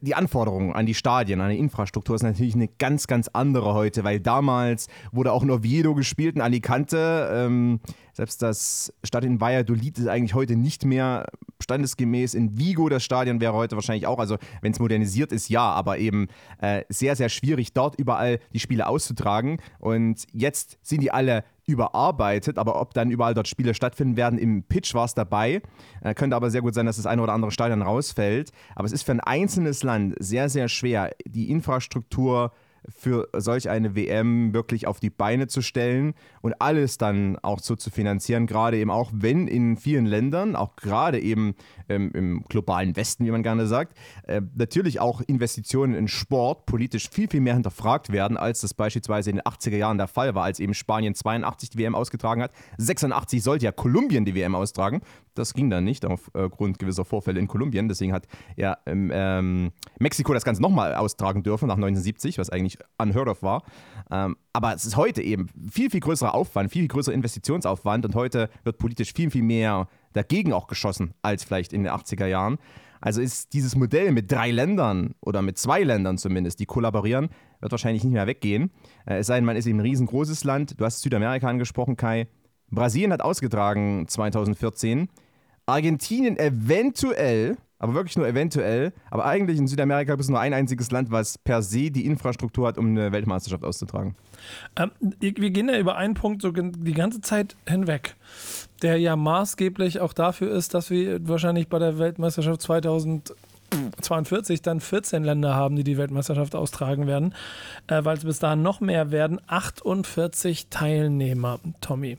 die 0.00 0.14
Anforderungen 0.14 0.72
an 0.72 0.86
die 0.86 0.94
Stadien, 0.94 1.40
an 1.40 1.50
die 1.50 1.58
Infrastruktur 1.58 2.16
ist 2.16 2.22
natürlich 2.22 2.54
eine 2.54 2.68
ganz, 2.68 3.06
ganz 3.06 3.28
andere 3.28 3.74
heute, 3.74 4.04
weil 4.04 4.20
damals 4.20 4.88
wurde 5.12 5.32
auch 5.32 5.42
in 5.42 5.50
Oviedo 5.50 5.94
gespielt, 5.94 6.36
in 6.36 6.42
Alicante. 6.42 7.28
Ähm, 7.32 7.80
selbst 8.12 8.42
das 8.42 8.92
Stadion 9.04 9.40
Valladolid 9.40 9.98
ist 9.98 10.08
eigentlich 10.08 10.34
heute 10.34 10.56
nicht 10.56 10.84
mehr 10.84 11.26
standesgemäß. 11.60 12.34
In 12.34 12.58
Vigo 12.58 12.88
das 12.88 13.04
Stadion 13.04 13.40
wäre 13.40 13.52
heute 13.54 13.76
wahrscheinlich 13.76 14.06
auch, 14.06 14.18
also 14.18 14.36
wenn 14.60 14.72
es 14.72 14.78
modernisiert 14.78 15.32
ist, 15.32 15.48
ja, 15.48 15.62
aber 15.62 15.98
eben 15.98 16.28
äh, 16.60 16.82
sehr, 16.88 17.16
sehr 17.16 17.28
schwierig, 17.28 17.72
dort 17.72 17.98
überall 17.98 18.40
die 18.52 18.60
Spiele 18.60 18.86
auszutragen. 18.86 19.58
Und 19.78 20.24
jetzt 20.32 20.78
sind 20.82 21.02
die 21.02 21.10
alle 21.10 21.44
überarbeitet, 21.68 22.58
aber 22.58 22.80
ob 22.80 22.94
dann 22.94 23.10
überall 23.10 23.34
dort 23.34 23.46
Spiele 23.46 23.74
stattfinden 23.74 24.16
werden, 24.16 24.38
im 24.38 24.62
Pitch 24.62 24.94
war 24.94 25.04
es 25.04 25.14
dabei. 25.14 25.60
Äh, 26.02 26.14
könnte 26.14 26.34
aber 26.34 26.50
sehr 26.50 26.62
gut 26.62 26.74
sein, 26.74 26.86
dass 26.86 26.96
das 26.96 27.06
eine 27.06 27.22
oder 27.22 27.34
andere 27.34 27.52
Stadion 27.52 27.82
rausfällt. 27.82 28.50
Aber 28.74 28.86
es 28.86 28.92
ist 28.92 29.02
für 29.02 29.12
ein 29.12 29.20
einzelnes 29.20 29.82
Land 29.82 30.16
sehr, 30.18 30.48
sehr 30.48 30.68
schwer, 30.68 31.12
die 31.26 31.50
Infrastruktur 31.50 32.52
für 32.88 33.28
solch 33.36 33.68
eine 33.68 33.94
WM 33.94 34.54
wirklich 34.54 34.86
auf 34.86 34.98
die 34.98 35.10
Beine 35.10 35.46
zu 35.46 35.60
stellen 35.60 36.14
und 36.40 36.60
alles 36.60 36.98
dann 36.98 37.38
auch 37.42 37.60
so 37.60 37.76
zu 37.76 37.90
finanzieren, 37.90 38.46
gerade 38.46 38.78
eben 38.78 38.90
auch 38.90 39.10
wenn 39.12 39.48
in 39.48 39.76
vielen 39.76 40.06
Ländern, 40.06 40.56
auch 40.56 40.76
gerade 40.76 41.20
eben 41.20 41.54
ähm, 41.88 42.10
im 42.14 42.44
globalen 42.48 42.96
Westen, 42.96 43.24
wie 43.24 43.30
man 43.30 43.42
gerne 43.42 43.66
sagt, 43.66 43.96
äh, 44.24 44.40
natürlich 44.54 45.00
auch 45.00 45.20
Investitionen 45.22 45.94
in 45.94 46.08
Sport 46.08 46.66
politisch 46.66 47.08
viel, 47.10 47.28
viel 47.28 47.40
mehr 47.40 47.54
hinterfragt 47.54 48.12
werden, 48.12 48.36
als 48.36 48.60
das 48.60 48.74
beispielsweise 48.74 49.30
in 49.30 49.36
den 49.36 49.42
80er 49.42 49.76
Jahren 49.76 49.98
der 49.98 50.08
Fall 50.08 50.34
war, 50.34 50.44
als 50.44 50.60
eben 50.60 50.74
Spanien 50.74 51.14
82 51.14 51.70
die 51.70 51.78
WM 51.78 51.94
ausgetragen 51.94 52.42
hat. 52.42 52.52
86 52.78 53.42
sollte 53.42 53.64
ja 53.64 53.72
Kolumbien 53.72 54.24
die 54.24 54.34
WM 54.34 54.54
austragen. 54.54 55.00
Das 55.34 55.54
ging 55.54 55.70
dann 55.70 55.84
nicht 55.84 56.04
aufgrund 56.04 56.76
äh, 56.76 56.78
gewisser 56.78 57.04
Vorfälle 57.04 57.38
in 57.38 57.46
Kolumbien. 57.46 57.88
Deswegen 57.88 58.12
hat 58.12 58.26
ja 58.56 58.76
ähm, 58.86 59.10
ähm, 59.14 59.70
Mexiko 60.00 60.34
das 60.34 60.44
Ganze 60.44 60.60
nochmal 60.60 60.94
austragen 60.94 61.42
dürfen 61.42 61.68
nach 61.68 61.76
79, 61.76 62.38
was 62.38 62.50
eigentlich 62.50 62.78
unheard 62.98 63.28
of 63.28 63.42
war. 63.42 63.62
Ähm, 64.10 64.36
aber 64.52 64.74
es 64.74 64.84
ist 64.84 64.96
heute 64.96 65.22
eben 65.22 65.48
viel, 65.70 65.90
viel 65.90 66.00
größerer 66.00 66.34
Aufwand, 66.38 66.72
viel, 66.72 66.82
viel 66.82 66.88
größerer 66.88 67.14
Investitionsaufwand 67.14 68.04
und 68.04 68.14
heute 68.14 68.48
wird 68.64 68.78
politisch 68.78 69.12
viel, 69.12 69.30
viel 69.30 69.42
mehr 69.42 69.88
dagegen 70.12 70.52
auch 70.52 70.66
geschossen 70.66 71.14
als 71.22 71.44
vielleicht 71.44 71.72
in 71.72 71.84
den 71.84 71.92
80er 71.92 72.26
Jahren. 72.26 72.58
Also 73.00 73.20
ist 73.20 73.52
dieses 73.52 73.76
Modell 73.76 74.12
mit 74.12 74.30
drei 74.30 74.50
Ländern 74.50 75.14
oder 75.20 75.42
mit 75.42 75.58
zwei 75.58 75.82
Ländern 75.82 76.18
zumindest, 76.18 76.58
die 76.58 76.66
kollaborieren, 76.66 77.28
wird 77.60 77.72
wahrscheinlich 77.72 78.04
nicht 78.04 78.12
mehr 78.12 78.26
weggehen. 78.26 78.70
Äh, 79.06 79.18
es 79.18 79.28
sei 79.28 79.36
denn, 79.36 79.44
man 79.44 79.56
ist 79.56 79.66
eben 79.66 79.78
ein 79.78 79.86
riesengroßes 79.86 80.44
Land. 80.44 80.80
Du 80.80 80.84
hast 80.84 81.00
Südamerika 81.00 81.48
angesprochen, 81.48 81.96
Kai. 81.96 82.28
Brasilien 82.70 83.12
hat 83.12 83.22
ausgetragen 83.22 84.06
2014. 84.08 85.08
Argentinien 85.66 86.38
eventuell, 86.38 87.56
aber 87.78 87.94
wirklich 87.94 88.16
nur 88.16 88.26
eventuell, 88.26 88.92
aber 89.10 89.24
eigentlich 89.24 89.58
in 89.58 89.68
Südamerika 89.68 90.12
gibt 90.12 90.22
es 90.22 90.28
nur 90.28 90.40
ein 90.40 90.52
einziges 90.52 90.90
Land, 90.90 91.10
was 91.10 91.38
per 91.38 91.62
se 91.62 91.90
die 91.90 92.04
Infrastruktur 92.06 92.68
hat, 92.68 92.78
um 92.78 92.88
eine 92.88 93.12
Weltmeisterschaft 93.12 93.64
auszutragen. 93.64 94.16
Ähm, 94.76 94.90
wir 95.20 95.50
gehen 95.50 95.68
ja 95.68 95.78
über 95.78 95.96
einen 95.96 96.14
Punkt 96.14 96.42
so 96.42 96.50
die 96.50 96.92
ganze 96.92 97.20
Zeit 97.20 97.56
hinweg, 97.68 98.16
der 98.82 98.98
ja 98.98 99.16
maßgeblich 99.16 100.00
auch 100.00 100.12
dafür 100.12 100.50
ist, 100.50 100.74
dass 100.74 100.90
wir 100.90 101.26
wahrscheinlich 101.28 101.68
bei 101.68 101.78
der 101.78 101.98
Weltmeisterschaft 101.98 102.62
2042 102.62 104.62
dann 104.62 104.80
14 104.80 105.22
Länder 105.22 105.54
haben, 105.54 105.76
die 105.76 105.84
die 105.84 105.98
Weltmeisterschaft 105.98 106.56
austragen 106.56 107.06
werden, 107.06 107.32
äh, 107.86 108.04
weil 108.04 108.16
es 108.16 108.24
bis 108.24 108.40
dahin 108.40 108.62
noch 108.62 108.80
mehr 108.80 109.12
werden. 109.12 109.40
48 109.46 110.68
Teilnehmer, 110.68 111.60
Tommy. 111.80 112.18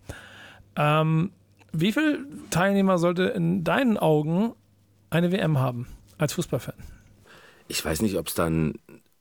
Ähm, 0.77 1.31
wie 1.71 1.91
viele 1.91 2.19
Teilnehmer 2.49 2.97
sollte 2.97 3.23
in 3.23 3.63
deinen 3.63 3.97
Augen 3.97 4.53
eine 5.09 5.31
WM 5.31 5.59
haben 5.59 5.87
als 6.17 6.33
Fußballfan? 6.33 6.75
Ich 7.67 7.83
weiß 7.83 8.01
nicht, 8.01 8.17
ob 8.17 8.27
es 8.27 8.33
dann, 8.33 8.75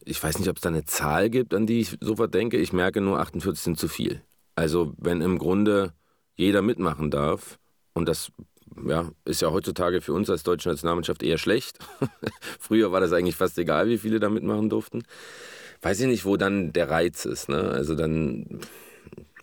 ich 0.05 0.23
weiß 0.23 0.39
nicht, 0.39 0.49
ob 0.49 0.57
es 0.57 0.63
da 0.63 0.69
eine 0.69 0.85
Zahl 0.85 1.31
gibt, 1.31 1.55
an 1.55 1.67
die 1.67 1.81
ich 1.81 1.97
sofort 2.01 2.35
denke. 2.35 2.57
Ich 2.57 2.73
merke 2.73 3.01
nur, 3.01 3.21
48 3.21 3.63
sind 3.63 3.79
zu 3.79 3.89
viel. 3.89 4.23
Also 4.55 4.95
wenn 4.99 5.21
im 5.21 5.39
Grunde 5.39 5.93
jeder 6.35 6.63
mitmachen 6.63 7.11
darf 7.11 7.59
und 7.95 8.09
das 8.09 8.33
ja, 8.87 9.11
ist 9.25 9.43
ja 9.43 9.51
heutzutage 9.51 10.01
für 10.01 10.13
uns 10.13 10.31
als 10.31 10.43
deutsche 10.43 10.69
Nationalmannschaft 10.69 11.23
eher 11.23 11.39
schlecht. 11.39 11.79
Früher 12.59 12.93
war 12.93 13.01
das 13.01 13.13
eigentlich 13.13 13.37
fast 13.37 13.59
egal, 13.59 13.89
wie 13.89 13.99
viele 13.99 14.21
da 14.21 14.29
mitmachen 14.29 14.69
durften. 14.69 15.03
Weiß 15.83 16.01
ich 16.01 16.07
nicht, 16.07 16.25
wo 16.25 16.37
dann 16.37 16.73
der 16.73 16.91
Reiz 16.91 17.25
ist. 17.25 17.49
Ne? 17.49 17.71
Also 17.71 17.95
dann 17.95 18.61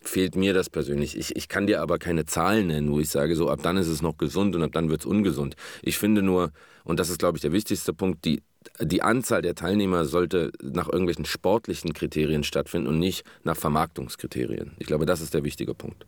fehlt 0.08 0.36
mir 0.36 0.54
das 0.54 0.70
persönlich. 0.70 1.18
Ich, 1.18 1.36
ich 1.36 1.48
kann 1.48 1.68
dir 1.68 1.82
aber 1.82 1.98
keine 1.98 2.26
Zahlen 2.26 2.68
nennen, 2.68 2.92
wo 2.92 3.00
ich 3.00 3.10
sage, 3.10 3.36
so 3.36 3.50
ab 3.50 3.60
dann 3.64 3.78
ist 3.78 3.88
es 3.88 4.02
noch 4.02 4.18
gesund 4.18 4.56
und 4.56 4.64
ab 4.64 4.72
dann 4.74 4.90
wird 4.90 5.02
es 5.02 5.06
ungesund. 5.06 5.56
Ich 5.82 5.98
finde 5.98 6.22
nur, 6.22 6.52
und 6.84 7.00
das 7.00 7.10
ist, 7.10 7.20
glaube 7.20 7.38
ich, 7.38 7.42
der 7.42 7.52
wichtigste 7.52 7.94
Punkt, 7.94 8.26
die, 8.26 8.42
die 8.82 9.02
Anzahl 9.02 9.42
der 9.42 9.56
Teilnehmer 9.56 10.06
sollte 10.06 10.52
nach 10.62 10.88
irgendwelchen 10.88 11.26
sportlichen 11.26 11.94
Kriterien 11.94 12.44
stattfinden 12.44 12.88
und 12.88 13.00
nicht 13.00 13.26
nach 13.44 13.56
Vermarktungskriterien. 13.56 14.72
Ich 14.80 14.88
glaube, 14.88 15.06
das 15.06 15.22
ist 15.22 15.34
der 15.34 15.44
wichtige 15.44 15.74
Punkt. 15.74 16.06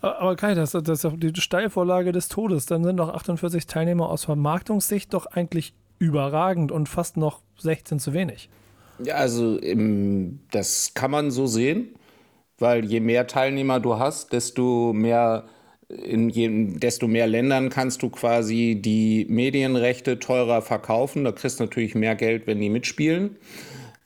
Aber 0.00 0.36
Kai, 0.36 0.54
das, 0.54 0.72
das 0.72 0.88
ist 0.88 1.04
doch 1.04 1.14
die 1.16 1.32
Steilvorlage 1.40 2.12
des 2.12 2.28
Todes. 2.28 2.66
Dann 2.66 2.84
sind 2.84 2.98
doch 2.98 3.14
48 3.14 3.66
Teilnehmer 3.66 4.10
aus 4.10 4.24
Vermarktungssicht 4.24 5.14
doch 5.14 5.26
eigentlich 5.26 5.72
überragend 5.98 6.72
und 6.72 6.88
fast 6.88 7.16
noch 7.16 7.40
16 7.58 7.98
zu 7.98 8.12
wenig. 8.12 8.50
Ja, 9.02 9.14
also 9.16 9.58
das 10.50 10.92
kann 10.94 11.10
man 11.10 11.30
so 11.30 11.46
sehen 11.46 11.94
weil 12.58 12.84
je 12.84 13.00
mehr 13.00 13.26
Teilnehmer 13.26 13.80
du 13.80 13.98
hast, 13.98 14.32
desto 14.32 14.92
mehr 14.92 15.44
in 15.88 16.28
je, 16.30 16.48
desto 16.78 17.06
mehr 17.06 17.26
Ländern 17.26 17.68
kannst 17.68 18.02
du 18.02 18.10
quasi 18.10 18.80
die 18.80 19.26
Medienrechte 19.28 20.18
teurer 20.18 20.62
verkaufen. 20.62 21.24
Da 21.24 21.32
kriegst 21.32 21.60
du 21.60 21.64
natürlich 21.64 21.94
mehr 21.94 22.16
Geld, 22.16 22.46
wenn 22.46 22.60
die 22.60 22.70
mitspielen. 22.70 23.36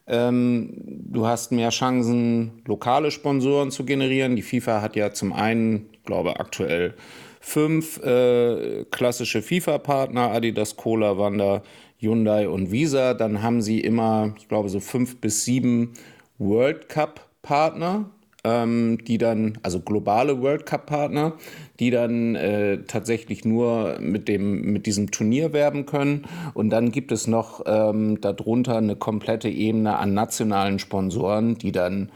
Ähm, 0.06 0.74
du 0.76 1.26
hast 1.26 1.52
mehr 1.52 1.70
Chancen, 1.70 2.62
lokale 2.66 3.10
Sponsoren 3.10 3.70
zu 3.70 3.84
generieren. 3.84 4.36
Die 4.36 4.42
FIFA 4.42 4.82
hat 4.82 4.96
ja 4.96 5.12
zum 5.12 5.32
einen, 5.32 5.86
glaube 6.04 6.38
aktuell 6.38 6.94
fünf 7.40 7.98
äh, 8.04 8.84
klassische 8.90 9.40
FIFA-Partner, 9.40 10.32
Adidas, 10.32 10.76
Cola, 10.76 11.16
Wanda, 11.16 11.62
Hyundai 11.98 12.48
und 12.48 12.70
Visa. 12.70 13.14
Dann 13.14 13.42
haben 13.42 13.62
sie 13.62 13.80
immer, 13.80 14.34
ich 14.36 14.48
glaube, 14.48 14.68
so 14.68 14.80
fünf 14.80 15.20
bis 15.20 15.44
sieben 15.44 15.94
World 16.38 16.88
Cup-Partner 16.90 18.10
ähm, 18.44 18.98
die 19.04 19.18
dann, 19.18 19.58
also 19.62 19.80
globale 19.80 20.40
World 20.40 20.66
Cup-Partner, 20.66 21.34
die 21.78 21.90
dann 21.90 22.34
äh, 22.34 22.78
tatsächlich 22.86 23.44
nur 23.44 23.98
mit, 24.00 24.28
dem, 24.28 24.72
mit 24.72 24.86
diesem 24.86 25.10
Turnier 25.10 25.52
werben 25.52 25.86
können. 25.86 26.26
Und 26.54 26.70
dann 26.70 26.92
gibt 26.92 27.12
es 27.12 27.26
noch 27.26 27.62
ähm, 27.66 28.20
darunter 28.20 28.78
eine 28.78 28.96
komplette 28.96 29.48
Ebene 29.48 29.96
an 29.98 30.14
nationalen 30.14 30.78
Sponsoren, 30.78 31.56
die 31.56 31.72
dann 31.72 32.10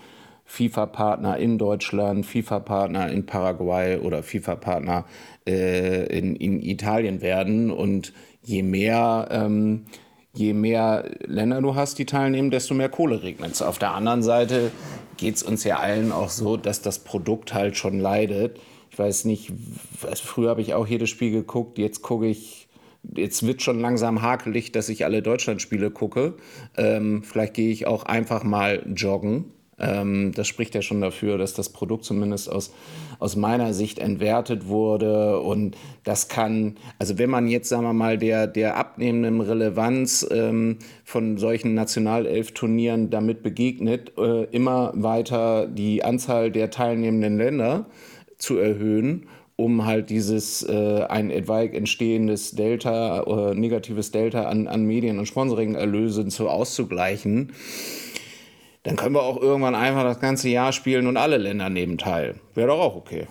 FIFA-Partner 0.47 1.39
in 1.39 1.59
Deutschland, 1.59 2.27
FIFA-Partner 2.27 3.11
in 3.11 3.27
Paraguay 3.27 3.99
oder 3.99 4.23
FIFA-Partner 4.23 5.05
äh, 5.47 6.07
in, 6.17 6.37
in 6.37 6.63
Italien 6.63 7.23
werden. 7.23 7.71
Und 7.71 8.13
je 8.43 8.63
mehr 8.63 9.29
ähm, 9.31 9.85
je 10.35 10.53
mehr 10.53 11.11
Länder 11.27 11.63
du 11.63 11.75
hast, 11.75 11.99
die 11.99 12.07
teilnehmen, 12.07 12.51
desto 12.51 12.75
mehr 12.75 12.89
Kohle 12.89 13.23
regnet 13.23 13.53
es. 13.53 13.63
Auf 13.63 13.79
der 13.79 13.95
anderen 13.95 14.23
Seite 14.23 14.71
geht 15.17 15.37
es 15.37 15.43
uns 15.43 15.65
ja 15.65 15.79
allen 15.79 16.13
auch 16.13 16.29
so, 16.29 16.57
dass 16.57 16.83
das 16.83 16.99
Produkt 16.99 17.55
halt 17.55 17.77
schon 17.77 18.01
leidet. 18.01 18.59
Ich 18.91 18.99
weiß 18.99 19.25
nicht, 19.25 19.53
also 20.03 20.25
früher 20.25 20.51
habe 20.51 20.61
ich 20.61 20.75
auch 20.75 20.87
jedes 20.87 21.11
Spiel 21.11 21.31
geguckt, 21.31 21.79
jetzt 21.79 22.03
gucke 22.03 22.27
ich, 22.27 22.69
jetzt 23.17 23.47
wird 23.47 23.63
schon 23.63 23.81
langsam 23.81 24.23
hakelig, 24.23 24.73
dass 24.73 24.89
ich 24.89 25.05
alle 25.05 25.23
Deutschlandspiele 25.23 25.91
gucke. 25.91 26.35
Ähm, 26.77 27.23
vielleicht 27.23 27.55
gehe 27.55 27.71
ich 27.71 27.87
auch 27.87 28.05
einfach 28.05 28.45
mal 28.45 28.83
joggen 28.95 29.47
ähm, 29.79 30.33
das 30.33 30.47
spricht 30.47 30.75
ja 30.75 30.83
schon 30.83 31.01
dafür, 31.01 31.39
dass 31.39 31.55
das 31.55 31.69
Produkt 31.71 32.05
zumindest 32.05 32.51
aus, 32.51 32.73
aus 33.19 33.37
meiner 33.37 33.75
Sicht 33.75 33.99
entwertet 33.99 34.69
wurde. 34.69 35.41
Und 35.41 35.77
das 36.05 36.29
kann, 36.29 36.77
also 36.99 37.19
wenn 37.19 37.31
man 37.31 37.49
jetzt, 37.49 37.69
sagen 37.69 37.85
wir 37.85 37.93
mal, 37.93 38.19
der, 38.19 38.47
der 38.47 38.77
abnehmenden 38.77 39.41
Relevanz 39.41 40.27
ähm, 40.31 40.79
von 41.05 41.39
solchen 41.39 41.75
Nationalelf-Turnieren 41.75 43.11
damit 43.11 43.43
begegnet, 43.43 44.13
äh, 44.19 44.45
immer 44.45 44.93
weiter 44.95 45.67
die 45.67 46.05
Anzahl 46.05 46.51
der 46.51 46.71
teilnehmenden 46.71 47.39
Länder 47.39 47.87
zu 48.39 48.59
erhöhen 48.59 49.27
um 49.57 49.87
halt 49.87 50.11
dieses 50.11 50.63
äh, 50.69 51.05
ein 51.09 51.31
etwaig 51.31 51.75
entstehendes 51.75 52.53
Delta, 52.53 53.23
äh, 53.23 53.55
negatives 53.55 54.11
Delta 54.11 54.47
an, 54.47 54.67
an 54.67 54.85
Medien- 54.85 55.19
und 55.19 55.27
Sponsoring-Erlösen 55.27 56.31
zu 56.31 56.49
auszugleichen 56.49 57.53
dann 58.85 58.97
können 58.97 59.15
wir 59.15 59.23
auch 59.23 59.41
irgendwann 59.41 59.75
einfach 59.75 60.05
das 60.05 60.21
ganze 60.21 60.49
Jahr 60.51 60.73
spielen 60.73 61.07
und 61.07 61.17
alle 61.17 61.39
Länder 61.39 61.71
nehmen 61.71 61.99
teil. 61.99 62.37
Wäre 62.55 62.69
doch 62.69 62.81
auch 62.81 62.97
okay. 62.97 63.27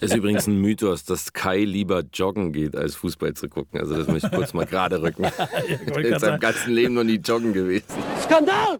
Ist 0.00 0.14
übrigens 0.14 0.46
ein 0.46 0.60
Mythos, 0.60 1.04
dass 1.04 1.32
Kai 1.32 1.64
lieber 1.64 2.02
joggen 2.12 2.52
geht, 2.52 2.76
als 2.76 2.94
Fußball 2.94 3.32
zu 3.34 3.48
gucken. 3.48 3.80
Also 3.80 3.96
das 3.96 4.06
möchte 4.08 4.28
ich 4.28 4.34
kurz 4.34 4.52
mal 4.52 4.66
gerade 4.66 5.00
rücken. 5.00 5.24
Er 5.24 5.98
ist 5.98 6.20
seinem 6.20 6.40
ganzen 6.40 6.72
Leben 6.72 6.94
noch 6.94 7.04
nie 7.04 7.16
joggen 7.16 7.52
gewesen. 7.54 7.86
Skandal! 8.22 8.78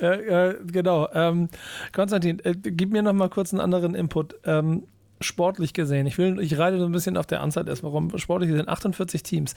Äh, 0.00 0.06
äh, 0.06 0.56
genau. 0.66 1.08
Ähm, 1.14 1.48
Konstantin, 1.92 2.40
äh, 2.40 2.54
gib 2.56 2.90
mir 2.90 3.02
noch 3.02 3.12
mal 3.12 3.28
kurz 3.28 3.52
einen 3.52 3.60
anderen 3.60 3.94
Input. 3.94 4.34
Ähm, 4.44 4.84
sportlich 5.20 5.72
gesehen, 5.72 6.06
ich, 6.06 6.18
will, 6.18 6.40
ich 6.40 6.58
reite 6.58 6.80
so 6.80 6.86
ein 6.86 6.92
bisschen 6.92 7.16
auf 7.16 7.26
der 7.26 7.42
Anzahl 7.42 7.68
erstmal 7.68 7.92
rum. 7.92 8.18
Sportlich 8.18 8.50
gesehen, 8.50 8.68
48 8.68 9.22
Teams. 9.22 9.54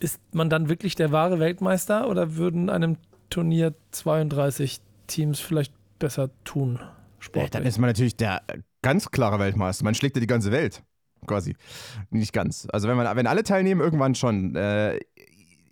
Ist 0.00 0.18
man 0.32 0.48
dann 0.48 0.70
wirklich 0.70 0.94
der 0.94 1.12
wahre 1.12 1.38
Weltmeister 1.38 2.08
oder 2.08 2.36
würden 2.36 2.70
einem 2.70 2.96
Turnier 3.32 3.74
32 3.92 4.80
Teams 5.06 5.40
vielleicht 5.40 5.72
besser 5.98 6.30
tun. 6.44 6.78
Sportlich. 7.18 7.50
Dann 7.50 7.64
ist 7.64 7.78
man 7.78 7.88
natürlich 7.88 8.14
der 8.14 8.42
ganz 8.82 9.10
klare 9.10 9.38
Weltmeister. 9.38 9.84
Man 9.84 9.94
schlägt 9.94 10.16
ja 10.16 10.20
die 10.20 10.26
ganze 10.26 10.52
Welt. 10.52 10.82
Quasi. 11.26 11.56
Nicht 12.10 12.34
ganz. 12.34 12.68
Also 12.72 12.88
wenn 12.88 12.96
man, 12.96 13.16
wenn 13.16 13.26
alle 13.26 13.42
teilnehmen, 13.42 13.80
irgendwann 13.80 14.14
schon. 14.14 14.54
Äh, 14.54 15.00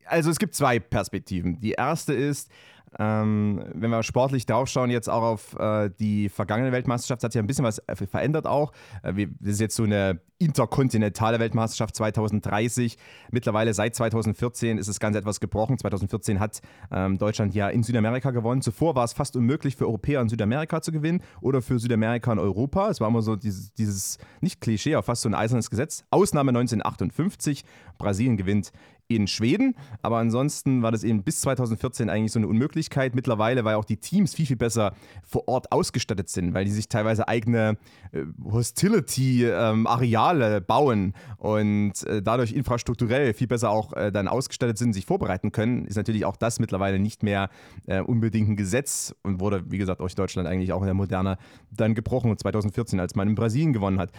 also 0.07 0.31
es 0.31 0.39
gibt 0.39 0.55
zwei 0.55 0.79
Perspektiven. 0.79 1.61
Die 1.61 1.73
erste 1.73 2.15
ist, 2.15 2.51
ähm, 2.99 3.63
wenn 3.73 3.91
wir 3.91 4.03
sportlich 4.03 4.47
draufschauen, 4.47 4.91
jetzt 4.91 5.09
auch 5.09 5.23
auf 5.23 5.59
äh, 5.59 5.91
die 6.01 6.29
vergangene 6.29 6.73
Weltmeisterschaft, 6.73 7.23
hat 7.23 7.33
sich 7.33 7.39
ein 7.39 7.47
bisschen 7.47 7.65
was 7.65 7.79
äh, 7.87 7.95
verändert 7.95 8.47
auch. 8.47 8.73
Äh, 9.03 9.29
das 9.41 9.55
ist 9.55 9.61
jetzt 9.61 9.77
so 9.77 9.85
eine 9.85 10.21
interkontinentale 10.39 11.39
Weltmeisterschaft 11.39 11.95
2030. 11.95 12.97
Mittlerweile 13.31 13.75
seit 13.75 13.95
2014 13.95 14.79
ist 14.79 14.89
das 14.89 14.99
Ganze 14.99 15.19
etwas 15.19 15.39
gebrochen. 15.39 15.79
2014 15.79 16.41
hat 16.41 16.61
ähm, 16.91 17.19
Deutschland 17.19 17.55
ja 17.55 17.69
in 17.69 17.83
Südamerika 17.83 18.31
gewonnen. 18.31 18.63
Zuvor 18.63 18.95
war 18.95 19.05
es 19.05 19.13
fast 19.13 19.37
unmöglich 19.37 19.77
für 19.77 19.87
Europäer 19.87 20.21
in 20.23 20.29
Südamerika 20.29 20.81
zu 20.81 20.93
gewinnen 20.93 21.23
oder 21.43 21.63
für 21.63 21.79
Südamerika 21.79 22.33
in 22.33 22.39
Europa. 22.39 22.89
Es 22.89 23.01
war 23.01 23.09
immer 23.09 23.23
so 23.23 23.37
dieses, 23.37 23.75
dieses 23.75 24.19
nicht 24.41 24.61
Klischee, 24.61 24.95
aber 24.95 25.03
fast 25.03 25.23
so 25.23 25.29
ein 25.29 25.35
eisernes 25.35 25.71
Gesetz. 25.71 26.05
Ausnahme 26.11 26.51
1958. 26.51 27.65
Brasilien 27.99 28.39
gewinnt 28.39 28.73
in 29.11 29.27
Schweden. 29.27 29.75
Aber 30.03 30.19
ansonsten 30.19 30.83
war 30.83 30.93
das 30.93 31.03
eben 31.03 31.25
bis 31.25 31.41
2014 31.41 32.09
eigentlich 32.09 32.33
so 32.33 32.39
eine 32.39 32.47
Unmöglichkeit. 32.47 33.15
Mittlerweile, 33.15 33.65
weil 33.65 33.75
auch 33.75 33.85
die 33.85 33.97
Teams 33.97 34.35
viel, 34.35 34.47
viel 34.47 34.57
besser 34.57 34.95
vor 35.27 35.49
Ort 35.49 35.73
ausgestattet 35.73 36.29
sind, 36.29 36.55
weil 36.55 36.65
die 36.65 36.71
sich 36.71 36.89
teilweise 36.89 37.27
eigene 37.27 37.77
äh, 38.13 38.23
Hostility-Areale 38.45 40.57
ähm, 40.57 40.65
bauen 40.65 41.15
und 41.39 42.07
äh, 42.07 42.23
dadurch 42.23 42.53
infrastrukturell 42.53 43.35
viel 43.35 43.49
besser 43.49 43.71
auch 43.71 43.93
äh, 43.95 44.13
dann 44.13 44.29
ausgestattet 44.29 44.79
sind, 44.79 44.93
sich 44.93 45.07
vorbereiten 45.07 45.51
können, 45.51 45.87
ist 45.87 45.97
natürlich 45.97 46.25
auch 46.25 46.37
das 46.37 46.61
mittlerweile 46.61 47.01
nicht 47.01 47.25
mehr 47.25 47.51
äh, 47.87 48.01
unbedingt 48.01 48.49
ein 48.49 48.57
Gesetz 48.57 49.15
und 49.25 49.41
wurde, 49.41 49.65
wie 49.71 49.79
gesagt, 49.79 50.01
durch 50.01 50.15
Deutschland 50.15 50.47
eigentlich 50.47 50.73
auch 50.73 50.83
in 50.83 50.87
der 50.87 50.95
Moderne 50.95 51.37
dann 51.73 51.95
gebrochen 51.95 52.39
2014, 52.39 53.01
als 53.01 53.17
man 53.17 53.29
in 53.29 53.35
Brasilien 53.35 53.73
gewonnen 53.73 53.99
hat. 53.99 54.13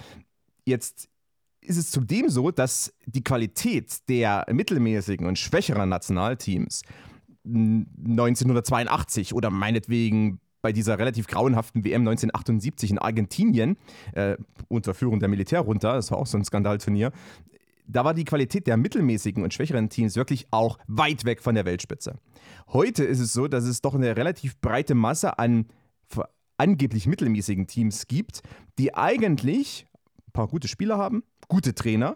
Jetzt 0.65 1.08
ist 1.62 1.78
es 1.78 1.91
zudem 1.91 2.30
so, 2.30 2.51
dass 2.51 2.93
die 3.05 3.24
Qualität 3.24 4.09
der 4.09 4.45
mittelmäßigen 4.51 5.26
und 5.28 5.38
schwächeren 5.38 5.89
Nationalteams 5.89 6.82
1982 7.45 9.34
oder 9.34 9.49
meinetwegen 9.49 10.39
bei 10.62 10.72
dieser 10.72 10.99
relativ 10.99 11.28
grauenhaften 11.28 11.84
WM 11.84 12.01
1978 12.01 12.91
in 12.91 12.99
Argentinien 12.99 13.78
äh, 14.14 14.38
unter 14.68 14.93
Führung 14.93 15.20
der 15.20 15.30
Militärjunta, 15.30 15.95
das 15.95 16.12
war 16.12 16.20
auch 16.20 16.28
so 16.28 16.38
ein 16.38 16.45
Skandalturnier, 16.45 17.12
da 17.88 18.05
war 18.05 18.14
die 18.14 18.26
Qualität 18.26 18.68
der 18.68 18.78
mittelmäßigen 18.78 19.43
und 19.43 19.53
schwächeren 19.53 19.89
Teams 19.89 20.16
wirklich 20.16 20.47
auch 20.51 20.78
weit 20.88 21.26
weg 21.26 21.41
von 21.41 21.55
der 21.55 21.66
Weltspitze. 21.66 22.20
Heute 22.68 23.03
ist 23.03 23.20
es 23.20 23.34
so, 23.34 23.47
dass 23.47 23.66
es 23.66 23.82
doch 23.82 23.95
eine 23.95 24.16
relativ 24.16 24.59
breite 24.62 24.95
Masse 24.95 25.39
an 25.39 25.66
angeblich 26.57 27.07
mittelmäßigen 27.07 27.66
Teams 27.66 28.07
gibt, 28.07 28.43
die 28.78 28.93
eigentlich 28.93 29.88
ein 30.28 30.32
paar 30.32 30.47
gute 30.47 30.68
Spieler 30.68 30.99
haben, 30.99 31.24
gute 31.52 31.76
Trainer, 31.76 32.16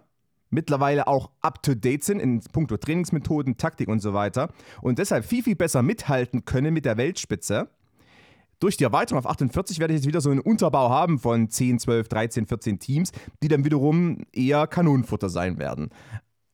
mittlerweile 0.49 1.07
auch 1.07 1.29
up-to-date 1.41 2.05
sind 2.05 2.21
in 2.21 2.39
puncto 2.39 2.77
Trainingsmethoden, 2.77 3.57
Taktik 3.57 3.89
und 3.89 3.99
so 3.99 4.13
weiter 4.13 4.49
und 4.81 4.97
deshalb 4.97 5.25
viel, 5.25 5.43
viel 5.43 5.57
besser 5.57 5.81
mithalten 5.81 6.45
können 6.45 6.73
mit 6.73 6.85
der 6.85 6.95
Weltspitze. 6.95 7.67
Durch 8.61 8.77
die 8.77 8.85
Erweiterung 8.85 9.19
auf 9.19 9.29
48 9.29 9.79
werde 9.79 9.93
ich 9.93 9.99
jetzt 9.99 10.07
wieder 10.07 10.21
so 10.21 10.29
einen 10.29 10.39
Unterbau 10.39 10.89
haben 10.89 11.19
von 11.19 11.49
10, 11.49 11.79
12, 11.79 12.07
13, 12.07 12.45
14 12.47 12.79
Teams, 12.79 13.11
die 13.43 13.49
dann 13.49 13.65
wiederum 13.65 14.19
eher 14.31 14.67
Kanonenfutter 14.67 15.27
sein 15.27 15.57
werden. 15.57 15.89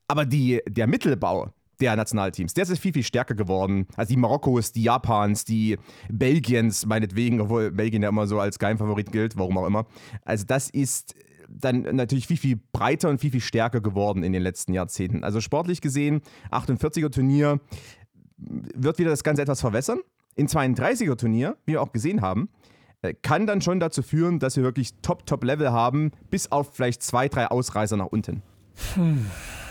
Aber 0.07 0.25
die, 0.25 0.61
der 0.67 0.87
Mittelbau, 0.87 1.53
der 1.79 1.95
Nationalteams. 1.95 2.55
Der 2.55 2.67
ist 2.67 2.79
viel, 2.79 2.93
viel 2.93 3.03
stärker 3.03 3.35
geworden. 3.35 3.87
Also 3.95 4.09
die 4.13 4.19
Marokkos, 4.19 4.71
die 4.71 4.83
Japans, 4.83 5.45
die 5.45 5.77
Belgiens, 6.09 6.87
meinetwegen, 6.87 7.41
obwohl 7.41 7.71
Belgien 7.71 8.01
ja 8.01 8.09
immer 8.09 8.25
so 8.25 8.39
als 8.39 8.57
Geheimfavorit 8.57 9.11
gilt, 9.11 9.37
warum 9.37 9.57
auch 9.59 9.67
immer. 9.67 9.85
Also 10.25 10.45
das 10.47 10.69
ist 10.69 11.15
dann 11.59 11.81
natürlich 11.95 12.27
viel, 12.27 12.37
viel 12.37 12.59
breiter 12.71 13.09
und 13.09 13.19
viel, 13.19 13.31
viel 13.31 13.41
stärker 13.41 13.81
geworden 13.81 14.23
in 14.23 14.33
den 14.33 14.41
letzten 14.41 14.73
Jahrzehnten. 14.73 15.23
Also 15.23 15.41
sportlich 15.41 15.81
gesehen, 15.81 16.21
48er 16.51 17.11
Turnier 17.11 17.59
wird 18.37 18.97
wieder 18.97 19.09
das 19.09 19.23
Ganze 19.23 19.41
etwas 19.41 19.61
verwässern. 19.61 19.99
In 20.35 20.47
32er 20.47 21.17
Turnier, 21.17 21.57
wie 21.65 21.73
wir 21.73 21.81
auch 21.81 21.91
gesehen 21.91 22.21
haben, 22.21 22.49
äh, 23.01 23.13
kann 23.13 23.47
dann 23.47 23.61
schon 23.61 23.79
dazu 23.79 24.01
führen, 24.01 24.39
dass 24.39 24.55
wir 24.55 24.63
wirklich 24.63 24.93
Top-Top-Level 25.01 25.71
haben, 25.71 26.11
bis 26.29 26.51
auf 26.51 26.73
vielleicht 26.73 27.03
zwei, 27.03 27.27
drei 27.27 27.47
Ausreißer 27.47 27.97
nach 27.97 28.07
unten. 28.07 28.41
Hm. 28.95 29.25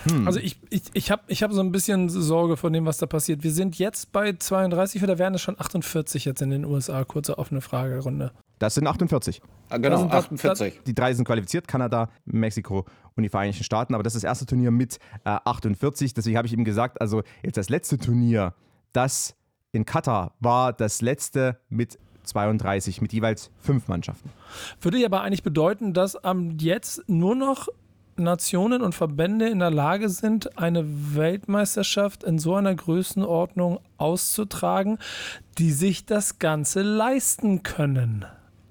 Hm. 0.05 0.26
Also 0.26 0.41
ich, 0.41 0.59
ich, 0.70 0.83
ich 0.95 1.11
habe 1.11 1.22
ich 1.28 1.43
hab 1.43 1.53
so 1.53 1.61
ein 1.61 1.72
bisschen 1.72 2.09
Sorge 2.09 2.57
vor 2.57 2.70
dem, 2.70 2.87
was 2.87 2.99
da 2.99 3.07
passiert. 3.07 3.43
Wir 3.43 3.53
sind 3.53 3.78
jetzt 3.78 4.12
bei 4.12 4.33
32 4.33 5.03
oder 5.03 5.18
wären 5.18 5.35
es 5.35 5.43
schon 5.43 5.61
48 5.61 6.24
jetzt 6.24 6.43
in 6.43 6.51
den 6.51 6.64
USA? 6.64 7.05
Kurze 7.05 7.39
offene 7.39 7.61
Fragerunde. 7.61 8.33
Das 8.61 8.75
sind 8.75 8.87
48. 8.87 9.41
Ah, 9.71 9.79
genau, 9.79 10.07
48. 10.07 10.83
Die 10.87 10.95
drei 10.95 11.15
sind 11.15 11.25
qualifiziert, 11.25 11.67
Kanada, 11.67 12.11
Mexiko 12.27 12.85
und 13.17 13.23
die 13.23 13.31
Vereinigten 13.31 13.65
Staaten. 13.65 13.95
Aber 13.95 14.03
das 14.03 14.15
ist 14.15 14.23
das 14.23 14.29
erste 14.29 14.45
Turnier 14.45 14.71
mit 14.71 14.99
äh, 15.25 15.31
48. 15.45 16.13
Deswegen 16.13 16.37
habe 16.37 16.47
ich 16.47 16.53
ihm 16.53 16.65
gesagt, 16.65 17.01
also 17.01 17.23
jetzt 17.43 17.57
das 17.57 17.71
letzte 17.71 17.97
Turnier, 17.97 18.55
das 18.93 19.35
in 19.73 19.87
Katar 19.87 20.35
war 20.41 20.75
das 20.75 21.01
letzte 21.01 21.59
mit 21.71 21.99
32 22.25 23.01
mit 23.01 23.15
jeweils 23.15 23.51
fünf 23.59 23.89
Mannschaften. 23.89 24.29
Würde 24.83 24.99
ja 24.99 25.07
aber 25.07 25.23
eigentlich 25.23 25.43
bedeuten, 25.43 25.95
dass 25.95 26.15
am 26.15 26.59
jetzt 26.59 27.09
nur 27.09 27.35
noch 27.35 27.69
Nationen 28.17 28.83
und 28.83 28.95
Verbände 28.95 29.49
in 29.49 29.61
der 29.61 29.71
Lage 29.71 30.11
sind, 30.11 30.59
eine 30.59 30.85
Weltmeisterschaft 31.17 32.25
in 32.25 32.39
so 32.39 32.57
einer 32.57 32.75
Größenordnung 32.75 33.81
auszutragen, 33.97 34.99
die 35.57 35.71
sich 35.71 36.05
das 36.05 36.39
Ganze 36.39 36.83
leisten 36.83 37.63
können. 37.63 38.27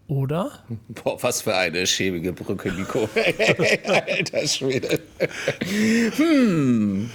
Oder? 0.09 0.51
Boah, 0.87 1.21
was 1.21 1.43
für 1.43 1.55
eine 1.55 1.85
schäbige 1.85 2.33
Brücke, 2.33 2.71
Nico. 2.71 3.07
Alter 3.85 4.47
Schwede. 4.47 4.99
hm. 6.15 7.11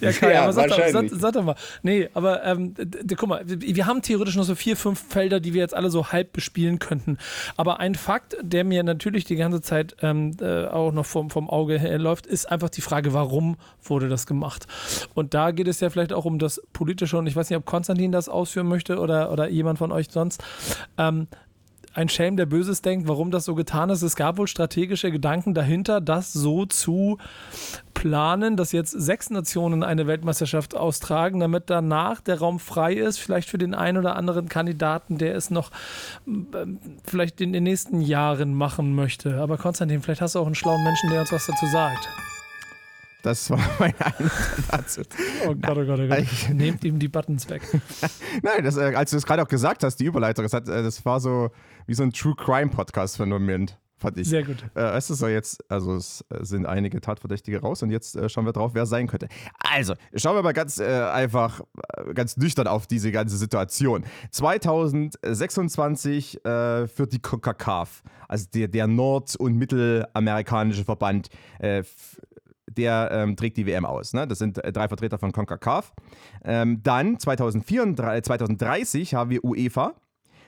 Ja, 0.00 0.12
Kai, 0.12 0.32
ja, 0.32 0.42
aber 0.42 0.52
sag, 0.52 0.68
doch, 0.68 0.80
sag, 0.88 1.08
sag, 1.10 1.32
doch 1.34 1.44
mal. 1.44 1.54
Nee, 1.82 2.08
aber 2.14 2.44
ähm, 2.44 2.74
guck 3.16 3.28
mal, 3.28 3.42
wir 3.46 3.86
haben 3.86 4.00
theoretisch 4.00 4.36
noch 4.36 4.44
so 4.44 4.54
vier, 4.54 4.76
fünf 4.76 5.02
Felder, 5.08 5.38
die 5.40 5.52
wir 5.52 5.60
jetzt 5.60 5.74
alle 5.74 5.90
so 5.90 6.08
halb 6.12 6.32
bespielen 6.32 6.78
könnten. 6.78 7.18
Aber 7.56 7.78
ein 7.78 7.94
Fakt, 7.94 8.36
der 8.40 8.64
mir 8.64 8.82
natürlich 8.82 9.24
die 9.24 9.36
ganze 9.36 9.60
Zeit 9.60 9.96
ähm, 10.00 10.32
äh, 10.40 10.66
auch 10.66 10.92
noch 10.92 11.06
vom, 11.06 11.28
vom 11.28 11.48
Auge 11.48 11.78
herläuft, 11.78 12.26
ist 12.26 12.50
einfach 12.50 12.70
die 12.70 12.80
Frage, 12.80 13.12
warum 13.12 13.56
wurde 13.82 14.08
das 14.08 14.26
gemacht? 14.26 14.66
Und 15.14 15.34
da 15.34 15.50
geht 15.50 15.68
es 15.68 15.80
ja 15.80 15.90
vielleicht 15.90 16.14
auch 16.14 16.24
um 16.24 16.38
das 16.38 16.62
Politische 16.72 17.18
und 17.18 17.26
ich 17.26 17.36
weiß 17.36 17.50
nicht, 17.50 17.58
ob 17.58 17.66
Konstantin 17.66 18.12
das 18.12 18.30
ausführen 18.30 18.66
möchte 18.66 18.98
oder, 18.98 19.30
oder 19.30 19.48
jemand 19.48 19.78
von 19.78 19.92
euch 19.92 20.08
sonst. 20.10 20.42
Ähm, 20.96 21.28
ein 21.92 22.08
Schelm, 22.08 22.36
der 22.36 22.46
Böses 22.46 22.82
denkt, 22.82 23.08
warum 23.08 23.30
das 23.30 23.44
so 23.44 23.54
getan 23.54 23.90
ist. 23.90 24.02
Es 24.02 24.16
gab 24.16 24.38
wohl 24.38 24.46
strategische 24.46 25.10
Gedanken 25.10 25.54
dahinter, 25.54 26.00
das 26.00 26.32
so 26.32 26.66
zu 26.66 27.18
planen, 27.94 28.56
dass 28.56 28.72
jetzt 28.72 28.92
sechs 28.92 29.30
Nationen 29.30 29.82
eine 29.82 30.06
Weltmeisterschaft 30.06 30.76
austragen, 30.76 31.40
damit 31.40 31.64
danach 31.68 32.20
der 32.20 32.38
Raum 32.38 32.60
frei 32.60 32.94
ist, 32.94 33.18
vielleicht 33.18 33.48
für 33.48 33.58
den 33.58 33.74
einen 33.74 33.98
oder 33.98 34.16
anderen 34.16 34.48
Kandidaten, 34.48 35.18
der 35.18 35.34
es 35.34 35.50
noch 35.50 35.70
äh, 36.26 36.66
vielleicht 37.04 37.40
in 37.40 37.52
den 37.52 37.64
nächsten 37.64 38.00
Jahren 38.00 38.54
machen 38.54 38.94
möchte. 38.94 39.40
Aber 39.40 39.58
Konstantin, 39.58 40.02
vielleicht 40.02 40.20
hast 40.20 40.34
du 40.34 40.38
auch 40.38 40.46
einen 40.46 40.54
schlauen 40.54 40.82
Menschen, 40.84 41.10
der 41.10 41.20
uns 41.20 41.32
was 41.32 41.46
dazu 41.46 41.66
sagt. 41.66 42.08
Das 43.22 43.50
war 43.50 43.58
mein 43.78 43.94
Eindruck 44.00 44.30
dazu. 44.70 45.02
Oh 45.46 45.54
Gott, 45.54 45.78
oh 45.78 45.84
Gott, 45.84 46.00
oh 46.00 46.08
Gott. 46.08 46.26
Nehmt 46.54 46.84
ihm 46.84 46.98
die 46.98 47.08
Buttons 47.08 47.48
weg. 47.48 47.62
Nein, 48.42 48.64
das, 48.64 48.76
äh, 48.76 48.94
als 48.94 49.10
du 49.10 49.16
das 49.16 49.26
gerade 49.26 49.42
auch 49.42 49.48
gesagt 49.48 49.84
hast, 49.84 49.96
die 49.96 50.04
Überleitung, 50.04 50.44
das, 50.44 50.52
hat, 50.52 50.68
äh, 50.68 50.82
das 50.82 51.04
war 51.04 51.20
so 51.20 51.50
wie 51.86 51.94
so 51.94 52.02
ein 52.02 52.12
True 52.12 52.34
Crime 52.36 52.70
Podcast 52.70 53.18
Moment. 53.18 53.78
Fand 54.00 54.16
ich. 54.16 54.30
Sehr 54.30 54.42
gut. 54.42 54.56
Äh, 54.74 54.96
es 54.96 55.10
ist 55.10 55.20
ja 55.20 55.28
jetzt, 55.28 55.62
also 55.70 55.94
es 55.94 56.24
äh, 56.30 56.42
sind 56.42 56.64
einige 56.64 57.02
Tatverdächtige 57.02 57.60
raus 57.60 57.82
und 57.82 57.90
jetzt 57.90 58.16
äh, 58.16 58.30
schauen 58.30 58.46
wir 58.46 58.54
drauf, 58.54 58.70
wer 58.72 58.86
sein 58.86 59.06
könnte. 59.06 59.28
Also, 59.58 59.92
schauen 60.14 60.36
wir 60.36 60.42
mal 60.42 60.54
ganz 60.54 60.78
äh, 60.78 60.86
einfach, 60.86 61.60
äh, 61.98 62.14
ganz 62.14 62.38
nüchtern 62.38 62.66
auf 62.66 62.86
diese 62.86 63.12
ganze 63.12 63.36
Situation. 63.36 64.06
2026 64.30 66.42
äh, 66.46 66.88
führt 66.88 67.12
die 67.12 67.18
CONCACAF, 67.18 68.02
also 68.26 68.46
der, 68.54 68.68
der 68.68 68.86
nord- 68.86 69.36
und 69.36 69.56
mittelamerikanische 69.56 70.84
Verband, 70.84 71.28
der 71.60 73.10
ähm, 73.12 73.36
trägt 73.36 73.58
die 73.58 73.66
WM 73.66 73.84
aus. 73.84 74.14
Ne? 74.14 74.26
Das 74.26 74.38
sind 74.38 74.58
drei 74.62 74.88
Vertreter 74.88 75.18
von 75.18 75.32
CONCACAF. 75.32 75.92
Ähm, 76.44 76.82
dann 76.82 77.18
2034, 77.18 78.24
2030 78.24 79.14
haben 79.14 79.28
wir 79.30 79.44
UEFA. 79.44 79.94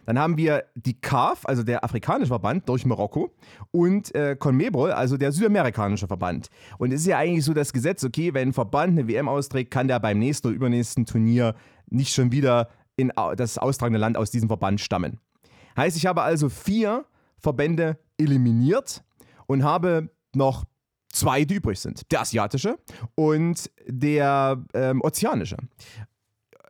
Dann 0.05 0.19
haben 0.19 0.37
wir 0.37 0.65
die 0.75 1.01
CAF, 1.01 1.47
also 1.47 1.63
der 1.63 1.85
afrikanische 1.85 2.29
Verband 2.29 2.69
durch 2.69 2.85
Marokko 2.85 3.33
und 3.71 4.15
äh, 4.15 4.37
CONMEBOL, 4.37 4.93
also 4.93 5.17
der 5.17 5.33
südamerikanische 5.33 6.07
Verband. 6.07 6.49
Und 6.79 6.93
es 6.93 7.03
ist 7.03 7.07
ja 7.07 7.19
eigentlich 7.19 7.45
so 7.45 7.55
das 7.55 7.73
Gesetz, 7.73 8.05
okay, 8.05 8.35
wenn 8.35 8.49
ein 8.49 8.53
Verband 8.53 8.99
eine 8.99 9.09
WM 9.09 9.29
austrägt, 9.29 9.71
kann 9.71 9.89
der 9.89 10.01
beim 10.01 10.19
nächsten 10.19 10.49
oder 10.49 10.57
übernächsten 10.57 11.07
Turnier 11.07 11.55
nicht 11.89 12.15
schon 12.15 12.33
wieder 12.33 12.69
in 12.97 13.13
das 13.37 13.59
austragende 13.59 13.99
Land 13.99 14.17
aus 14.17 14.31
diesem 14.31 14.49
Verband 14.49 14.81
stammen. 14.81 15.19
Heißt, 15.77 15.97
ich 15.97 16.07
habe 16.07 16.23
also 16.23 16.49
vier 16.49 17.05
Verbände 17.39 17.99
eliminiert 18.19 19.03
und 19.47 19.65
habe 19.65 20.11
noch 20.35 20.65
zwei, 21.13 21.45
die 21.45 21.55
übrig 21.55 21.79
sind. 21.79 22.11
Der 22.11 22.23
asiatische 22.23 22.79
und 23.15 23.71
der 23.87 24.63
ähm, 24.75 25.01
ozeanische. 25.03 25.57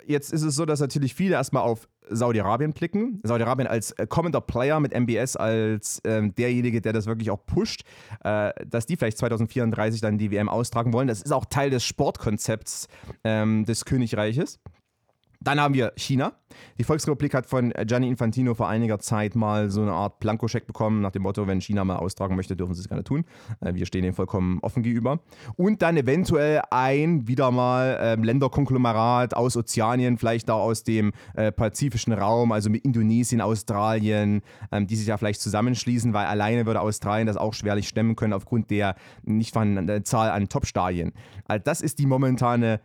Jetzt 0.07 0.33
ist 0.33 0.43
es 0.43 0.55
so, 0.55 0.65
dass 0.65 0.81
natürlich 0.81 1.15
viele 1.15 1.35
erstmal 1.35 1.63
auf 1.63 1.89
Saudi-Arabien 2.09 2.73
blicken. 2.73 3.21
Saudi-Arabien 3.23 3.67
als 3.67 3.93
äh, 3.93 4.07
kommender 4.07 4.41
Player 4.41 4.81
mit 4.81 4.93
MBS 4.93 5.37
als 5.37 6.01
ähm, 6.05 6.35
derjenige, 6.35 6.81
der 6.81 6.93
das 6.93 7.07
wirklich 7.07 7.31
auch 7.31 7.45
pusht, 7.47 7.83
äh, 8.25 8.53
dass 8.67 8.87
die 8.87 8.97
vielleicht 8.97 9.19
2034 9.19 10.01
dann 10.01 10.19
die 10.19 10.31
WM 10.31 10.49
austragen 10.49 10.93
wollen. 10.93 11.09
Das 11.09 11.23
ist 11.23 11.33
auch 11.33 11.45
Teil 11.45 11.71
des 11.71 11.85
Sportkonzepts 11.85 12.89
ähm, 13.25 13.65
des 13.65 13.85
Königreiches. 13.85 14.61
Dann 15.45 15.61
haben 15.61 15.74
wir 15.74 15.93
China. 15.97 16.32
Die 16.78 16.84
Volksrepublik 16.84 17.34
hat 17.34 17.47
von 17.47 17.72
Gianni 17.86 18.09
Infantino 18.09 18.55
vor 18.55 18.68
einiger 18.68 18.99
Zeit 18.99 19.34
mal 19.34 19.70
so 19.70 19.82
eine 19.82 19.93
Art 19.93 20.20
Blankoscheck 20.20 20.66
bekommen, 20.66 21.01
nach 21.01 21.11
dem 21.11 21.22
Motto, 21.22 21.47
wenn 21.47 21.61
China 21.61 21.84
mal 21.84 21.97
austragen 21.97 22.36
möchte, 22.36 22.57
dürfen 22.57 22.74
sie 22.74 22.82
es 22.82 22.88
gerne 22.88 23.05
tun. 23.05 23.24
Äh, 23.61 23.74
wir 23.74 23.86
stehen 23.86 24.03
dem 24.03 24.14
vollkommen 24.14 24.59
offen 24.61 24.82
gegenüber. 24.82 25.20
Und 25.57 25.82
dann 25.82 25.97
eventuell 25.97 26.62
ein, 26.70 27.26
wieder 27.26 27.51
mal, 27.51 27.97
äh, 28.01 28.14
Länderkonglomerat 28.14 29.34
aus 29.34 29.57
Ozeanien, 29.57 30.18
vielleicht 30.18 30.51
auch 30.51 30.62
aus 30.62 30.84
dem 30.84 31.12
äh, 31.34 31.51
pazifischen 31.51 32.12
Raum, 32.12 32.53
also 32.53 32.70
mit 32.70 32.84
Indonesien, 32.84 33.40
Australien, 33.40 34.43
ähm, 34.70 34.86
die 34.86 34.97
sich 34.97 35.07
ja 35.07 35.16
vielleicht 35.16 35.40
zusammenschließen, 35.40 36.12
weil 36.12 36.26
alleine 36.26 36.66
würde 36.66 36.80
Australien 36.80 37.26
das 37.26 37.36
auch 37.36 37.55
schwerlich 37.55 37.88
stemmen 37.88 38.16
können 38.16 38.32
aufgrund 38.32 38.70
der 38.70 38.95
nicht 39.22 39.53
vorhandenen 39.53 40.05
Zahl 40.05 40.30
an 40.30 40.49
Top-Stadien. 40.49 41.12
Also 41.47 41.62
das 41.64 41.80
ist 41.80 41.99
die 41.99 42.07
momentane 42.07 42.80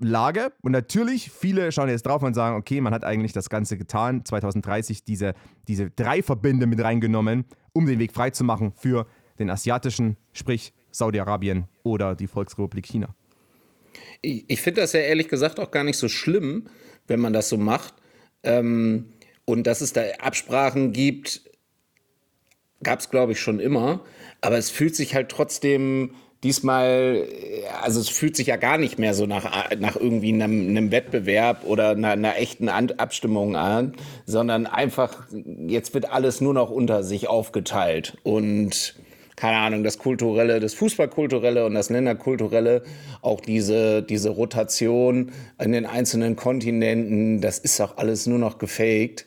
Lage. 0.00 0.52
Und 0.62 0.72
natürlich, 0.72 1.30
viele 1.30 1.70
schauen 1.72 1.88
jetzt 1.88 2.06
drauf 2.06 2.22
und 2.22 2.34
sagen, 2.34 2.56
okay, 2.56 2.80
man 2.80 2.92
hat 2.92 3.04
eigentlich 3.04 3.32
das 3.32 3.50
Ganze 3.50 3.76
getan, 3.76 4.24
2030 4.24 5.04
diese, 5.04 5.34
diese 5.68 5.90
drei 5.90 6.22
Verbände 6.22 6.66
mit 6.66 6.82
reingenommen, 6.82 7.44
um 7.72 7.86
den 7.86 7.98
Weg 7.98 8.12
freizumachen 8.12 8.72
für 8.72 9.06
den 9.38 9.50
asiatischen, 9.50 10.16
sprich 10.32 10.72
Saudi-Arabien 10.90 11.64
oder 11.82 12.14
die 12.14 12.26
Volksrepublik 12.26 12.86
China. 12.86 13.14
Ich, 14.22 14.44
ich 14.48 14.60
finde 14.60 14.80
das 14.80 14.92
ja 14.92 15.00
ehrlich 15.00 15.28
gesagt 15.28 15.60
auch 15.60 15.70
gar 15.70 15.84
nicht 15.84 15.96
so 15.96 16.08
schlimm, 16.08 16.68
wenn 17.06 17.20
man 17.20 17.32
das 17.32 17.48
so 17.48 17.56
macht. 17.56 17.94
Ähm, 18.42 19.12
und 19.44 19.66
dass 19.66 19.80
es 19.80 19.92
da 19.92 20.02
Absprachen 20.20 20.92
gibt, 20.92 21.42
gab 22.82 23.00
es, 23.00 23.10
glaube 23.10 23.32
ich, 23.32 23.40
schon 23.40 23.60
immer. 23.60 24.04
Aber 24.40 24.56
es 24.56 24.70
fühlt 24.70 24.96
sich 24.96 25.14
halt 25.14 25.28
trotzdem 25.28 26.14
diesmal, 26.42 27.26
also 27.82 28.00
es 28.00 28.08
fühlt 28.08 28.36
sich 28.36 28.46
ja 28.46 28.56
gar 28.56 28.78
nicht 28.78 28.98
mehr 28.98 29.14
so 29.14 29.26
nach, 29.26 29.70
nach 29.78 29.96
irgendwie 29.96 30.32
einem, 30.32 30.68
einem 30.68 30.90
Wettbewerb 30.90 31.64
oder 31.64 31.90
einer, 31.90 32.10
einer 32.10 32.36
echten 32.36 32.68
Abstimmung 32.68 33.56
an, 33.56 33.94
sondern 34.26 34.66
einfach, 34.66 35.26
jetzt 35.66 35.94
wird 35.94 36.10
alles 36.10 36.40
nur 36.40 36.54
noch 36.54 36.70
unter 36.70 37.02
sich 37.02 37.28
aufgeteilt. 37.28 38.16
Und 38.22 38.94
keine 39.40 39.56
Ahnung, 39.56 39.84
das 39.84 39.98
Kulturelle, 39.98 40.60
das 40.60 40.74
Fußballkulturelle 40.74 41.64
und 41.64 41.72
das 41.72 41.88
Länderkulturelle, 41.88 42.82
auch 43.22 43.40
diese, 43.40 44.02
diese 44.02 44.30
Rotation 44.30 45.32
in 45.58 45.72
den 45.72 45.86
einzelnen 45.86 46.36
Kontinenten, 46.36 47.40
das 47.40 47.58
ist 47.58 47.80
auch 47.80 47.96
alles 47.96 48.26
nur 48.26 48.38
noch 48.38 48.58
gefaked. 48.58 49.24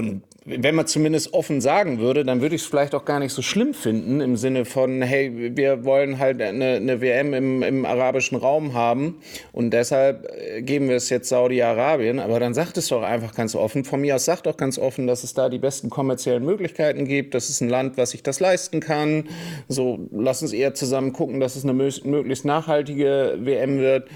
Und 0.00 0.22
wenn 0.46 0.74
man 0.74 0.86
zumindest 0.86 1.34
offen 1.34 1.60
sagen 1.60 1.98
würde, 1.98 2.24
dann 2.24 2.40
würde 2.40 2.54
ich 2.54 2.62
es 2.62 2.66
vielleicht 2.66 2.94
auch 2.94 3.04
gar 3.04 3.18
nicht 3.18 3.32
so 3.32 3.42
schlimm 3.42 3.74
finden, 3.74 4.22
im 4.22 4.36
Sinne 4.36 4.64
von, 4.64 5.02
hey, 5.02 5.54
wir 5.54 5.84
wollen 5.84 6.18
halt 6.18 6.40
eine, 6.40 6.76
eine 6.76 7.00
WM 7.02 7.34
im, 7.34 7.62
im, 7.62 7.84
arabischen 7.84 8.38
Raum 8.38 8.72
haben 8.72 9.20
und 9.52 9.70
deshalb 9.72 10.26
äh, 10.32 10.62
geben 10.62 10.88
wir 10.88 10.96
es 10.96 11.10
jetzt 11.10 11.28
Saudi-Arabien. 11.28 12.18
Aber 12.18 12.40
dann 12.40 12.54
sagt 12.54 12.78
es 12.78 12.88
doch 12.88 13.02
einfach 13.02 13.34
ganz 13.34 13.54
offen. 13.54 13.84
Von 13.84 14.00
mir 14.00 14.14
aus 14.16 14.24
sagt 14.24 14.46
doch 14.46 14.56
ganz 14.56 14.78
offen, 14.78 15.06
dass 15.06 15.24
es 15.24 15.34
da 15.34 15.50
die 15.50 15.58
besten 15.58 15.90
kommerziellen 15.90 16.44
Möglichkeiten 16.44 17.04
gibt. 17.04 17.34
Das 17.34 17.50
ist 17.50 17.60
ein 17.60 17.68
Land, 17.68 17.98
was 17.98 18.12
sich 18.12 18.22
das 18.22 18.40
leisten 18.40 18.80
kann. 18.80 19.28
So, 19.68 20.08
lass 20.10 20.40
uns 20.40 20.54
eher 20.54 20.72
zusammen 20.72 21.12
gucken, 21.12 21.40
dass 21.40 21.54
es 21.54 21.64
eine 21.64 21.74
möglichst 21.74 22.46
nachhaltige 22.46 23.38
WM 23.40 23.78
wird. 23.78 24.08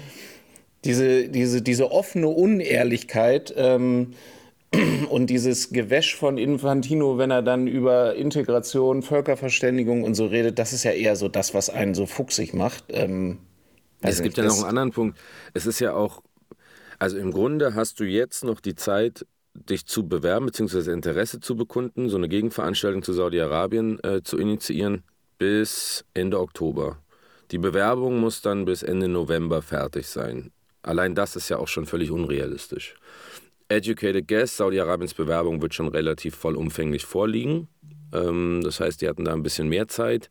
Diese, 0.85 1.29
diese, 1.29 1.61
diese 1.61 1.91
offene 1.91 2.27
Unehrlichkeit, 2.27 3.53
ähm, 3.57 4.13
und 5.09 5.29
dieses 5.29 5.69
Gewäsch 5.69 6.15
von 6.15 6.37
Infantino, 6.37 7.17
wenn 7.17 7.31
er 7.31 7.41
dann 7.41 7.67
über 7.67 8.15
Integration, 8.15 9.01
Völkerverständigung 9.01 10.03
und 10.03 10.15
so 10.15 10.25
redet, 10.25 10.59
das 10.59 10.73
ist 10.73 10.83
ja 10.83 10.91
eher 10.91 11.15
so 11.15 11.27
das, 11.27 11.53
was 11.53 11.69
einen 11.69 11.93
so 11.93 12.05
fuchsig 12.05 12.53
macht. 12.53 12.85
Ähm, 12.89 13.39
es 14.01 14.21
gibt 14.21 14.37
nicht, 14.37 14.45
ja 14.45 14.49
noch 14.49 14.59
einen 14.59 14.69
anderen 14.69 14.91
Punkt. 14.91 15.17
Es 15.53 15.65
ist 15.65 15.79
ja 15.79 15.93
auch, 15.93 16.21
also 16.99 17.17
im 17.17 17.31
Grunde 17.31 17.75
hast 17.75 17.99
du 17.99 18.03
jetzt 18.03 18.43
noch 18.43 18.59
die 18.59 18.75
Zeit, 18.75 19.25
dich 19.53 19.85
zu 19.85 20.07
bewerben 20.07 20.45
bzw. 20.47 20.91
Interesse 20.91 21.39
zu 21.39 21.55
bekunden, 21.55 22.09
so 22.09 22.17
eine 22.17 22.27
Gegenveranstaltung 22.27 23.03
zu 23.03 23.13
Saudi-Arabien 23.13 24.03
äh, 24.03 24.21
zu 24.21 24.37
initiieren 24.37 25.03
bis 25.37 26.05
Ende 26.13 26.39
Oktober. 26.39 26.99
Die 27.51 27.57
Bewerbung 27.57 28.19
muss 28.19 28.41
dann 28.41 28.65
bis 28.65 28.83
Ende 28.83 29.07
November 29.07 29.61
fertig 29.61 30.07
sein. 30.07 30.51
Allein 30.81 31.15
das 31.15 31.35
ist 31.35 31.49
ja 31.49 31.57
auch 31.57 31.67
schon 31.67 31.85
völlig 31.85 32.11
unrealistisch. 32.11 32.95
Educated 33.69 34.27
Guess, 34.27 34.57
Saudi-Arabiens 34.57 35.13
Bewerbung 35.13 35.61
wird 35.61 35.73
schon 35.73 35.87
relativ 35.87 36.35
vollumfänglich 36.35 37.05
vorliegen. 37.05 37.67
Ähm, 38.13 38.61
das 38.63 38.79
heißt, 38.79 39.01
die 39.01 39.07
hatten 39.07 39.25
da 39.25 39.33
ein 39.33 39.43
bisschen 39.43 39.69
mehr 39.69 39.87
Zeit. 39.87 40.29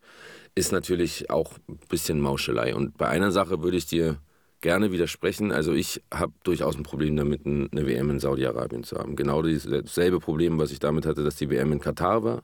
Ist 0.54 0.72
natürlich 0.72 1.30
auch 1.30 1.52
ein 1.68 1.78
bisschen 1.88 2.20
Mauschelei. 2.20 2.74
Und 2.74 2.96
bei 2.96 3.08
einer 3.08 3.32
Sache 3.32 3.62
würde 3.62 3.76
ich 3.76 3.86
dir 3.86 4.18
gerne 4.60 4.92
widersprechen. 4.92 5.52
Also 5.52 5.72
ich 5.72 6.02
habe 6.12 6.32
durchaus 6.44 6.76
ein 6.76 6.84
Problem 6.84 7.16
damit, 7.16 7.44
eine 7.44 7.86
WM 7.86 8.10
in 8.10 8.20
Saudi-Arabien 8.20 8.84
zu 8.84 8.96
haben. 8.96 9.16
Genau 9.16 9.42
dasselbe 9.42 10.20
Problem, 10.20 10.58
was 10.58 10.70
ich 10.70 10.78
damit 10.78 11.04
hatte, 11.04 11.24
dass 11.24 11.36
die 11.36 11.50
WM 11.50 11.72
in 11.72 11.80
Katar 11.80 12.24
war. 12.24 12.42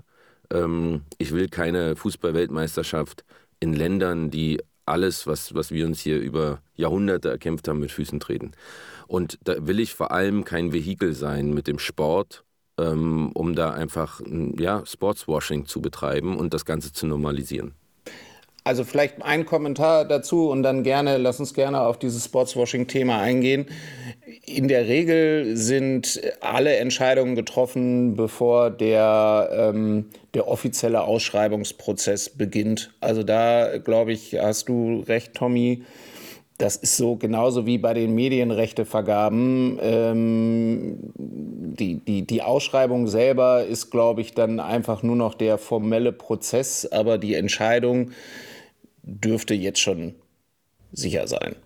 Ähm, 0.53 1.03
ich 1.19 1.33
will 1.33 1.49
keine 1.49 1.97
Fußball-Weltmeisterschaft 1.97 3.25
in 3.61 3.73
Ländern, 3.73 4.31
die 4.31 4.61
alles, 4.87 5.27
was, 5.27 5.55
was 5.55 5.71
wir 5.71 5.87
uns 5.87 6.01
hier 6.01 6.19
über 6.19 6.61
Jahrhunderte 6.75 7.31
erkämpft 7.31 7.69
haben, 7.69 7.79
mit 7.79 7.93
Füßen 7.93 8.21
treten. 8.21 8.51
Und 9.11 9.41
da 9.43 9.67
will 9.67 9.81
ich 9.81 9.95
vor 9.95 10.13
allem 10.13 10.45
kein 10.45 10.73
Vehikel 10.73 11.15
sein 11.15 11.53
mit 11.53 11.67
dem 11.67 11.81
Sport, 11.81 12.45
ähm, 12.79 13.33
um 13.35 13.57
da 13.57 13.73
einfach 13.73 14.21
ja, 14.57 14.87
Sportswashing 14.87 15.67
zu 15.67 15.83
betreiben 15.83 16.37
und 16.37 16.55
das 16.55 16.65
Ganze 16.65 16.93
zu 16.93 17.09
normalisieren. 17.09 17.75
Also 18.63 18.85
vielleicht 18.85 19.21
ein 19.21 19.47
Kommentar 19.47 20.05
dazu 20.05 20.49
und 20.49 20.63
dann 20.63 20.85
gerne, 20.85 21.17
lass 21.17 21.41
uns 21.41 21.55
gerne 21.55 21.81
auf 21.81 21.99
dieses 21.99 22.27
Sportswashing-Thema 22.27 23.19
eingehen. 23.19 23.67
In 24.47 24.69
der 24.69 24.87
Regel 24.87 25.57
sind 25.57 26.21
alle 26.41 26.77
Entscheidungen 26.77 27.35
getroffen, 27.35 28.15
bevor 28.15 28.71
der, 28.71 29.73
ähm, 29.75 30.05
der 30.35 30.47
offizielle 30.47 31.03
Ausschreibungsprozess 31.03 32.31
beginnt. 32.31 32.93
Also 33.01 33.25
da, 33.25 33.79
glaube 33.79 34.13
ich, 34.13 34.39
hast 34.41 34.69
du 34.69 35.01
recht, 35.09 35.35
Tommy. 35.35 35.83
Das 36.61 36.77
ist 36.77 36.99
so 36.99 37.17
genauso 37.17 37.65
wie 37.65 37.79
bei 37.79 37.95
den 37.95 38.15
Medienrechtevergaben. 38.15 39.79
Ähm, 39.81 40.99
die, 41.17 41.97
die, 41.97 42.27
die 42.27 42.43
Ausschreibung 42.43 43.07
selber 43.07 43.65
ist, 43.65 43.91
glaube 43.91 44.21
ich, 44.21 44.35
dann 44.35 44.61
einfach 44.61 45.03
nur 45.03 45.17
noch 45.17 45.33
der 45.33 45.57
formelle 45.57 46.13
Prozess, 46.13 46.85
aber 46.85 47.17
die 47.17 47.35
Entscheidung 47.35 48.11
dürfte 49.03 49.55
jetzt 49.55 49.81
schon 49.81 50.15
sicher 50.93 51.27
sein. 51.27 51.57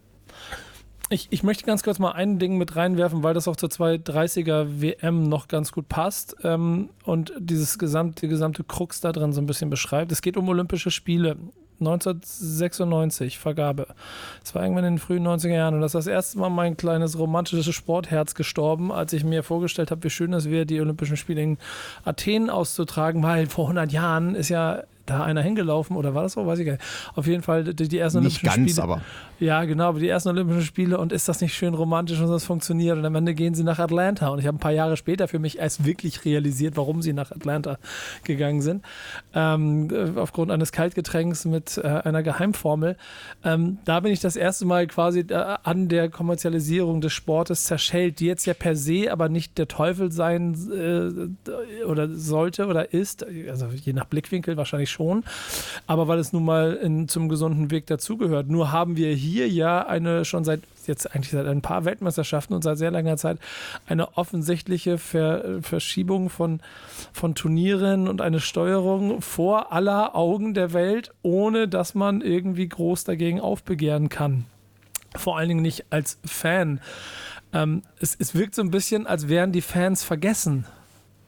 Ich, 1.11 1.27
ich 1.31 1.43
möchte 1.43 1.65
ganz 1.65 1.83
kurz 1.83 1.99
mal 1.99 2.13
ein 2.13 2.39
Ding 2.39 2.57
mit 2.57 2.77
reinwerfen, 2.77 3.25
weil 3.25 3.35
das 3.35 3.49
auch 3.49 3.57
zur 3.57 3.71
230er 3.71 4.81
WM 4.81 5.29
noch 5.29 5.49
ganz 5.49 5.73
gut 5.73 5.89
passt 5.89 6.37
ähm, 6.45 6.91
und 7.03 7.33
dieses 7.39 7.81
gesamte, 7.81 8.29
gesamte 8.29 8.63
Krux 8.63 9.01
da 9.01 9.11
drin 9.11 9.33
so 9.33 9.41
ein 9.41 9.47
bisschen 9.47 9.71
beschreibt. 9.71 10.13
Es 10.13 10.23
geht 10.23 10.37
um 10.37 10.49
Olympische 10.49 10.93
Spiele. 10.93 11.37
1996, 11.87 13.39
Vergabe. 13.39 13.87
Das 14.43 14.55
war 14.55 14.63
irgendwann 14.63 14.85
in 14.85 14.95
den 14.95 14.99
frühen 14.99 15.27
90er 15.27 15.55
Jahren 15.55 15.75
und 15.75 15.81
das 15.81 15.95
ist 15.95 16.07
das 16.07 16.07
erste 16.07 16.39
Mal 16.39 16.51
mein 16.51 16.77
kleines 16.77 17.19
romantisches 17.19 17.75
Sportherz 17.75 18.35
gestorben, 18.35 18.93
als 18.93 19.13
ich 19.13 19.25
mir 19.25 19.43
vorgestellt 19.43 19.91
habe, 19.91 20.05
wie 20.05 20.11
schön 20.11 20.33
es 20.33 20.49
wäre, 20.49 20.67
die 20.67 20.81
Olympischen 20.81 21.17
Spiele 21.17 21.43
in 21.43 21.59
Athen 22.05 22.51
auszutragen, 22.51 23.23
weil 23.23 23.47
vor 23.47 23.65
100 23.67 23.93
Jahren 23.93 24.35
ist 24.35 24.49
ja 24.49 24.83
da 25.07 25.23
einer 25.25 25.43
hingelaufen 25.43 25.97
oder 25.97 26.15
war 26.15 26.23
das 26.23 26.33
so? 26.33 26.47
Weiß 26.47 26.59
ich 26.59 26.67
gar 26.67 26.73
nicht. 26.73 26.85
Auf 27.15 27.27
jeden 27.27 27.43
Fall 27.43 27.65
die, 27.65 27.89
die 27.89 27.99
ersten 27.99 28.21
nicht 28.21 28.43
Olympischen 28.43 28.63
ganz, 28.63 28.71
Spiele. 28.71 28.83
aber. 28.83 29.01
Ja, 29.41 29.65
genau, 29.65 29.89
aber 29.89 29.99
die 29.99 30.09
ersten 30.09 30.29
Olympischen 30.29 30.63
Spiele 30.63 30.99
und 30.99 31.13
ist 31.13 31.29
das 31.29 31.41
nicht 31.41 31.55
schön 31.55 31.75
romantisch 31.75 32.21
und 32.21 32.31
das 32.31 32.45
funktioniert 32.45 32.97
und 32.97 33.05
am 33.05 33.15
Ende 33.15 33.35
gehen 33.35 33.55
sie 33.55 33.65
nach 33.65 33.79
Atlanta 33.79 34.29
und 34.29 34.39
ich 34.39 34.47
habe 34.47 34.57
ein 34.57 34.61
paar 34.61 34.73
Jahre 34.73 34.97
später 34.97 35.29
für 35.29 35.39
mich 35.39 35.59
erst 35.59 35.85
wirklich 35.85 36.25
realisiert, 36.25 36.77
warum 36.77 37.03
sie 37.03 37.13
nach 37.13 37.31
Atlanta 37.31 37.79
gegangen 38.23 38.63
sind. 38.63 38.85
Ähm, 39.35 39.91
äh, 39.91 40.19
aufgrund 40.19 40.51
eines 40.51 40.73
Kaltgetränks 40.73 41.45
mit 41.45 41.79
äh, 41.79 41.83
einer 41.83 42.23
Geheimformel. 42.23 42.97
Ähm, 43.45 43.79
da 43.85 44.01
bin 44.01 44.13
ich 44.13 44.21
das 44.21 44.37
erste 44.37 44.65
Mal 44.65 44.87
quasi 44.87 45.21
äh, 45.21 45.57
an 45.63 45.89
der 45.89 46.09
Kommerzialisierung 46.09 47.01
des 47.01 47.13
Sportes 47.13 47.65
zerschellt, 47.65 48.21
die 48.21 48.27
jetzt 48.27 48.47
ja 48.47 48.55
per 48.55 48.77
se 48.77 49.11
aber 49.11 49.29
nicht 49.29 49.59
der 49.59 49.69
Teufel 49.69 50.13
sein 50.13 50.55
äh, 50.73 51.85
oder 51.85 52.09
sollte 52.09 52.67
oder 52.67 52.93
ist, 52.93 53.27
also 53.49 53.67
je 53.69 53.93
nach 53.93 54.07
Blickwinkel 54.07 54.57
wahrscheinlich 54.57 54.91
schon, 54.95 55.25
aber 55.87 56.09
weil 56.09 56.19
es 56.19 56.33
nun 56.33 56.45
mal 56.45 56.75
in, 56.75 57.09
zum 57.09 57.29
gesunden 57.29 57.71
Weg 57.71 57.87
dazugehört. 57.87 58.49
Nur 58.49 58.73
haben 58.73 58.97
wir 58.97 59.13
hier 59.15 59.49
ja 59.49 59.87
eine 59.87 60.25
schon 60.25 60.45
seit 60.45 60.63
jetzt 60.87 61.15
eigentlich 61.15 61.31
seit 61.31 61.47
ein 61.47 61.63
paar 61.63 61.85
Weltmeisterschaften 61.85 62.55
und 62.55 62.63
seit 62.63 62.79
sehr 62.79 62.91
langer 62.91 63.17
Zeit 63.17 63.39
eine 63.87 64.17
offensichtliche 64.17 64.99
Ver 64.99 65.63
Verschiebung 65.63 66.31
von, 66.31 66.61
von 67.13 67.35
Turnieren 67.35 68.09
und 68.09 68.21
eine 68.21 68.41
Steuerung 68.41 69.21
vor 69.21 69.73
aller 69.73 70.15
Augen 70.15 70.55
der 70.55 70.73
Welt, 70.73 71.13
ohne 71.23 71.69
dass 71.69 71.95
man 71.95 72.21
irgendwie 72.21 72.69
groß 72.69 73.05
dagegen 73.05 73.41
aufbegehren 73.41 74.09
kann. 74.09 74.45
Vor 75.17 75.39
allen 75.39 75.49
Dingen 75.49 75.63
nicht 75.63 75.87
als 75.91 76.19
Fan. 76.25 76.81
Ähm, 77.53 77.83
es, 78.01 78.17
es 78.19 78.35
wirkt 78.35 78.55
so 78.55 78.63
ein 78.63 78.71
bisschen, 78.71 79.07
als 79.07 79.29
wären 79.29 79.53
die 79.53 79.63
Fans 79.63 80.03
vergessen. 80.03 80.67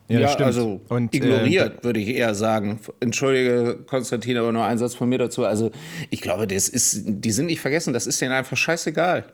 Ja, 0.07 0.21
ja 0.21 0.35
also 0.37 0.81
und, 0.87 1.13
ignoriert, 1.13 1.79
äh, 1.79 1.83
würde 1.83 1.99
ich 1.99 2.09
eher 2.09 2.33
sagen. 2.33 2.79
Entschuldige, 2.99 3.79
Konstantin, 3.87 4.37
aber 4.37 4.51
nur 4.51 4.63
ein 4.63 4.77
Satz 4.77 4.95
von 4.95 5.09
mir 5.09 5.17
dazu. 5.17 5.45
Also 5.45 5.71
ich 6.09 6.21
glaube, 6.21 6.47
das 6.47 6.69
ist, 6.69 7.03
die 7.05 7.31
sind 7.31 7.47
nicht 7.47 7.59
vergessen, 7.59 7.93
das 7.93 8.07
ist 8.07 8.21
denen 8.21 8.31
einfach 8.31 8.57
scheißegal. 8.57 9.25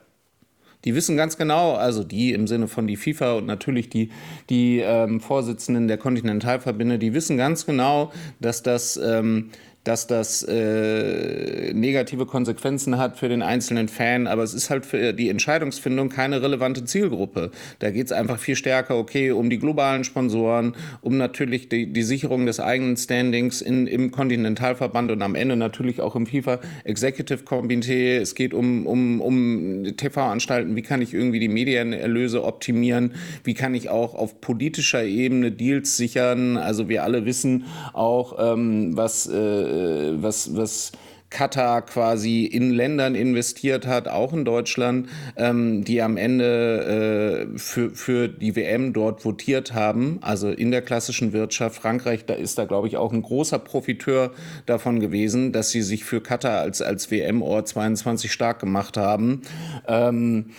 Die 0.84 0.94
wissen 0.94 1.16
ganz 1.16 1.38
genau, 1.38 1.74
also 1.74 2.04
die 2.04 2.32
im 2.32 2.46
Sinne 2.46 2.68
von 2.68 2.86
die 2.86 2.96
FIFA 2.96 3.34
und 3.34 3.46
natürlich 3.46 3.88
die, 3.88 4.10
die 4.50 4.80
ähm, 4.80 5.20
Vorsitzenden 5.20 5.88
der 5.88 5.96
Kontinentalverbände, 5.96 6.98
die 6.98 7.14
wissen 7.14 7.38
ganz 7.38 7.64
genau, 7.64 8.12
dass 8.38 8.62
das 8.62 8.98
ähm, 8.98 9.50
dass 9.84 10.06
das 10.06 10.42
äh, 10.42 11.72
negative 11.74 12.24
Konsequenzen 12.24 12.96
hat 12.96 13.18
für 13.18 13.28
den 13.28 13.42
einzelnen 13.42 13.88
Fan, 13.88 14.26
aber 14.26 14.42
es 14.42 14.54
ist 14.54 14.70
halt 14.70 14.86
für 14.86 15.12
die 15.12 15.28
Entscheidungsfindung 15.28 16.08
keine 16.08 16.42
relevante 16.42 16.84
Zielgruppe. 16.84 17.50
Da 17.80 17.90
geht 17.90 18.06
es 18.06 18.12
einfach 18.12 18.38
viel 18.38 18.56
stärker, 18.56 18.96
okay, 18.96 19.30
um 19.30 19.50
die 19.50 19.58
globalen 19.58 20.04
Sponsoren, 20.04 20.74
um 21.02 21.18
natürlich 21.18 21.68
die, 21.68 21.92
die 21.92 22.02
Sicherung 22.02 22.46
des 22.46 22.60
eigenen 22.60 22.96
Standings 22.96 23.60
in, 23.60 23.86
im 23.86 24.10
Kontinentalverband 24.10 25.10
und 25.10 25.20
am 25.20 25.34
Ende 25.34 25.56
natürlich 25.56 26.00
auch 26.00 26.16
im 26.16 26.26
FIFA 26.26 26.60
Executive 26.84 27.44
Committee. 27.44 28.16
Es 28.16 28.34
geht 28.34 28.54
um, 28.54 28.86
um, 28.86 29.20
um 29.20 29.84
TV-Anstalten, 29.96 30.76
wie 30.76 30.82
kann 30.82 31.02
ich 31.02 31.12
irgendwie 31.12 31.40
die 31.40 31.48
Medienerlöse 31.48 32.42
optimieren, 32.42 33.12
wie 33.44 33.52
kann 33.52 33.74
ich 33.74 33.90
auch 33.90 34.14
auf 34.14 34.40
politischer 34.40 35.04
Ebene 35.04 35.52
Deals 35.52 35.98
sichern. 35.98 36.56
Also 36.56 36.88
wir 36.88 37.04
alle 37.04 37.26
wissen 37.26 37.66
auch, 37.92 38.36
ähm, 38.38 38.96
was 38.96 39.26
äh, 39.26 39.73
was, 40.20 40.56
was 40.56 40.92
Katar 41.34 41.82
quasi 41.82 42.44
in 42.44 42.70
Ländern 42.70 43.16
investiert 43.16 43.86
hat, 43.86 44.06
auch 44.06 44.32
in 44.32 44.44
Deutschland, 44.44 45.08
ähm, 45.36 45.84
die 45.84 46.00
am 46.00 46.16
Ende 46.16 47.48
äh, 47.54 47.58
für, 47.58 47.90
für 47.90 48.28
die 48.28 48.54
WM 48.54 48.92
dort 48.92 49.24
votiert 49.24 49.74
haben, 49.74 50.18
also 50.22 50.48
in 50.48 50.70
der 50.70 50.80
klassischen 50.80 51.32
Wirtschaft. 51.32 51.76
Frankreich, 51.76 52.24
da 52.24 52.34
ist 52.34 52.56
da, 52.56 52.66
glaube 52.66 52.86
ich, 52.86 52.96
auch 52.96 53.12
ein 53.12 53.22
großer 53.22 53.58
Profiteur 53.58 54.30
davon 54.66 55.00
gewesen, 55.00 55.52
dass 55.52 55.70
sie 55.70 55.82
sich 55.82 56.04
für 56.04 56.20
Katar 56.20 56.60
als, 56.60 56.80
als 56.80 57.10
WM-Ort 57.10 57.66
22 57.66 58.32
stark 58.32 58.60
gemacht 58.60 58.96
haben. 58.96 59.42
Ähm, 59.88 60.52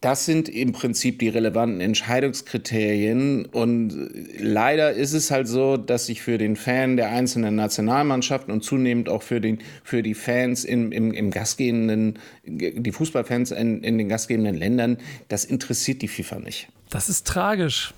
das 0.00 0.24
sind 0.24 0.48
im 0.48 0.72
Prinzip 0.72 1.18
die 1.18 1.28
relevanten 1.28 1.80
Entscheidungskriterien. 1.80 3.44
Und 3.44 4.10
leider 4.38 4.92
ist 4.92 5.12
es 5.12 5.30
halt 5.30 5.46
so, 5.46 5.76
dass 5.76 6.06
sich 6.06 6.22
für 6.22 6.38
den 6.38 6.56
Fan 6.56 6.96
der 6.96 7.10
einzelnen 7.10 7.54
Nationalmannschaften 7.54 8.52
und 8.52 8.64
zunehmend 8.64 9.10
auch 9.10 9.22
für, 9.22 9.42
den, 9.42 9.58
für 9.84 10.02
die 10.02 10.14
Fans 10.14 10.64
im, 10.64 10.90
im, 10.90 11.12
im 11.12 11.30
gastgebenden, 11.30 12.18
die 12.44 12.92
Fußballfans 12.92 13.50
in, 13.50 13.82
in 13.82 13.98
den 13.98 14.08
gastgebenden 14.08 14.56
Ländern, 14.56 14.96
das 15.28 15.44
interessiert 15.44 16.00
die 16.00 16.08
FIFA 16.08 16.38
nicht. 16.38 16.68
Das 16.88 17.10
ist 17.10 17.26
tragisch, 17.26 17.92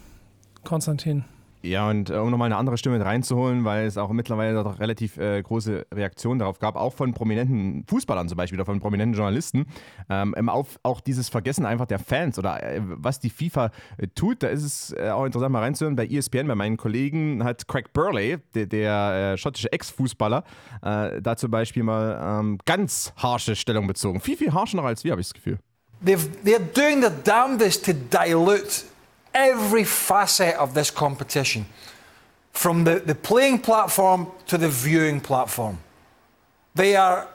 Konstantin. 0.64 1.24
Ja, 1.62 1.88
und 1.88 2.10
äh, 2.10 2.14
um 2.14 2.30
nochmal 2.30 2.46
eine 2.46 2.56
andere 2.56 2.76
Stimme 2.76 3.02
reinzuholen, 3.04 3.64
weil 3.64 3.86
es 3.86 3.96
auch 3.96 4.10
mittlerweile 4.10 4.62
doch 4.64 4.80
relativ 4.80 5.16
äh, 5.16 5.40
große 5.40 5.86
Reaktionen 5.94 6.40
darauf 6.40 6.58
gab, 6.58 6.74
auch 6.74 6.92
von 6.92 7.14
prominenten 7.14 7.84
Fußballern 7.86 8.28
zum 8.28 8.36
Beispiel 8.36 8.58
oder 8.58 8.66
von 8.66 8.80
prominenten 8.80 9.16
Journalisten, 9.16 9.66
ähm, 10.10 10.48
auf, 10.48 10.80
auch 10.82 11.00
dieses 11.00 11.28
Vergessen 11.28 11.64
einfach 11.64 11.86
der 11.86 12.00
Fans 12.00 12.36
oder 12.38 12.60
äh, 12.62 12.80
was 12.82 13.20
die 13.20 13.30
FIFA 13.30 13.70
äh, 13.96 14.08
tut, 14.08 14.42
da 14.42 14.48
ist 14.48 14.64
es 14.64 14.92
äh, 14.98 15.10
auch 15.10 15.24
interessant 15.24 15.52
mal 15.52 15.60
reinzuhören. 15.60 15.94
Bei 15.94 16.06
ESPN, 16.06 16.48
bei 16.48 16.56
meinen 16.56 16.76
Kollegen, 16.76 17.44
hat 17.44 17.68
Craig 17.68 17.92
Burley, 17.92 18.38
der, 18.54 18.66
der 18.66 19.32
äh, 19.34 19.38
schottische 19.38 19.72
Ex-Fußballer, 19.72 20.44
da 20.82 21.36
zum 21.36 21.50
Beispiel 21.50 21.82
mal 21.82 22.40
ähm, 22.40 22.58
ganz 22.64 23.12
harsche 23.16 23.54
Stellung 23.54 23.86
bezogen. 23.86 24.20
Viel, 24.20 24.36
viel 24.36 24.52
harscher 24.52 24.76
noch 24.76 24.84
als 24.84 25.04
wir, 25.04 25.12
habe 25.12 25.20
ich 25.20 25.28
das 25.28 25.34
Gefühl. 25.34 25.58
They're 26.04 26.58
doing 26.74 27.00
their 27.00 27.10
damnedest 27.10 27.84
to 27.84 27.92
dilute 27.92 28.84
every 29.35 29.85
facet 29.85 30.55
of 30.57 30.74
this 30.74 30.91
competition, 30.91 31.66
from 32.53 32.85
the, 32.85 33.01
the 33.01 33.14
playing 33.14 33.59
platform 33.59 34.30
to 34.47 34.59
the 34.59 34.68
viewing 34.68 35.20
platform. 35.20 35.78
They 36.74 36.97
are 36.97 37.28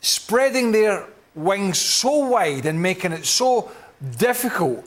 spreading 0.00 0.72
their 0.72 1.06
wings 1.34 1.78
so 1.78 2.28
wide 2.28 2.66
and 2.66 2.80
making 2.80 3.12
it 3.12 3.24
so 3.24 3.70
difficult 4.18 4.84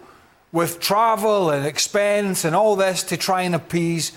with 0.51 0.79
travel 0.79 1.51
and 1.51 1.65
expense 1.65 2.45
and 2.45 2.55
all 2.55 2.75
this 2.75 3.03
to 3.03 3.17
try 3.17 3.41
and 3.43 3.53
appease, 3.53 4.11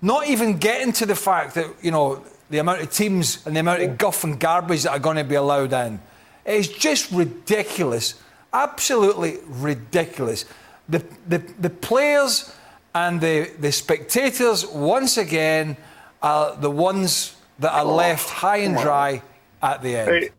not 0.00 0.26
even 0.26 0.58
getting 0.58 0.92
to 0.92 1.06
the 1.06 1.14
fact 1.14 1.54
that, 1.54 1.66
you 1.82 1.90
know, 1.90 2.22
the 2.50 2.58
amount 2.58 2.80
of 2.80 2.90
teams 2.90 3.46
and 3.46 3.54
the 3.54 3.60
amount 3.60 3.82
of 3.82 3.98
guff 3.98 4.24
and 4.24 4.40
garbage 4.40 4.84
that 4.84 4.92
are 4.92 4.98
going 4.98 5.16
to 5.16 5.24
be 5.24 5.34
allowed 5.34 5.72
in. 5.72 6.00
It's 6.46 6.68
just 6.68 7.10
ridiculous. 7.12 8.14
Absolutely 8.52 9.38
ridiculous. 9.46 10.46
The, 10.88 11.02
the, 11.28 11.42
the 11.60 11.70
players 11.70 12.52
and 12.94 13.20
the, 13.20 13.50
the 13.60 13.70
spectators, 13.72 14.66
once 14.66 15.18
again, 15.18 15.76
are 16.22 16.56
the 16.60 16.70
ones 16.70 17.36
that 17.58 17.72
are 17.72 17.84
left 17.84 18.28
high 18.30 18.58
and 18.58 18.76
dry 18.76 19.22
at 19.62 19.82
the 19.82 19.96
end. 19.96 20.30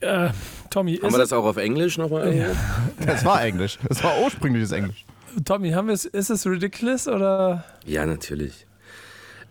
Äh, 0.00 0.30
Tommy, 0.70 0.96
haben 0.96 1.12
wir 1.12 1.18
das 1.18 1.32
auch 1.32 1.44
auf 1.44 1.56
Englisch 1.58 1.98
nochmal? 1.98 2.34
Ja. 2.34 2.50
Das 3.06 3.24
war 3.24 3.42
Englisch. 3.42 3.78
Das 3.88 4.02
war 4.02 4.18
ursprüngliches 4.20 4.72
Englisch. 4.72 5.04
Tommy, 5.44 5.70
haben 5.70 5.88
wir 5.88 5.94
es, 5.94 6.04
ist 6.04 6.30
es 6.30 6.46
ridiculous 6.46 7.08
oder? 7.08 7.64
Ja, 7.84 8.04
natürlich. 8.04 8.66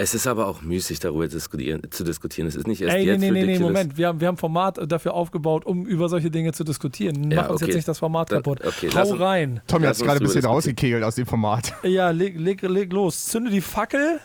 Es 0.02 0.16
ist 0.16 0.26
aber 0.26 0.47
auch 0.47 0.64
müßig, 0.64 0.99
darüber 0.99 1.28
diskutieren, 1.28 1.84
zu 1.91 2.04
diskutieren. 2.04 2.47
Es 2.47 2.56
ist 2.56 2.66
nicht 2.66 2.82
erst 2.82 2.95
Ey, 2.95 3.06
jetzt 3.06 3.20
nee, 3.20 3.30
nee, 3.30 3.43
nee, 3.45 3.60
Moment. 3.60 3.97
Wir 3.97 4.08
haben, 4.08 4.20
wir 4.20 4.28
haben 4.30 4.38
Format 4.38 4.80
dafür 4.91 5.14
aufgebaut, 5.14 5.64
um 5.64 5.86
über 5.86 6.10
solche 6.10 6.32
Dinge 6.32 6.54
zu 6.54 6.64
diskutieren. 6.64 7.26
Mach 7.28 7.32
Ja, 7.32 7.47
uns 7.49 7.62
okay. 7.62 7.66
jetzt 7.68 7.76
nicht 7.76 7.88
das 7.88 7.99
Format 7.99 8.32
Dann- 8.32 8.39
kaputt. 8.41 8.62
okay, 8.66 8.89
Hau 8.89 8.95
lass 8.95 9.12
uns- 9.12 9.20
rein. 9.22 9.62
Tommy 9.68 9.86
hat 9.86 9.91
uns 9.95 10.04
gerade 10.04 10.20
ein 10.20 10.24
bisschen 10.24 10.43
rausgekegelt 10.45 11.04
aus 11.04 11.14
dem 11.16 11.28
Format. 11.28 11.74
Ja, 11.84 12.10
leg, 12.10 12.36
leg, 12.39 12.64
leg 12.64 12.91
los. 12.91 13.26
Zünde 13.26 13.52
die 13.52 13.62
Fackel. 13.62 14.20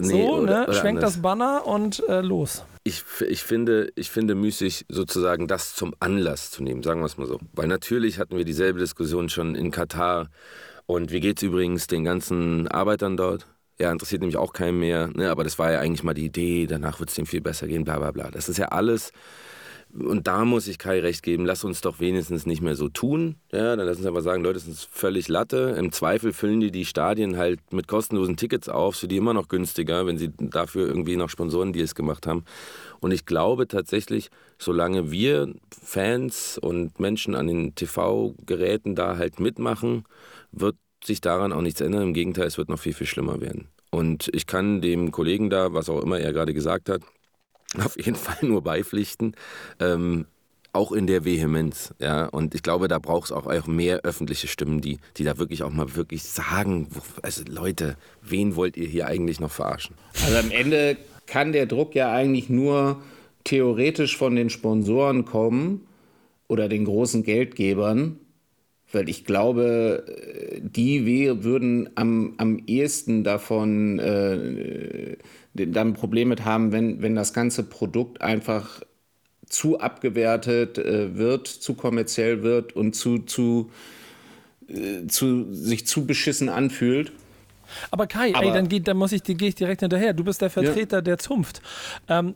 Nee, 0.00 0.08
so, 0.26 0.38
oder- 0.38 0.60
ne? 0.60 0.64
oder 0.64 0.72
Schwenk 0.74 0.98
anders. 0.98 1.12
das 1.14 1.22
Banner 1.22 1.64
und 1.64 2.02
äh, 2.08 2.22
los. 2.22 2.64
Ich, 2.82 3.04
ich, 3.28 3.44
finde, 3.44 3.92
ich 3.94 4.10
finde 4.10 4.34
müßig, 4.34 4.86
sozusagen 4.88 5.46
das 5.46 5.76
zum 5.76 5.94
Anlass 6.00 6.50
zu 6.50 6.64
nehmen, 6.64 6.82
sagen 6.82 7.02
wir 7.02 7.06
es 7.06 7.18
mal 7.18 7.26
so. 7.28 7.38
Weil 7.52 7.68
natürlich 7.68 8.18
hatten 8.18 8.36
wir 8.36 8.44
dieselbe 8.44 8.80
Diskussion 8.80 9.28
schon 9.28 9.54
in 9.54 9.70
Katar. 9.70 10.28
Und 10.86 11.12
wie 11.12 11.20
geht 11.20 11.36
es 11.36 11.44
übrigens 11.44 11.86
den 11.86 12.02
ganzen 12.02 12.66
Arbeitern 12.66 13.16
dort? 13.16 13.46
Ja, 13.80 13.90
interessiert 13.90 14.20
nämlich 14.20 14.36
auch 14.36 14.52
keinen 14.52 14.78
mehr. 14.78 15.08
Ne? 15.14 15.30
Aber 15.30 15.42
das 15.42 15.58
war 15.58 15.72
ja 15.72 15.80
eigentlich 15.80 16.02
mal 16.02 16.12
die 16.12 16.26
Idee, 16.26 16.66
danach 16.66 17.00
wird 17.00 17.08
es 17.08 17.16
dem 17.16 17.24
viel 17.24 17.40
besser 17.40 17.66
gehen, 17.66 17.84
bla 17.84 17.98
bla 17.98 18.10
bla. 18.10 18.30
Das 18.30 18.50
ist 18.50 18.58
ja 18.58 18.66
alles. 18.68 19.10
Und 19.92 20.28
da 20.28 20.44
muss 20.44 20.68
ich 20.68 20.78
Kai 20.78 21.00
recht 21.00 21.22
geben, 21.22 21.46
lass 21.46 21.64
uns 21.64 21.80
doch 21.80 21.98
wenigstens 21.98 22.46
nicht 22.46 22.60
mehr 22.60 22.76
so 22.76 22.88
tun. 22.88 23.36
Ja, 23.52 23.74
dann 23.74 23.86
lass 23.86 23.96
uns 23.96 24.06
aber 24.06 24.22
sagen, 24.22 24.44
Leute, 24.44 24.60
das 24.60 24.68
ist 24.68 24.84
völlig 24.84 25.28
Latte. 25.28 25.74
Im 25.78 25.90
Zweifel 25.92 26.32
füllen 26.32 26.60
die 26.60 26.70
die 26.70 26.84
Stadien 26.84 27.38
halt 27.38 27.72
mit 27.72 27.88
kostenlosen 27.88 28.36
Tickets 28.36 28.68
auf, 28.68 28.96
für 28.96 29.08
die 29.08 29.16
immer 29.16 29.34
noch 29.34 29.48
günstiger, 29.48 30.06
wenn 30.06 30.18
sie 30.18 30.30
dafür 30.38 30.86
irgendwie 30.86 31.16
noch 31.16 31.30
Sponsorendeals 31.30 31.94
gemacht 31.94 32.26
haben. 32.26 32.44
Und 33.00 33.10
ich 33.12 33.26
glaube 33.26 33.66
tatsächlich, 33.66 34.30
solange 34.58 35.10
wir 35.10 35.52
Fans 35.82 36.58
und 36.58 37.00
Menschen 37.00 37.34
an 37.34 37.46
den 37.48 37.74
TV-Geräten 37.74 38.94
da 38.94 39.16
halt 39.16 39.40
mitmachen, 39.40 40.04
wird 40.52 40.76
sich 41.04 41.20
daran 41.20 41.52
auch 41.52 41.62
nichts 41.62 41.80
ändern. 41.80 42.02
Im 42.02 42.14
Gegenteil, 42.14 42.46
es 42.46 42.58
wird 42.58 42.68
noch 42.68 42.78
viel, 42.78 42.94
viel 42.94 43.06
schlimmer 43.06 43.40
werden. 43.40 43.68
Und 43.90 44.30
ich 44.32 44.46
kann 44.46 44.80
dem 44.80 45.10
Kollegen 45.10 45.50
da, 45.50 45.72
was 45.72 45.88
auch 45.88 46.02
immer 46.02 46.20
er 46.20 46.32
gerade 46.32 46.54
gesagt 46.54 46.88
hat, 46.88 47.02
auf 47.84 47.96
jeden 47.96 48.16
Fall 48.16 48.38
nur 48.42 48.62
beipflichten. 48.62 49.34
Ähm, 49.78 50.26
auch 50.72 50.92
in 50.92 51.06
der 51.08 51.24
Vehemenz, 51.24 51.92
ja. 51.98 52.26
Und 52.26 52.54
ich 52.54 52.62
glaube, 52.62 52.86
da 52.86 52.98
braucht 52.98 53.26
es 53.26 53.32
auch, 53.32 53.66
mehr 53.66 54.00
öffentliche 54.00 54.46
Stimmen, 54.46 54.80
die, 54.80 54.98
die 55.16 55.24
da 55.24 55.38
wirklich 55.38 55.62
auch 55.62 55.70
mal 55.70 55.96
wirklich 55.96 56.22
sagen, 56.22 56.88
also 57.22 57.42
Leute, 57.48 57.96
wen 58.22 58.54
wollt 58.54 58.76
ihr 58.76 58.86
hier 58.86 59.08
eigentlich 59.08 59.40
noch 59.40 59.50
verarschen? 59.50 59.96
Also 60.24 60.36
am 60.36 60.50
Ende 60.52 60.96
kann 61.26 61.52
der 61.52 61.66
Druck 61.66 61.94
ja 61.94 62.12
eigentlich 62.12 62.48
nur 62.50 63.02
theoretisch 63.44 64.16
von 64.16 64.36
den 64.36 64.50
Sponsoren 64.50 65.24
kommen 65.24 65.86
oder 66.46 66.68
den 66.68 66.84
großen 66.84 67.22
Geldgebern, 67.22 68.18
weil 68.92 69.08
ich 69.08 69.24
glaube, 69.24 70.04
die 70.62 71.06
we- 71.06 71.44
würden 71.44 71.90
am, 71.94 72.34
am 72.38 72.62
ehesten 72.66 73.24
davon 73.24 73.98
äh, 73.98 75.16
dann 75.54 75.88
ein 75.88 75.94
Problem 75.94 76.28
mit 76.28 76.44
haben, 76.44 76.72
wenn, 76.72 77.02
wenn 77.02 77.14
das 77.14 77.32
ganze 77.32 77.62
Produkt 77.64 78.20
einfach 78.20 78.82
zu 79.48 79.80
abgewertet 79.80 80.78
äh, 80.78 81.16
wird, 81.16 81.48
zu 81.48 81.74
kommerziell 81.74 82.42
wird 82.42 82.76
und 82.76 82.94
zu, 82.94 83.20
zu, 83.20 83.70
äh, 84.68 85.06
zu, 85.08 85.52
sich 85.52 85.86
zu 85.86 86.06
beschissen 86.06 86.48
anfühlt. 86.48 87.12
Aber 87.90 88.06
Kai, 88.06 88.28
ey, 88.28 88.34
Aber- 88.34 88.50
dann, 88.52 88.68
geht, 88.68 88.86
dann 88.88 88.96
muss 88.96 89.12
ich, 89.12 89.22
gehe 89.22 89.48
ich 89.48 89.54
direkt 89.54 89.80
hinterher. 89.80 90.12
Du 90.12 90.24
bist 90.24 90.40
der 90.42 90.50
Vertreter 90.50 91.02
der 91.02 91.18
Zunft. 91.18 91.60
Ähm, 92.08 92.34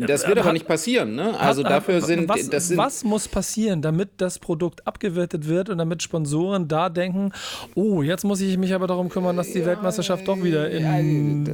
Das 0.00 0.26
wird 0.26 0.38
aber 0.38 0.52
nicht 0.52 0.66
passieren, 0.66 1.14
ne? 1.14 1.38
Also 1.38 1.62
Hat- 1.64 1.70
dafür 1.70 2.00
sind, 2.02 2.28
was, 2.28 2.48
das 2.50 2.68
sind 2.68 2.76
was 2.78 3.04
muss 3.04 3.28
passieren, 3.28 3.82
damit 3.82 4.10
das 4.18 4.38
Produkt 4.38 4.86
abgewertet 4.86 5.46
wird 5.48 5.68
und 5.70 5.78
damit 5.78 6.02
Sponsoren 6.02 6.68
da 6.68 6.88
denken, 6.88 7.32
oh, 7.74 8.02
jetzt 8.02 8.24
muss 8.24 8.40
ich 8.40 8.56
mich 8.58 8.74
aber 8.74 8.86
darum 8.86 9.08
kümmern, 9.08 9.36
dass 9.36 9.52
die 9.52 9.64
Weltmeisterschaft 9.64 10.26
doch 10.28 10.42
wieder 10.42 10.70
in 10.70 11.44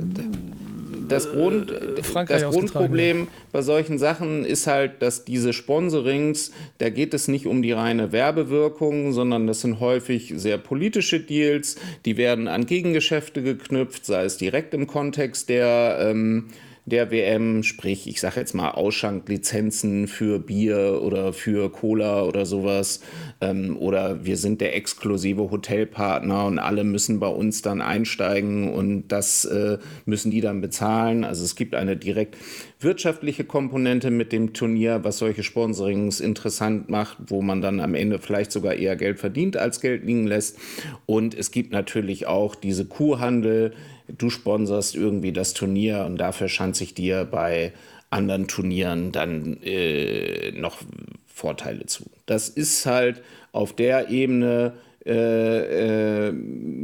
das, 1.10 1.30
Grund, 1.30 1.72
Frankreich 2.02 2.42
das 2.42 2.54
Grundproblem 2.54 3.28
bei 3.52 3.62
solchen 3.62 3.98
Sachen 3.98 4.44
ist 4.44 4.66
halt, 4.66 5.02
dass 5.02 5.24
diese 5.24 5.52
Sponsorings, 5.52 6.52
da 6.78 6.90
geht 6.90 7.14
es 7.14 7.28
nicht 7.28 7.46
um 7.46 7.62
die 7.62 7.72
reine 7.72 8.12
Werbewirkung, 8.12 9.12
sondern 9.12 9.46
das 9.46 9.60
sind 9.60 9.80
häufig 9.80 10.32
sehr 10.36 10.58
politische 10.58 11.20
Deals, 11.20 11.76
die 12.04 12.16
werden 12.16 12.48
an 12.48 12.66
Gegengeschäfte 12.66 13.42
geknüpft, 13.42 14.06
sei 14.06 14.24
es 14.24 14.36
direkt 14.36 14.74
im 14.74 14.86
Kontext 14.86 15.48
der, 15.48 15.98
ähm, 16.00 16.48
der 16.90 17.10
WM, 17.10 17.62
sprich, 17.62 18.06
ich 18.06 18.20
sage 18.20 18.40
jetzt 18.40 18.54
mal 18.54 18.72
Ausschanklizenzen 18.72 20.08
für 20.08 20.38
Bier 20.38 21.00
oder 21.02 21.32
für 21.32 21.70
Cola 21.70 22.24
oder 22.24 22.44
sowas. 22.44 23.00
Ähm, 23.40 23.76
oder 23.78 24.24
wir 24.24 24.36
sind 24.36 24.60
der 24.60 24.76
exklusive 24.76 25.50
Hotelpartner 25.50 26.44
und 26.44 26.58
alle 26.58 26.84
müssen 26.84 27.20
bei 27.20 27.28
uns 27.28 27.62
dann 27.62 27.80
einsteigen 27.80 28.72
und 28.72 29.08
das 29.08 29.44
äh, 29.46 29.78
müssen 30.04 30.30
die 30.30 30.40
dann 30.40 30.60
bezahlen. 30.60 31.24
Also 31.24 31.44
es 31.44 31.56
gibt 31.56 31.74
eine 31.74 31.96
direkt 31.96 32.36
wirtschaftliche 32.80 33.44
Komponente 33.44 34.10
mit 34.10 34.32
dem 34.32 34.52
Turnier, 34.52 35.04
was 35.04 35.18
solche 35.18 35.42
Sponsorings 35.42 36.20
interessant 36.20 36.88
macht, 36.88 37.18
wo 37.26 37.42
man 37.42 37.60
dann 37.60 37.80
am 37.80 37.94
Ende 37.94 38.18
vielleicht 38.18 38.52
sogar 38.52 38.74
eher 38.74 38.96
Geld 38.96 39.18
verdient 39.18 39.56
als 39.56 39.80
Geld 39.80 40.04
liegen 40.04 40.26
lässt. 40.26 40.58
Und 41.06 41.34
es 41.34 41.50
gibt 41.50 41.72
natürlich 41.72 42.26
auch 42.26 42.54
diese 42.54 42.86
Kuhhandel. 42.86 43.72
Du 44.18 44.30
sponsorst 44.30 44.94
irgendwie 44.94 45.32
das 45.32 45.54
Turnier 45.54 46.04
und 46.06 46.16
dafür 46.18 46.48
schanze 46.48 46.84
ich 46.84 46.94
dir 46.94 47.24
bei 47.24 47.72
anderen 48.10 48.48
Turnieren 48.48 49.12
dann 49.12 49.58
äh, 49.62 50.52
noch 50.52 50.78
Vorteile 51.26 51.86
zu. 51.86 52.04
Das 52.26 52.48
ist 52.48 52.86
halt 52.86 53.22
auf 53.52 53.74
der 53.74 54.10
Ebene, 54.10 54.74
äh, 55.06 56.28
äh, 56.28 56.34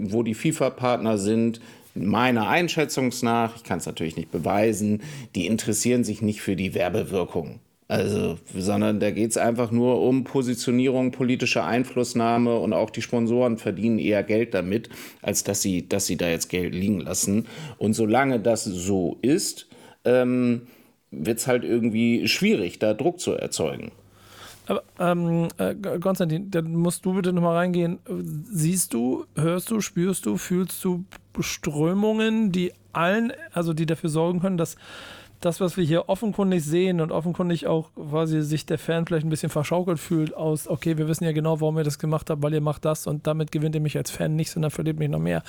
wo 0.05 0.23
die 0.23 0.35
FIFA-Partner 0.35 1.19
sind, 1.19 1.61
meiner 1.95 2.49
Einschätzung 2.49 3.13
nach, 3.23 3.57
ich 3.57 3.65
kann 3.65 3.79
es 3.79 3.87
natürlich 3.87 4.17
nicht 4.17 4.31
beweisen, 4.31 5.03
die 5.35 5.47
interessieren 5.47 6.05
sich 6.05 6.23
nicht 6.23 6.41
für 6.41 6.57
die 6.57 6.75
Werbewirkung. 6.75 7.61
Also, 7.89 8.37
sondern 8.53 8.99
da 8.99 9.13
geht 9.13 9.31
es 9.31 9.37
einfach 9.37 9.71
nur 9.71 10.01
um 10.03 10.25
Positionierung, 10.25 11.13
politische 11.13 11.63
Einflussnahme 11.63 12.59
und 12.59 12.73
auch 12.73 12.91
die 12.91 13.03
Sponsoren 13.03 13.59
verdienen 13.59 14.01
eher 14.01 14.25
Geld 14.25 14.55
damit, 14.55 14.89
als 15.23 15.45
dass 15.45 15.63
sie, 15.63 15.89
dass 15.89 16.07
sie 16.07 16.17
da 16.17 16.29
jetzt 16.29 16.49
Geld 16.49 16.75
liegen 16.75 16.99
lassen. 16.99 17.47
Und 17.79 17.93
solange 17.93 18.41
das 18.41 18.65
so 18.65 19.19
ist, 19.23 19.69
ähm, 20.05 20.63
wird 21.13 21.39
es 21.39 21.47
halt 21.47 21.63
irgendwie 21.63 22.27
schwierig, 22.27 22.81
da 22.81 22.93
Druck 22.93 23.21
zu 23.21 23.33
erzeugen. 23.35 23.93
Aber, 24.67 24.83
ähm, 24.99 25.47
äh, 25.59 25.77
Konstantin, 26.01 26.51
dann 26.51 26.75
musst 26.75 27.05
du 27.05 27.15
bitte 27.15 27.33
nochmal 27.33 27.57
reingehen. 27.57 28.01
Siehst 28.51 28.95
du, 28.95 29.27
hörst 29.37 29.71
du, 29.71 29.81
spürst 29.81 30.27
du, 30.27 30.37
fühlst 30.39 30.83
du 30.85 31.05
Strömungen, 31.39 32.51
die 32.51 32.73
allen, 32.93 33.33
also 33.53 33.75
die 33.75 33.87
dafür 33.87 34.11
sorgen 34.11 34.41
können, 34.41 34.57
dass 34.57 34.77
das, 35.47 35.61
was 35.61 35.77
wir 35.77 35.85
hier 35.85 36.09
offenkundig 36.09 36.65
sehen 36.65 37.01
und 37.01 37.13
offenkundig 37.13 37.67
auch 37.67 37.91
quasi 37.95 38.43
sich 38.43 38.67
der 38.67 38.79
Fan 38.79 39.07
vielleicht 39.07 39.25
ein 39.25 39.31
bisschen 39.31 39.49
verschaukelt 39.49 39.99
fühlt 39.99 40.35
aus, 40.35 40.69
okay, 40.69 40.99
wir 40.99 41.09
wissen 41.09 41.25
ja 41.25 41.33
genau, 41.33 41.61
warum 41.61 41.79
ihr 41.79 41.85
das 41.85 41.99
gemacht 41.99 42.29
habt, 42.29 42.43
weil 42.43 42.53
ihr 42.53 42.61
macht 42.61 42.85
das 42.85 43.07
und 43.07 43.27
damit 43.27 43.53
gewinnt 43.53 43.75
ihr 43.75 43.81
mich 43.81 43.97
als 43.97 44.11
Fan 44.11 44.37
nicht, 44.37 44.51
sondern 44.51 44.71
verliert 44.71 44.99
mich 44.99 45.09
noch 45.09 45.21
mehr. 45.21 45.43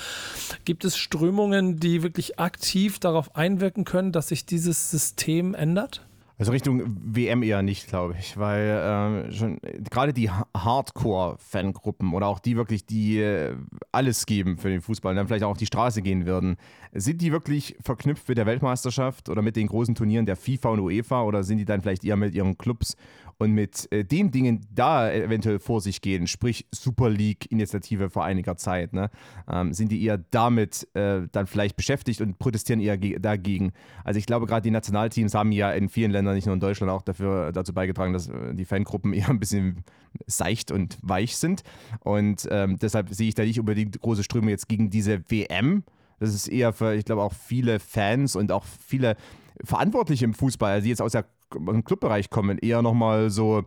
Gibt 0.64 0.84
es 0.84 0.96
Strömungen, 0.96 1.78
die 1.78 2.02
wirklich 2.02 2.38
aktiv 2.38 2.98
darauf 2.98 3.36
einwirken 3.36 3.84
können, 3.84 4.12
dass 4.12 4.28
sich 4.28 4.46
dieses 4.46 4.90
System 4.90 5.54
ändert? 5.54 6.07
Also 6.38 6.52
Richtung 6.52 6.82
WM 6.86 7.42
eher 7.42 7.62
nicht, 7.62 7.88
glaube 7.88 8.14
ich, 8.16 8.38
weil 8.38 9.26
äh, 9.26 9.32
schon 9.32 9.58
gerade 9.90 10.12
die 10.12 10.30
Hardcore-Fangruppen 10.30 12.14
oder 12.14 12.28
auch 12.28 12.38
die 12.38 12.56
wirklich, 12.56 12.86
die 12.86 13.18
äh, 13.18 13.56
alles 13.90 14.24
geben 14.24 14.56
für 14.56 14.68
den 14.68 14.80
Fußball 14.80 15.10
und 15.10 15.16
dann 15.16 15.26
vielleicht 15.26 15.42
auch 15.42 15.50
auf 15.50 15.58
die 15.58 15.66
Straße 15.66 16.00
gehen 16.00 16.26
würden, 16.26 16.56
sind 16.92 17.22
die 17.22 17.32
wirklich 17.32 17.76
verknüpft 17.80 18.28
mit 18.28 18.38
der 18.38 18.46
Weltmeisterschaft 18.46 19.28
oder 19.28 19.42
mit 19.42 19.56
den 19.56 19.66
großen 19.66 19.96
Turnieren 19.96 20.26
der 20.26 20.36
FIFA 20.36 20.68
und 20.68 20.80
UEFA 20.80 21.24
oder 21.24 21.42
sind 21.42 21.58
die 21.58 21.64
dann 21.64 21.80
vielleicht 21.80 22.04
eher 22.04 22.16
mit 22.16 22.32
ihren 22.36 22.56
Clubs 22.56 22.96
und 23.38 23.52
mit 23.52 23.90
äh, 23.92 24.04
den 24.04 24.30
Dingen 24.30 24.66
da 24.74 25.10
eventuell 25.10 25.60
vor 25.60 25.80
sich 25.80 26.00
gehen, 26.00 26.26
sprich 26.26 26.66
Super 26.72 27.08
League-Initiative 27.08 28.10
vor 28.10 28.24
einiger 28.24 28.56
Zeit, 28.56 28.92
ne, 28.92 29.10
ähm, 29.50 29.72
sind 29.72 29.92
die 29.92 30.02
eher 30.02 30.18
damit 30.18 30.88
äh, 30.94 31.22
dann 31.30 31.46
vielleicht 31.46 31.76
beschäftigt 31.76 32.20
und 32.20 32.38
protestieren 32.38 32.80
eher 32.80 32.96
dagegen. 32.96 33.72
Also 34.04 34.18
ich 34.18 34.26
glaube, 34.26 34.46
gerade 34.46 34.62
die 34.62 34.70
Nationalteams 34.70 35.34
haben 35.34 35.52
ja 35.52 35.70
in 35.70 35.88
vielen 35.88 36.10
Ländern, 36.10 36.34
nicht 36.34 36.46
nur 36.46 36.54
in 36.54 36.60
Deutschland, 36.60 36.90
auch 36.90 37.02
dafür, 37.02 37.52
dazu 37.52 37.72
beigetragen, 37.72 38.12
dass 38.12 38.28
äh, 38.28 38.54
die 38.54 38.64
Fangruppen 38.64 39.12
eher 39.14 39.30
ein 39.30 39.40
bisschen 39.40 39.84
seicht 40.26 40.72
und 40.72 40.98
weich 41.02 41.36
sind. 41.36 41.62
Und 42.00 42.48
ähm, 42.50 42.76
deshalb 42.78 43.10
sehe 43.10 43.28
ich 43.28 43.34
da 43.34 43.44
nicht 43.44 43.60
unbedingt 43.60 44.00
große 44.00 44.24
Ströme 44.24 44.50
jetzt 44.50 44.68
gegen 44.68 44.90
diese 44.90 45.22
WM. 45.30 45.84
Das 46.18 46.34
ist 46.34 46.48
eher 46.48 46.72
für, 46.72 46.94
ich 46.94 47.04
glaube, 47.04 47.22
auch 47.22 47.34
viele 47.34 47.78
Fans 47.78 48.34
und 48.34 48.50
auch 48.50 48.64
viele 48.64 49.16
Verantwortliche 49.62 50.24
im 50.24 50.34
Fußball, 50.34 50.72
also 50.72 50.88
jetzt 50.88 51.02
aus 51.02 51.12
der 51.12 51.24
im 51.54 51.84
Clubbereich 51.84 52.30
kommen, 52.30 52.58
eher 52.58 52.82
nochmal 52.82 53.30
so 53.30 53.64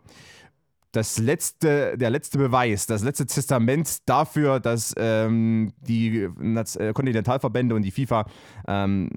das 0.91 1.17
letzte, 1.17 1.97
der 1.97 2.09
letzte 2.09 2.38
Beweis, 2.38 2.86
das 2.86 3.01
letzte 3.01 3.25
Testament 3.25 4.09
dafür, 4.09 4.59
dass 4.59 4.93
ähm, 4.97 5.73
die 5.79 6.23
äh, 6.23 6.93
Kontinentalverbände 6.93 7.75
und 7.75 7.84
die 7.84 7.91
FIFA 7.91 8.25
ähm, 8.67 9.09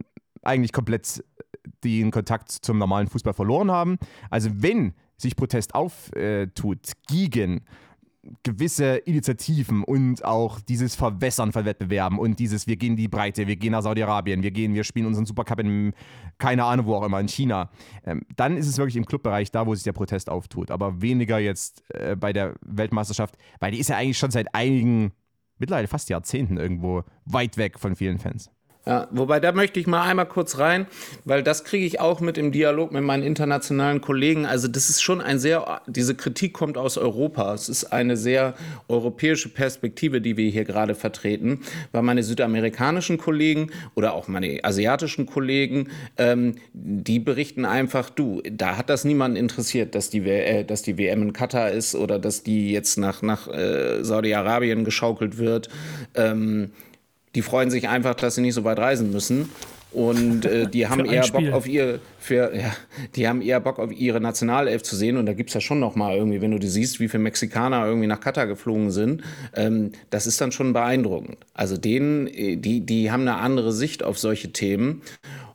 eigentlich 0.42 0.72
komplett 0.72 1.24
den 1.82 2.10
Kontakt 2.10 2.50
zum 2.50 2.78
normalen 2.78 3.08
Fußball 3.08 3.34
verloren 3.34 3.70
haben. 3.70 3.98
Also 4.30 4.50
wenn 4.54 4.94
sich 5.16 5.36
Protest 5.36 5.74
auftut 5.74 6.92
gegen 7.08 7.64
gewisse 8.42 8.96
Initiativen 8.96 9.84
und 9.84 10.24
auch 10.24 10.60
dieses 10.60 10.94
Verwässern 10.94 11.52
von 11.52 11.64
Wettbewerben 11.64 12.18
und 12.18 12.38
dieses, 12.38 12.66
wir 12.66 12.76
gehen 12.76 12.96
die 12.96 13.08
Breite, 13.08 13.46
wir 13.46 13.56
gehen 13.56 13.72
nach 13.72 13.82
Saudi-Arabien, 13.82 14.42
wir 14.42 14.50
gehen, 14.50 14.74
wir 14.74 14.84
spielen 14.84 15.06
unseren 15.06 15.26
Supercup 15.26 15.60
in, 15.60 15.92
keine 16.38 16.64
Ahnung, 16.64 16.86
wo 16.86 16.94
auch 16.94 17.04
immer, 17.04 17.20
in 17.20 17.28
China, 17.28 17.70
ähm, 18.04 18.22
dann 18.36 18.56
ist 18.56 18.66
es 18.66 18.78
wirklich 18.78 18.96
im 18.96 19.06
Clubbereich 19.06 19.50
da, 19.50 19.66
wo 19.66 19.74
sich 19.74 19.84
der 19.84 19.92
Protest 19.92 20.30
auftut. 20.30 20.70
Aber 20.70 21.00
weniger 21.00 21.38
jetzt 21.38 21.82
äh, 21.90 22.16
bei 22.16 22.32
der 22.32 22.54
Weltmeisterschaft, 22.62 23.36
weil 23.60 23.72
die 23.72 23.78
ist 23.78 23.88
ja 23.88 23.96
eigentlich 23.96 24.18
schon 24.18 24.30
seit 24.30 24.54
einigen, 24.54 25.12
mittlerweile 25.58 25.88
fast 25.88 26.08
Jahrzehnten 26.08 26.56
irgendwo 26.56 27.04
weit 27.24 27.56
weg 27.56 27.78
von 27.78 27.94
vielen 27.96 28.18
Fans. 28.18 28.50
Ja, 28.86 29.08
wobei 29.12 29.40
da 29.40 29.52
möchte 29.52 29.80
ich 29.80 29.86
mal 29.86 30.02
einmal 30.02 30.26
kurz 30.26 30.58
rein, 30.58 30.86
weil 31.24 31.42
das 31.42 31.64
kriege 31.64 31.86
ich 31.86 32.00
auch 32.00 32.20
mit 32.20 32.36
im 32.36 32.52
Dialog 32.52 32.92
mit 32.92 33.02
meinen 33.02 33.22
internationalen 33.22 34.02
Kollegen. 34.02 34.44
Also 34.44 34.68
das 34.68 34.90
ist 34.90 35.00
schon 35.00 35.22
ein 35.22 35.38
sehr, 35.38 35.80
diese 35.86 36.14
Kritik 36.14 36.52
kommt 36.52 36.76
aus 36.76 36.98
Europa. 36.98 37.54
Es 37.54 37.70
ist 37.70 37.84
eine 37.84 38.18
sehr 38.18 38.52
europäische 38.88 39.48
Perspektive, 39.48 40.20
die 40.20 40.36
wir 40.36 40.50
hier 40.50 40.64
gerade 40.64 40.94
vertreten, 40.94 41.60
weil 41.92 42.02
meine 42.02 42.22
südamerikanischen 42.22 43.16
Kollegen 43.16 43.70
oder 43.94 44.12
auch 44.12 44.28
meine 44.28 44.62
asiatischen 44.62 45.24
Kollegen, 45.24 45.88
ähm, 46.18 46.56
die 46.74 47.20
berichten 47.20 47.64
einfach, 47.64 48.10
du, 48.10 48.42
da 48.50 48.76
hat 48.76 48.90
das 48.90 49.04
niemanden 49.04 49.38
interessiert, 49.38 49.94
dass 49.94 50.10
die, 50.10 50.28
äh, 50.28 50.62
dass 50.62 50.82
die 50.82 50.98
WM 50.98 51.22
in 51.22 51.32
Katar 51.32 51.70
ist 51.70 51.94
oder 51.94 52.18
dass 52.18 52.42
die 52.42 52.72
jetzt 52.72 52.98
nach, 52.98 53.22
nach 53.22 53.48
äh, 53.48 54.04
Saudi-Arabien 54.04 54.84
geschaukelt 54.84 55.38
wird. 55.38 55.70
Ähm, 56.14 56.70
die 57.34 57.42
freuen 57.42 57.70
sich 57.70 57.88
einfach, 57.88 58.14
dass 58.14 58.36
sie 58.36 58.40
nicht 58.40 58.54
so 58.54 58.64
weit 58.64 58.78
reisen 58.78 59.10
müssen. 59.10 59.50
Und 59.94 60.44
äh, 60.44 60.68
die 60.68 60.86
haben 60.88 61.04
eher 61.04 61.26
Bock 61.28 61.52
auf 61.52 61.68
ihr, 61.68 62.00
für, 62.18 62.54
ja, 62.54 62.74
die 63.14 63.28
haben 63.28 63.40
eher 63.40 63.60
Bock 63.60 63.78
auf 63.78 63.92
ihre 63.92 64.20
Nationalelf 64.20 64.82
zu 64.82 64.96
sehen. 64.96 65.16
Und 65.16 65.26
da 65.26 65.32
gibt 65.32 65.50
es 65.50 65.54
ja 65.54 65.60
schon 65.60 65.78
noch 65.78 65.94
mal 65.94 66.16
irgendwie, 66.16 66.40
wenn 66.40 66.50
du 66.50 66.58
die 66.58 66.68
siehst, 66.68 66.98
wie 66.98 67.08
viele 67.08 67.22
Mexikaner 67.22 67.86
irgendwie 67.86 68.08
nach 68.08 68.20
Katar 68.20 68.46
geflogen 68.46 68.90
sind, 68.90 69.22
ähm, 69.54 69.92
das 70.10 70.26
ist 70.26 70.40
dann 70.40 70.52
schon 70.52 70.72
beeindruckend. 70.72 71.38
Also 71.54 71.76
denen, 71.76 72.26
äh, 72.26 72.56
die, 72.56 72.80
die 72.80 73.10
haben 73.10 73.22
eine 73.22 73.36
andere 73.36 73.72
Sicht 73.72 74.02
auf 74.02 74.18
solche 74.18 74.52
Themen. 74.52 75.02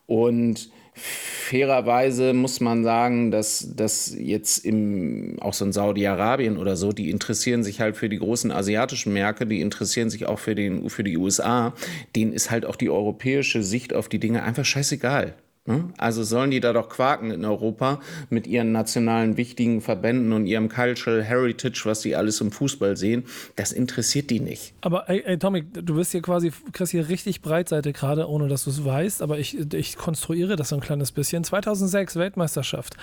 Und 0.08 0.70
fairerweise 1.00 2.34
muss 2.34 2.60
man 2.60 2.84
sagen, 2.84 3.32
dass 3.32 3.68
das 3.76 4.16
jetzt 4.18 4.66
im, 4.66 5.38
auch 5.42 5.54
so 5.54 5.66
in 5.66 5.72
Saudi-Arabien 5.72 6.58
oder 6.58 6.76
so, 6.76 6.92
die 6.92 7.10
interessieren 7.10 7.64
sich 7.64 7.80
halt 7.82 7.98
für 7.98 8.10
die 8.10 8.20
großen 8.20 8.52
asiatischen 8.52 9.14
Märkte, 9.14 9.48
die 9.48 9.62
interessieren 9.62 10.10
sich 10.10 10.28
auch 10.28 10.40
für, 10.40 10.56
den, 10.56 10.90
für 10.90 11.04
die 11.04 11.18
USA. 11.18 11.74
Denen 12.16 12.34
ist 12.34 12.52
halt 12.52 12.66
auch 12.66 12.76
die 12.76 12.90
europäische 12.90 13.64
Sicht 13.64 13.94
auf 13.94 14.10
die 14.10 14.20
Dinge 14.20 14.44
einfach 14.44 14.66
scheißegal. 14.66 15.34
Ne? 15.70 15.90
Also 15.98 16.24
sollen 16.24 16.50
die 16.50 16.60
da 16.60 16.74
doch 16.74 16.90
quaken 16.90 17.30
in 17.30 17.46
Europa 17.46 18.00
mit 18.32 18.48
ihren 18.48 18.72
nationalen 18.72 19.38
wichtigen 19.38 19.82
Verbänden 19.82 20.34
und 20.34 20.48
ihrem 20.48 20.68
Cultural 20.68 21.24
Heritage, 21.24 21.84
was 21.86 22.02
sie 22.02 22.16
alles 22.16 22.42
im 22.42 22.52
Fußball 22.52 22.98
sehen. 22.98 23.24
Das 23.56 23.72
interessiert 23.72 24.32
die 24.32 24.40
nicht. 24.40 24.74
Aber 24.82 25.08
ey, 25.10 25.22
ey 25.24 25.38
Tommy, 25.38 25.64
du 25.64 25.96
bist 25.96 26.12
hier 26.12 26.24
quasi, 26.24 26.52
kriegst 26.74 26.92
hier 26.92 27.08
richtig 27.08 27.42
Breitseite 27.42 27.94
gerade, 27.94 28.28
ohne 28.28 28.48
dass 28.48 28.64
du 28.64 28.72
es 28.72 28.84
weißt, 28.84 29.22
aber 29.22 29.38
ich, 29.38 29.74
ich 29.74 29.96
konstruiere 29.96 30.56
das 30.56 30.70
so 30.70 30.76
ein 30.76 30.82
kleines 30.82 31.12
bisschen. 31.12 31.44
2006 31.44 32.16
Weltmeisterschaft. 32.16 32.98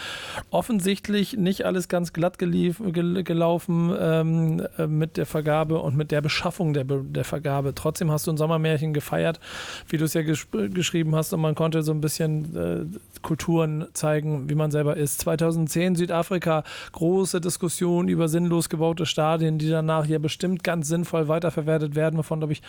Offensichtlich 0.50 1.36
nicht 1.36 1.64
alles 1.64 1.88
ganz 1.88 2.12
glatt 2.12 2.36
gelief, 2.38 2.82
gel, 2.92 3.22
gelaufen 3.22 3.94
ähm, 3.96 4.66
äh, 4.76 4.88
mit 4.88 5.16
der 5.16 5.26
Vergabe 5.26 5.78
und 5.78 5.96
mit 5.96 6.10
der 6.10 6.20
Beschaffung 6.20 6.74
der, 6.74 6.84
der 6.84 7.24
Vergabe. 7.24 7.76
Trotzdem 7.76 8.10
hast 8.10 8.26
du 8.26 8.32
ein 8.32 8.36
Sommermärchen 8.36 8.92
gefeiert, 8.92 9.38
wie 9.88 9.98
du 9.98 10.04
es 10.04 10.14
ja 10.14 10.22
gesch 10.22 10.48
geschrieben 10.50 11.14
hast 11.14 11.32
und 11.32 11.40
man 11.40 11.54
konnte 11.54 11.82
so 11.82 11.92
ein 11.92 12.00
bisschen 12.00 12.55
äh, 12.56 12.86
Kulturen 13.22 13.86
zeigen, 13.92 14.48
wie 14.48 14.54
man 14.54 14.70
selber 14.70 14.96
ist. 14.96 15.20
2010 15.20 15.96
Südafrika, 15.96 16.64
große 16.92 17.40
Diskussion 17.40 18.08
über 18.08 18.28
sinnlos 18.28 18.68
gebaute 18.68 19.06
Stadien, 19.06 19.58
die 19.58 19.68
danach 19.68 20.06
ja 20.06 20.18
bestimmt 20.18 20.64
ganz 20.64 20.88
sinnvoll 20.88 21.28
weiterverwertet 21.28 21.94
werden, 21.94 22.18
wovon, 22.18 22.40
glaube 22.40 22.52
ich, 22.52 22.62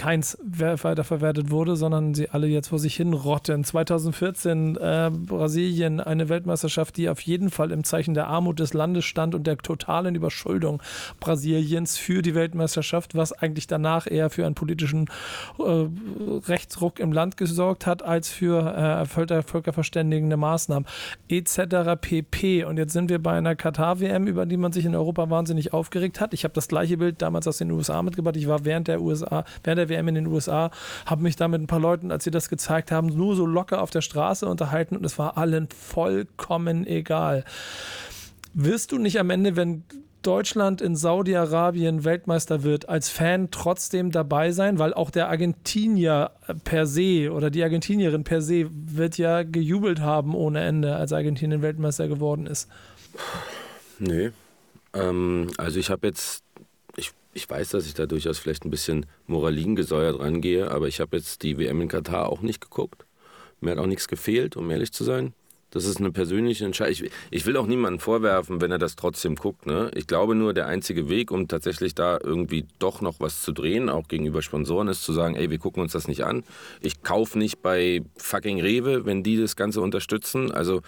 keins 0.00 0.38
weiterverwertet 0.40 1.50
wurde, 1.50 1.76
sondern 1.76 2.14
sie 2.14 2.30
alle 2.30 2.46
jetzt 2.46 2.68
vor 2.68 2.78
sich 2.78 2.96
hin 2.96 3.12
rotten. 3.12 3.64
2014 3.64 4.76
äh, 4.76 5.10
Brasilien, 5.12 6.00
eine 6.00 6.30
Weltmeisterschaft, 6.30 6.96
die 6.96 7.10
auf 7.10 7.20
jeden 7.20 7.50
Fall 7.50 7.70
im 7.70 7.84
Zeichen 7.84 8.14
der 8.14 8.26
Armut 8.26 8.60
des 8.60 8.72
Landes 8.72 9.04
stand 9.04 9.34
und 9.34 9.46
der 9.46 9.58
totalen 9.58 10.14
Überschuldung 10.14 10.82
Brasiliens 11.20 11.98
für 11.98 12.22
die 12.22 12.34
Weltmeisterschaft, 12.34 13.14
was 13.14 13.34
eigentlich 13.34 13.66
danach 13.66 14.10
eher 14.10 14.30
für 14.30 14.46
einen 14.46 14.54
politischen 14.54 15.04
äh, 15.58 15.86
Rechtsruck 16.48 16.98
im 16.98 17.12
Land 17.12 17.36
gesorgt 17.36 17.86
hat, 17.86 18.02
als 18.02 18.30
für 18.30 18.74
äh, 18.74 19.04
völker, 19.04 19.42
völkerverständigende 19.42 20.38
Maßnahmen 20.38 20.88
etc. 21.28 22.00
pp. 22.00 22.64
Und 22.64 22.78
jetzt 22.78 22.94
sind 22.94 23.10
wir 23.10 23.22
bei 23.22 23.32
einer 23.32 23.54
Katar-WM, 23.54 24.26
über 24.26 24.46
die 24.46 24.56
man 24.56 24.72
sich 24.72 24.86
in 24.86 24.94
Europa 24.94 25.28
wahnsinnig 25.28 25.74
aufgeregt 25.74 26.22
hat. 26.22 26.32
Ich 26.32 26.44
habe 26.44 26.54
das 26.54 26.68
gleiche 26.68 26.96
Bild 26.96 27.20
damals 27.20 27.46
aus 27.46 27.58
den 27.58 27.70
USA 27.70 28.02
mitgebracht. 28.02 28.36
Ich 28.36 28.48
war 28.48 28.64
während 28.64 28.88
der 28.88 29.02
USA, 29.02 29.44
während 29.62 29.78
der 29.78 29.89
WM 29.90 30.08
in 30.08 30.14
den 30.14 30.26
USA, 30.26 30.70
habe 31.04 31.22
mich 31.22 31.36
da 31.36 31.48
mit 31.48 31.60
ein 31.60 31.66
paar 31.66 31.80
Leuten, 31.80 32.10
als 32.10 32.24
sie 32.24 32.30
das 32.30 32.48
gezeigt 32.48 32.90
haben, 32.90 33.08
nur 33.08 33.36
so 33.36 33.44
locker 33.44 33.82
auf 33.82 33.90
der 33.90 34.00
Straße 34.00 34.46
unterhalten 34.46 34.96
und 34.96 35.04
es 35.04 35.18
war 35.18 35.36
allen 35.36 35.68
vollkommen 35.68 36.86
egal. 36.86 37.44
Wirst 38.54 38.92
du 38.92 38.98
nicht 38.98 39.20
am 39.20 39.30
Ende, 39.30 39.56
wenn 39.56 39.84
Deutschland 40.22 40.82
in 40.82 40.96
Saudi-Arabien 40.96 42.04
Weltmeister 42.04 42.62
wird, 42.62 42.88
als 42.88 43.08
Fan 43.08 43.50
trotzdem 43.50 44.10
dabei 44.10 44.52
sein, 44.52 44.78
weil 44.78 44.92
auch 44.92 45.10
der 45.10 45.28
Argentinier 45.28 46.32
per 46.64 46.86
se 46.86 47.32
oder 47.32 47.50
die 47.50 47.62
Argentinierin 47.62 48.24
per 48.24 48.42
se 48.42 48.66
wird 48.70 49.16
ja 49.16 49.42
gejubelt 49.42 50.00
haben 50.00 50.34
ohne 50.34 50.60
Ende, 50.60 50.96
als 50.96 51.12
Argentinien 51.12 51.62
Weltmeister 51.62 52.06
geworden 52.06 52.46
ist. 52.46 52.68
Nee. 53.98 54.30
Ähm, 54.92 55.48
also 55.56 55.78
ich 55.78 55.90
habe 55.90 56.06
jetzt 56.06 56.44
ich 57.32 57.48
weiß, 57.48 57.70
dass 57.70 57.86
ich 57.86 57.94
da 57.94 58.06
durchaus 58.06 58.38
vielleicht 58.38 58.64
ein 58.64 58.70
bisschen 58.70 59.06
moraligengesäuert 59.26 60.18
rangehe, 60.18 60.70
aber 60.70 60.88
ich 60.88 61.00
habe 61.00 61.16
jetzt 61.16 61.42
die 61.42 61.58
WM 61.58 61.80
in 61.80 61.88
Katar 61.88 62.28
auch 62.28 62.40
nicht 62.42 62.60
geguckt. 62.60 63.06
Mir 63.60 63.72
hat 63.72 63.78
auch 63.78 63.86
nichts 63.86 64.08
gefehlt, 64.08 64.56
um 64.56 64.70
ehrlich 64.70 64.92
zu 64.92 65.04
sein. 65.04 65.34
Das 65.70 65.84
ist 65.84 65.98
eine 65.98 66.10
persönliche 66.10 66.64
Entscheidung. 66.64 66.92
Ich, 66.92 67.10
ich, 67.30 67.46
will 67.46 67.56
auch 67.56 67.66
niemandem 67.66 68.00
vorwerfen, 68.00 68.60
wenn 68.60 68.70
er 68.70 68.78
das 68.78 68.96
trotzdem 68.96 69.36
guckt. 69.36 69.66
Ne? 69.66 69.90
Ich 69.94 70.06
glaube 70.06 70.34
nur, 70.34 70.52
der 70.52 70.66
einzige 70.66 71.08
Weg, 71.08 71.30
um 71.30 71.48
tatsächlich 71.48 71.94
da 71.94 72.18
irgendwie 72.22 72.66
doch 72.78 73.00
noch 73.00 73.20
was 73.20 73.42
zu 73.42 73.52
drehen, 73.52 73.88
auch 73.88 74.08
gegenüber 74.08 74.42
Sponsoren, 74.42 74.88
ist 74.88 75.02
zu 75.02 75.12
sagen, 75.12 75.36
ey, 75.36 75.50
wir 75.50 75.58
gucken 75.58 75.82
uns 75.82 75.92
das 75.92 76.08
nicht 76.08 76.24
an. 76.24 76.42
Ich 76.80 77.02
kaufe 77.02 77.38
nicht 77.38 77.62
bei 77.62 78.02
fucking 78.16 78.60
Rewe, 78.60 79.06
wenn 79.06 79.22
die 79.22 79.40
das 79.40 79.56
Ganze 79.56 79.80
unterstützen. 79.80 80.50
Also 80.50 80.82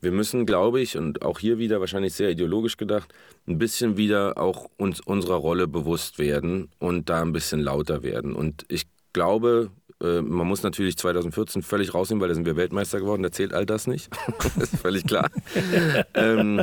wir 0.00 0.12
müssen, 0.12 0.46
glaube 0.46 0.80
ich, 0.80 0.96
und 0.96 1.22
auch 1.22 1.38
hier 1.38 1.58
wieder 1.58 1.80
wahrscheinlich 1.80 2.14
sehr 2.14 2.30
ideologisch 2.30 2.76
gedacht, 2.76 3.14
ein 3.46 3.58
bisschen 3.58 3.96
wieder 3.96 4.38
auch 4.38 4.68
uns 4.76 5.00
unserer 5.00 5.36
Rolle 5.36 5.68
bewusst 5.68 6.18
werden 6.18 6.68
und 6.78 7.08
da 7.08 7.22
ein 7.22 7.32
bisschen 7.32 7.60
lauter 7.60 8.02
werden. 8.02 8.34
Und 8.34 8.64
ich 8.68 8.86
glaube, 9.12 9.70
äh, 10.04 10.22
man 10.22 10.46
muss 10.46 10.62
natürlich 10.62 10.96
2014 10.96 11.62
völlig 11.62 11.94
rausnehmen, 11.94 12.20
weil 12.20 12.28
da 12.28 12.34
sind 12.34 12.46
wir 12.46 12.56
Weltmeister 12.56 13.00
geworden, 13.00 13.22
da 13.22 13.32
zählt 13.32 13.52
all 13.52 13.66
das 13.66 13.86
nicht. 13.86 14.10
das 14.56 14.72
ist 14.72 14.76
völlig 14.80 15.04
klar. 15.06 15.30
ähm, 16.14 16.62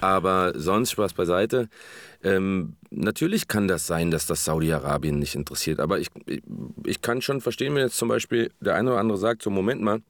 aber 0.00 0.52
sonst 0.56 0.90
Spaß 0.90 1.14
beiseite. 1.14 1.68
Ähm, 2.24 2.76
natürlich 2.90 3.48
kann 3.48 3.68
das 3.68 3.86
sein, 3.86 4.10
dass 4.10 4.26
das 4.26 4.44
Saudi-Arabien 4.44 5.18
nicht 5.18 5.34
interessiert, 5.34 5.80
aber 5.80 5.98
ich, 5.98 6.08
ich, 6.26 6.42
ich 6.84 7.02
kann 7.02 7.20
schon 7.20 7.40
verstehen, 7.40 7.74
wenn 7.74 7.82
jetzt 7.82 7.96
zum 7.96 8.08
Beispiel 8.08 8.50
der 8.60 8.74
eine 8.74 8.90
oder 8.90 9.00
andere 9.00 9.18
sagt, 9.18 9.42
so 9.42 9.50
Moment 9.50 9.82
mal, 9.82 10.02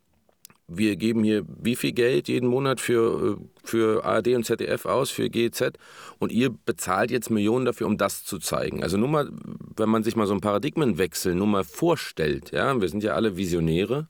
wir 0.69 0.97
geben 0.97 1.25
hier 1.25 1.45
wie 1.47 1.77
viel 1.77 1.93
Geld 1.93 2.29
jeden 2.29 2.49
Monat 2.49 2.81
für, 2.81 3.39
äh, 3.39 3.45
für 3.65 4.05
ARD 4.05 4.29
und 4.29 4.45
ZDF 4.45 4.87
aus, 4.87 5.11
für 5.11 5.29
GEZ 5.29 5.73
und 6.19 6.33
ihr 6.33 6.51
bezahlt 6.51 7.11
jetzt 7.11 7.31
Millionen 7.31 7.65
dafür, 7.65 7.87
um 7.87 7.99
das 7.99 8.25
zu 8.25 8.39
zeigen. 8.39 8.83
Also 8.83 8.97
nur 8.97 9.09
mal, 9.09 9.31
wenn 9.77 9.89
man 9.89 10.03
sich 10.03 10.17
mal 10.17 10.27
so 10.27 10.33
einen 10.33 10.41
Paradigmenwechsel 10.41 11.35
nur 11.35 11.47
mal 11.47 11.65
vorstellt, 11.65 12.53
ja, 12.53 12.81
wir 12.81 12.89
sind 12.89 13.03
ja 13.03 13.15
alle 13.15 13.37
Visionäre, 13.37 14.09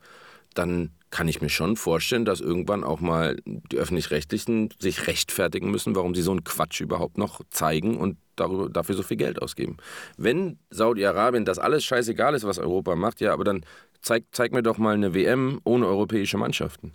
dann 0.54 0.90
kann 1.10 1.28
ich 1.28 1.42
mir 1.42 1.50
schon 1.50 1.76
vorstellen, 1.76 2.24
dass 2.24 2.40
irgendwann 2.40 2.84
auch 2.84 3.00
mal 3.00 3.36
die 3.44 3.76
öffentlich-rechtlichen 3.76 4.70
sich 4.78 5.06
rechtfertigen 5.06 5.70
müssen, 5.70 5.94
warum 5.94 6.14
sie 6.14 6.22
so 6.22 6.30
einen 6.30 6.44
Quatsch 6.44 6.80
überhaupt 6.80 7.18
noch 7.18 7.42
zeigen 7.50 7.98
und 7.98 8.16
darüber, 8.36 8.68
dafür 8.68 8.94
so 8.94 9.02
viel 9.02 9.16
Geld 9.16 9.40
ausgeben. 9.40 9.76
Wenn 10.16 10.58
Saudi-Arabien 10.70 11.44
das 11.44 11.58
alles 11.58 11.84
scheißegal 11.84 12.34
ist, 12.34 12.44
was 12.44 12.58
Europa 12.58 12.94
macht, 12.96 13.20
ja, 13.20 13.32
aber 13.32 13.44
dann 13.44 13.64
zeig, 14.00 14.24
zeig 14.32 14.52
mir 14.52 14.62
doch 14.62 14.78
mal 14.78 14.94
eine 14.94 15.14
WM 15.14 15.60
ohne 15.64 15.86
europäische 15.86 16.38
Mannschaften. 16.38 16.92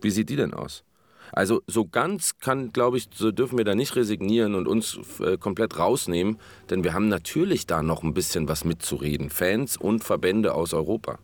Wie 0.00 0.10
sieht 0.10 0.28
die 0.28 0.36
denn 0.36 0.54
aus? 0.54 0.84
Also 1.32 1.62
so 1.66 1.86
ganz 1.86 2.38
kann, 2.38 2.72
glaube 2.72 2.98
ich, 2.98 3.08
so 3.14 3.32
dürfen 3.32 3.56
wir 3.56 3.64
da 3.64 3.74
nicht 3.74 3.96
resignieren 3.96 4.54
und 4.54 4.68
uns 4.68 4.98
äh, 5.20 5.38
komplett 5.38 5.78
rausnehmen, 5.78 6.38
denn 6.68 6.84
wir 6.84 6.92
haben 6.92 7.08
natürlich 7.08 7.66
da 7.66 7.82
noch 7.82 8.02
ein 8.02 8.12
bisschen 8.12 8.48
was 8.48 8.64
mitzureden. 8.64 9.30
Fans 9.30 9.78
und 9.78 10.04
Verbände 10.04 10.54
aus 10.54 10.74
Europa. 10.74 11.18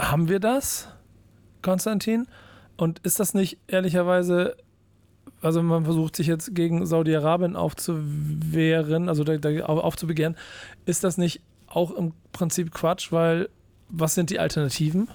Haben 0.00 0.28
wir 0.28 0.40
das, 0.40 0.88
Konstantin? 1.60 2.26
Und 2.78 3.00
ist 3.00 3.20
das 3.20 3.34
nicht 3.34 3.58
ehrlicherweise, 3.66 4.56
also 5.40 5.62
man 5.62 5.84
versucht 5.84 6.16
sich 6.16 6.26
jetzt 6.26 6.54
gegen 6.54 6.86
Saudi-Arabien 6.86 7.56
aufzuwehren, 7.56 9.08
also 9.08 9.24
da, 9.24 9.36
da 9.36 9.64
aufzubegehren, 9.64 10.36
ist 10.86 11.04
das 11.04 11.18
nicht 11.18 11.40
auch 11.66 11.90
im 11.90 12.12
Prinzip 12.32 12.72
Quatsch, 12.72 13.12
weil 13.12 13.48
was 13.88 14.14
sind 14.14 14.30
die 14.30 14.38
Alternativen? 14.38 15.08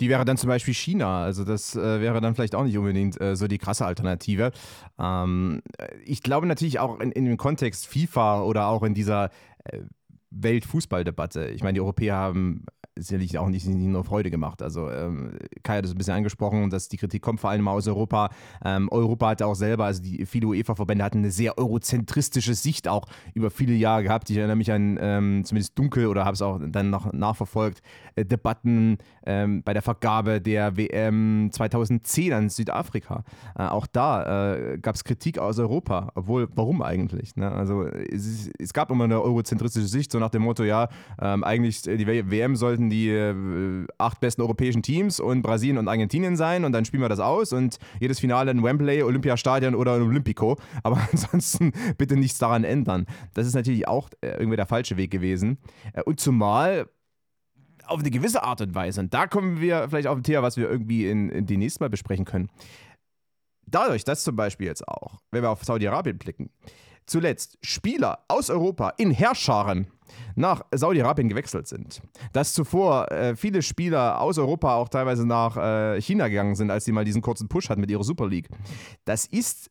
Die 0.00 0.08
wäre 0.08 0.24
dann 0.24 0.38
zum 0.38 0.48
Beispiel 0.48 0.72
China. 0.72 1.22
Also 1.22 1.44
das 1.44 1.76
äh, 1.76 2.00
wäre 2.00 2.20
dann 2.20 2.34
vielleicht 2.34 2.54
auch 2.54 2.64
nicht 2.64 2.78
unbedingt 2.78 3.20
äh, 3.20 3.36
so 3.36 3.48
die 3.48 3.58
krasse 3.58 3.84
Alternative. 3.84 4.50
Ähm, 4.98 5.62
ich 6.04 6.22
glaube 6.22 6.46
natürlich 6.46 6.78
auch 6.78 7.00
in, 7.00 7.12
in, 7.12 7.26
dem 7.26 7.36
Kontext 7.36 7.86
FIFA 7.86 8.42
oder 8.42 8.68
auch 8.68 8.82
in 8.82 8.94
dieser 8.94 9.30
äh, 9.64 9.80
Weltfußballdebatte. 10.30 11.48
Ich 11.48 11.62
meine, 11.62 11.74
die 11.74 11.80
Europäer 11.80 12.16
haben 12.16 12.64
sicherlich 12.96 13.38
auch 13.38 13.48
nicht, 13.48 13.66
nicht 13.66 13.88
nur 13.88 14.04
Freude 14.04 14.30
gemacht. 14.30 14.62
Also 14.62 14.90
ähm, 14.90 15.32
Kai 15.62 15.78
hat 15.78 15.84
es 15.84 15.92
ein 15.92 15.98
bisschen 15.98 16.14
angesprochen, 16.14 16.70
dass 16.70 16.88
die 16.88 16.96
Kritik 16.96 17.22
kommt 17.22 17.40
vor 17.40 17.50
allem 17.50 17.66
aus 17.68 17.86
Europa. 17.86 18.30
Ähm, 18.64 18.88
Europa 18.90 19.30
hatte 19.30 19.46
auch 19.46 19.54
selber, 19.54 19.84
also 19.84 20.02
die 20.02 20.26
viele 20.26 20.48
UEFA-Verbände 20.48 21.04
hatten 21.04 21.18
eine 21.18 21.30
sehr 21.30 21.58
eurozentristische 21.58 22.54
Sicht 22.54 22.88
auch 22.88 23.06
über 23.34 23.50
viele 23.50 23.74
Jahre 23.74 24.02
gehabt. 24.02 24.30
Ich 24.30 24.36
erinnere 24.36 24.56
mich 24.56 24.70
an 24.72 24.98
ähm, 25.00 25.42
zumindest 25.44 25.78
dunkel 25.78 26.06
oder 26.06 26.24
habe 26.24 26.34
es 26.34 26.42
auch 26.42 26.60
dann 26.62 26.90
noch 26.90 27.12
nachverfolgt, 27.12 27.80
äh, 28.16 28.24
Debatten 28.24 28.98
ähm, 29.24 29.62
bei 29.62 29.72
der 29.72 29.82
Vergabe 29.82 30.40
der 30.40 30.76
WM 30.76 31.50
2010 31.52 32.32
an 32.32 32.48
Südafrika. 32.50 33.24
Äh, 33.56 33.64
auch 33.64 33.86
da 33.86 34.54
äh, 34.54 34.78
gab 34.78 34.94
es 34.94 35.04
Kritik 35.04 35.38
aus 35.38 35.58
Europa, 35.58 36.10
obwohl, 36.14 36.48
warum 36.54 36.82
eigentlich? 36.82 37.36
Ne? 37.36 37.50
Also 37.50 37.84
es, 37.84 38.50
es, 38.58 38.72
gab 38.72 38.90
immer 38.90 39.04
eine 39.04 39.20
eurozentristische 39.20 39.86
Sicht, 39.86 40.12
nach 40.20 40.30
dem 40.30 40.42
Motto, 40.42 40.62
ja, 40.62 40.88
ähm, 41.20 41.44
eigentlich 41.44 41.82
die 41.82 42.06
WM 42.06 42.56
sollten 42.56 42.90
die 42.90 43.10
äh, 43.10 43.86
acht 43.98 44.20
besten 44.20 44.42
europäischen 44.42 44.82
Teams 44.82 45.20
und 45.20 45.42
Brasilien 45.42 45.78
und 45.78 45.88
Argentinien 45.88 46.36
sein 46.36 46.64
und 46.64 46.72
dann 46.72 46.84
spielen 46.84 47.02
wir 47.02 47.08
das 47.08 47.20
aus 47.20 47.52
und 47.52 47.78
jedes 47.98 48.20
Finale 48.20 48.50
in 48.50 48.62
Wembley, 48.62 49.02
Olympiastadion 49.02 49.74
oder 49.74 49.96
in 49.96 50.02
Olympico. 50.02 50.56
Aber 50.82 51.00
ansonsten 51.10 51.72
bitte 51.98 52.16
nichts 52.16 52.38
daran 52.38 52.64
ändern. 52.64 53.06
Das 53.34 53.46
ist 53.46 53.54
natürlich 53.54 53.88
auch 53.88 54.10
äh, 54.20 54.28
irgendwie 54.30 54.56
der 54.56 54.66
falsche 54.66 54.96
Weg 54.96 55.10
gewesen. 55.10 55.58
Äh, 55.92 56.02
und 56.02 56.20
zumal 56.20 56.88
auf 57.86 58.00
eine 58.00 58.10
gewisse 58.10 58.44
Art 58.44 58.60
und 58.60 58.74
Weise, 58.74 59.00
und 59.00 59.12
da 59.12 59.26
kommen 59.26 59.60
wir 59.60 59.88
vielleicht 59.88 60.06
auf 60.06 60.16
ein 60.16 60.22
Thema, 60.22 60.42
was 60.42 60.56
wir 60.56 60.70
irgendwie 60.70 61.08
in, 61.08 61.28
in 61.28 61.46
die 61.46 61.56
nächsten 61.56 61.82
Mal 61.82 61.90
besprechen 61.90 62.24
können. 62.24 62.48
Dadurch, 63.66 64.04
dass 64.04 64.24
zum 64.24 64.36
Beispiel 64.36 64.66
jetzt 64.66 64.86
auch, 64.86 65.18
wenn 65.30 65.42
wir 65.42 65.50
auf 65.50 65.64
Saudi-Arabien 65.64 66.18
blicken, 66.18 66.50
zuletzt 67.06 67.58
Spieler 67.62 68.24
aus 68.28 68.50
Europa 68.50 68.90
in 68.96 69.10
Herrscharen 69.10 69.88
nach 70.34 70.62
Saudi-Arabien 70.72 71.28
gewechselt 71.28 71.66
sind. 71.68 72.00
Dass 72.32 72.52
zuvor 72.52 73.10
äh, 73.10 73.36
viele 73.36 73.62
Spieler 73.62 74.20
aus 74.20 74.38
Europa 74.38 74.74
auch 74.74 74.88
teilweise 74.88 75.26
nach 75.26 75.56
äh, 75.56 76.00
China 76.00 76.28
gegangen 76.28 76.54
sind, 76.54 76.70
als 76.70 76.84
sie 76.84 76.92
mal 76.92 77.04
diesen 77.04 77.22
kurzen 77.22 77.48
Push 77.48 77.68
hatten 77.68 77.80
mit 77.80 77.90
ihrer 77.90 78.04
Super 78.04 78.26
League. 78.28 78.48
Das 79.04 79.26
ist 79.26 79.70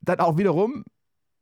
dann 0.00 0.20
auch 0.20 0.36
wiederum 0.38 0.84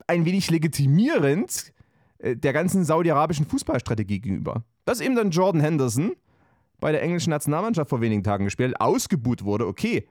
ein 0.07 0.24
wenig 0.24 0.51
legitimierend 0.51 1.72
äh, 2.18 2.37
der 2.37 2.53
ganzen 2.53 2.85
saudi-arabischen 2.85 3.47
Fußballstrategie 3.47 4.20
gegenüber. 4.20 4.64
Dass 4.85 5.01
eben 5.01 5.14
dann 5.14 5.30
Jordan 5.30 5.61
Henderson 5.61 6.12
bei 6.80 6.93
der 6.93 7.03
englischen 7.03 7.30
Nationalmannschaft 7.30 7.91
vor 7.91 8.01
wenigen 8.01 8.24
Tagen 8.24 8.45
gespielt, 8.45 8.80
ausgebuht 8.80 9.45
wurde, 9.45 9.66
okay. 9.66 10.09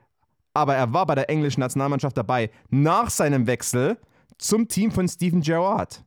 Aber 0.53 0.75
er 0.75 0.93
war 0.93 1.05
bei 1.05 1.15
der 1.15 1.29
englischen 1.29 1.59
Nationalmannschaft 1.61 2.17
dabei 2.17 2.49
nach 2.69 3.09
seinem 3.09 3.47
Wechsel 3.47 3.97
zum 4.41 4.67
Team 4.67 4.91
von 4.91 5.07
Steven 5.07 5.41
Gerrard. 5.41 6.03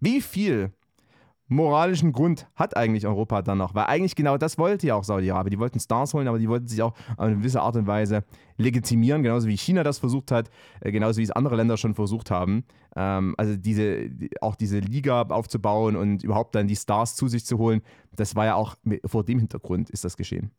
Wie 0.00 0.20
viel 0.20 0.72
moralischen 1.48 2.12
Grund 2.12 2.48
hat 2.54 2.76
eigentlich 2.76 3.06
Europa 3.06 3.42
dann 3.42 3.58
noch? 3.58 3.74
Weil 3.74 3.84
eigentlich 3.86 4.16
genau 4.16 4.38
das 4.38 4.56
wollte 4.56 4.86
ja 4.86 4.94
auch 4.94 5.04
Saudi-Arabien. 5.04 5.50
Die 5.50 5.58
wollten 5.58 5.80
Stars 5.80 6.14
holen, 6.14 6.28
aber 6.28 6.38
die 6.38 6.48
wollten 6.48 6.66
sich 6.66 6.80
auch 6.80 6.92
auf 7.16 7.18
eine 7.18 7.36
gewisse 7.36 7.60
Art 7.60 7.76
und 7.76 7.86
Weise 7.86 8.24
legitimieren, 8.56 9.22
genauso 9.22 9.48
wie 9.48 9.56
China 9.56 9.82
das 9.82 9.98
versucht 9.98 10.30
hat, 10.30 10.48
äh, 10.80 10.90
genauso 10.90 11.18
wie 11.18 11.24
es 11.24 11.30
andere 11.30 11.56
Länder 11.56 11.76
schon 11.76 11.94
versucht 11.94 12.30
haben. 12.30 12.64
Ähm, 12.96 13.34
also 13.36 13.56
diese, 13.56 14.08
auch 14.40 14.54
diese 14.54 14.78
Liga 14.78 15.22
aufzubauen 15.22 15.96
und 15.96 16.22
überhaupt 16.22 16.54
dann 16.54 16.68
die 16.68 16.76
Stars 16.76 17.16
zu 17.16 17.28
sich 17.28 17.44
zu 17.44 17.58
holen, 17.58 17.82
das 18.16 18.34
war 18.36 18.46
ja 18.46 18.54
auch 18.54 18.76
vor 19.04 19.24
dem 19.24 19.38
Hintergrund 19.38 19.90
ist 19.90 20.04
das 20.04 20.16
geschehen. 20.16 20.52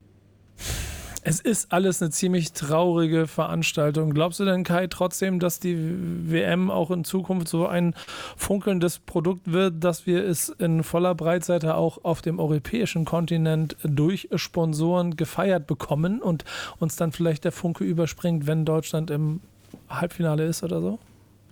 Es 1.26 1.40
ist 1.40 1.72
alles 1.72 2.02
eine 2.02 2.12
ziemlich 2.12 2.52
traurige 2.52 3.28
Veranstaltung. 3.28 4.14
Glaubst 4.14 4.42
du 4.42 4.46
denn, 4.46 4.66
Kai, 4.66 4.88
trotzdem, 4.88 5.40
dass 5.40 5.60
die 5.60 5.78
WM 5.78 6.70
auch 6.70 6.92
in 6.92 7.06
Zukunft 7.06 7.48
so 7.48 7.66
ein 7.66 7.96
funkelndes 8.36 9.00
Produkt 9.00 9.52
wird, 9.52 9.82
dass 9.86 10.06
wir 10.06 10.26
es 10.26 10.50
in 10.50 10.84
voller 10.84 11.16
Breitseite 11.16 11.76
auch 11.76 12.04
auf 12.04 12.22
dem 12.22 12.40
europäischen 12.40 13.06
Kontinent 13.06 13.78
durch 13.84 14.28
Sponsoren 14.36 15.16
gefeiert 15.16 15.66
bekommen 15.66 16.22
und 16.22 16.44
uns 16.80 16.98
dann 16.98 17.14
vielleicht 17.14 17.46
der 17.46 17.54
Funke 17.54 17.86
überspringt, 17.86 18.46
wenn 18.46 18.66
Deutschland 18.66 19.10
im 19.10 19.40
Halbfinale 19.88 20.46
ist 20.46 20.62
oder 20.62 20.82
so? 20.82 21.00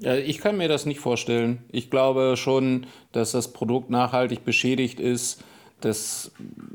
Ich 0.02 0.40
kann 0.40 0.58
mir 0.58 0.68
das 0.68 0.86
nicht 0.86 1.00
vorstellen. 1.00 1.60
Ich 1.72 1.90
glaube 1.90 2.36
schon, 2.36 2.88
dass 3.14 3.32
das 3.32 3.54
Produkt 3.54 3.90
nachhaltig 3.90 4.44
beschädigt 4.44 5.00
ist 5.00 5.44
das, 5.82 6.32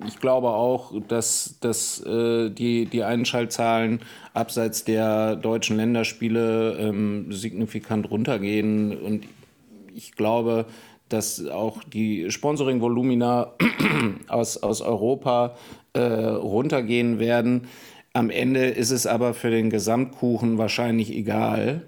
ich 0.06 0.18
glaube 0.18 0.48
auch, 0.48 0.92
dass, 1.08 1.56
dass 1.60 2.00
äh, 2.04 2.50
die, 2.50 2.86
die 2.86 3.02
Einschaltzahlen 3.02 4.00
abseits 4.34 4.84
der 4.84 5.36
deutschen 5.36 5.76
Länderspiele 5.76 6.76
ähm, 6.78 7.32
signifikant 7.32 8.10
runtergehen. 8.10 8.96
Und 8.96 9.24
ich 9.94 10.12
glaube, 10.12 10.66
dass 11.08 11.46
auch 11.46 11.82
die 11.84 12.30
Sponsoring-Volumina 12.30 13.52
aus, 14.28 14.56
aus 14.58 14.80
Europa 14.80 15.56
äh, 15.92 16.00
runtergehen 16.00 17.18
werden. 17.18 17.68
Am 18.12 18.30
Ende 18.30 18.66
ist 18.66 18.90
es 18.90 19.06
aber 19.06 19.34
für 19.34 19.50
den 19.50 19.70
Gesamtkuchen 19.70 20.58
wahrscheinlich 20.58 21.14
egal, 21.14 21.82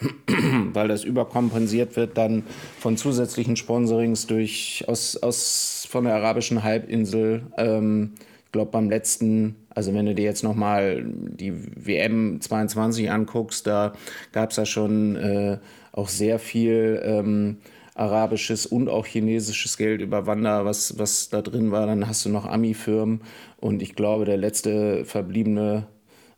weil 0.72 0.88
das 0.88 1.04
überkompensiert 1.04 1.96
wird 1.96 2.16
dann 2.16 2.44
von 2.78 2.96
zusätzlichen 2.96 3.56
Sponsorings 3.56 4.26
durch 4.26 4.84
aus, 4.86 5.16
aus 5.16 5.86
von 5.90 6.04
der 6.04 6.14
arabischen 6.14 6.62
Halbinsel. 6.62 7.46
Ähm, 7.56 8.12
ich 8.46 8.52
glaube 8.52 8.70
beim 8.70 8.88
letzten, 8.88 9.56
also 9.70 9.92
wenn 9.94 10.06
du 10.06 10.14
dir 10.14 10.24
jetzt 10.24 10.42
nochmal 10.42 11.04
die 11.04 11.52
WM 11.86 12.40
22 12.40 13.10
anguckst, 13.10 13.66
da 13.66 13.92
gab 14.32 14.50
es 14.50 14.56
ja 14.56 14.64
schon 14.64 15.16
äh, 15.16 15.58
auch 15.92 16.08
sehr 16.08 16.38
viel 16.38 17.02
ähm, 17.04 17.58
arabisches 17.94 18.64
und 18.64 18.88
auch 18.88 19.06
chinesisches 19.06 19.76
Geld 19.76 20.00
über 20.00 20.26
Wanda, 20.26 20.64
was, 20.64 20.98
was 20.98 21.28
da 21.28 21.42
drin 21.42 21.72
war. 21.72 21.86
Dann 21.86 22.06
hast 22.06 22.24
du 22.24 22.28
noch 22.30 22.46
Ami-Firmen 22.46 23.22
und 23.58 23.82
ich 23.82 23.96
glaube, 23.96 24.24
der 24.24 24.36
letzte 24.36 25.04
verbliebene 25.04 25.88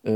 äh, 0.02 0.10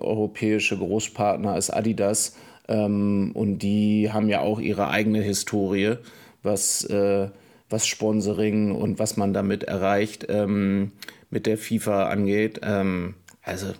europäische 0.00 0.76
Großpartner 0.76 1.56
ist 1.56 1.70
Adidas. 1.70 2.36
Ähm, 2.68 3.32
und 3.34 3.58
die 3.58 4.10
haben 4.12 4.28
ja 4.28 4.40
auch 4.40 4.60
ihre 4.60 4.88
eigene 4.88 5.20
Historie, 5.20 5.96
was, 6.42 6.84
äh, 6.84 7.28
was 7.68 7.86
Sponsoring 7.86 8.72
und 8.72 8.98
was 8.98 9.16
man 9.16 9.32
damit 9.32 9.64
erreicht, 9.64 10.26
ähm, 10.28 10.92
mit 11.30 11.46
der 11.46 11.58
FIFA 11.58 12.08
angeht. 12.08 12.60
Ähm, 12.62 13.14
also 13.42 13.72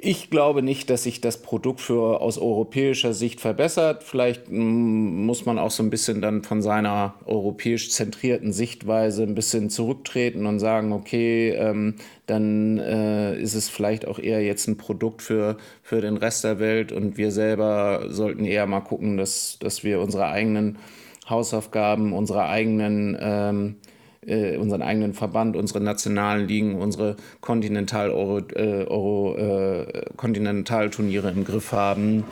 ich 0.00 0.30
glaube 0.30 0.62
nicht, 0.62 0.90
dass 0.90 1.04
sich 1.04 1.20
das 1.20 1.42
Produkt 1.42 1.80
für 1.80 2.20
aus 2.20 2.38
europäischer 2.38 3.12
Sicht 3.12 3.40
verbessert. 3.40 4.02
Vielleicht 4.02 4.50
mm, 4.50 5.24
muss 5.24 5.46
man 5.46 5.58
auch 5.58 5.70
so 5.70 5.82
ein 5.82 5.90
bisschen 5.90 6.20
dann 6.20 6.42
von 6.42 6.62
seiner 6.62 7.14
europäisch 7.24 7.90
zentrierten 7.90 8.52
Sichtweise 8.52 9.22
ein 9.22 9.34
bisschen 9.34 9.70
zurücktreten 9.70 10.46
und 10.46 10.58
sagen, 10.58 10.92
okay, 10.92 11.50
ähm, 11.50 11.96
dann 12.26 12.78
äh, 12.78 13.38
ist 13.40 13.54
es 13.54 13.68
vielleicht 13.68 14.06
auch 14.06 14.18
eher 14.18 14.42
jetzt 14.42 14.68
ein 14.68 14.76
Produkt 14.76 15.22
für, 15.22 15.56
für 15.82 16.00
den 16.00 16.16
Rest 16.16 16.44
der 16.44 16.58
Welt 16.58 16.92
und 16.92 17.16
wir 17.16 17.30
selber 17.30 18.06
sollten 18.08 18.44
eher 18.44 18.66
mal 18.66 18.80
gucken, 18.80 19.16
dass, 19.16 19.58
dass 19.60 19.84
wir 19.84 20.00
unsere 20.00 20.26
eigenen 20.26 20.78
Hausaufgaben, 21.28 22.12
unsere 22.12 22.46
eigenen 22.46 23.16
ähm, 23.20 23.76
äh, 24.26 24.56
unseren 24.56 24.82
eigenen 24.82 25.14
Verband, 25.14 25.56
unsere 25.56 25.80
nationalen 25.80 26.46
Ligen, 26.48 26.76
unsere 26.80 27.10
äh, 27.10 28.82
äh, 28.82 30.04
Kontinentalturniere 30.16 31.30
im 31.30 31.44
Griff 31.44 31.72
haben. 31.72 32.24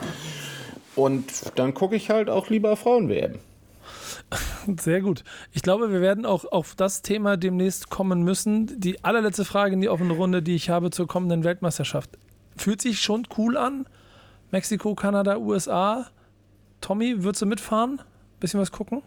Und 0.95 1.25
dann 1.55 1.73
gucke 1.73 1.95
ich 1.95 2.09
halt 2.09 2.29
auch 2.29 2.49
lieber 2.49 2.75
Frauen-WM. 2.75 3.39
Sehr 4.79 5.01
gut. 5.01 5.23
Ich 5.51 5.61
glaube, 5.61 5.91
wir 5.91 6.01
werden 6.01 6.25
auch 6.25 6.45
auf 6.45 6.75
das 6.75 7.01
Thema 7.01 7.37
demnächst 7.37 7.89
kommen 7.89 8.23
müssen. 8.23 8.79
Die 8.79 9.03
allerletzte 9.03 9.45
Frage 9.45 9.73
in 9.73 9.81
die 9.81 9.89
offene 9.89 10.13
Runde, 10.13 10.41
die 10.41 10.55
ich 10.55 10.69
habe 10.69 10.89
zur 10.91 11.07
kommenden 11.07 11.43
Weltmeisterschaft. 11.43 12.17
Fühlt 12.57 12.81
sich 12.81 13.01
schon 13.01 13.27
cool 13.37 13.57
an? 13.57 13.85
Mexiko, 14.51 14.95
Kanada, 14.95 15.37
USA. 15.37 16.07
Tommy, 16.81 17.23
würdest 17.23 17.41
du 17.41 17.45
mitfahren? 17.45 18.01
Bisschen 18.39 18.59
was 18.59 18.71
gucken? 18.71 19.01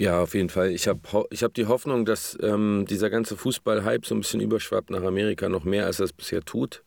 Ja, 0.00 0.22
auf 0.22 0.32
jeden 0.34 0.48
Fall. 0.48 0.70
Ich 0.70 0.88
habe 0.88 1.00
ich 1.30 1.42
hab 1.42 1.52
die 1.52 1.66
Hoffnung, 1.66 2.06
dass 2.06 2.36
ähm, 2.40 2.86
dieser 2.88 3.10
ganze 3.10 3.36
Fußball-Hype 3.36 4.06
so 4.06 4.14
ein 4.14 4.20
bisschen 4.20 4.40
überschwappt 4.40 4.88
nach 4.88 5.02
Amerika, 5.02 5.50
noch 5.50 5.64
mehr 5.64 5.84
als 5.84 6.00
er 6.00 6.06
es 6.06 6.14
bisher 6.14 6.40
tut, 6.42 6.82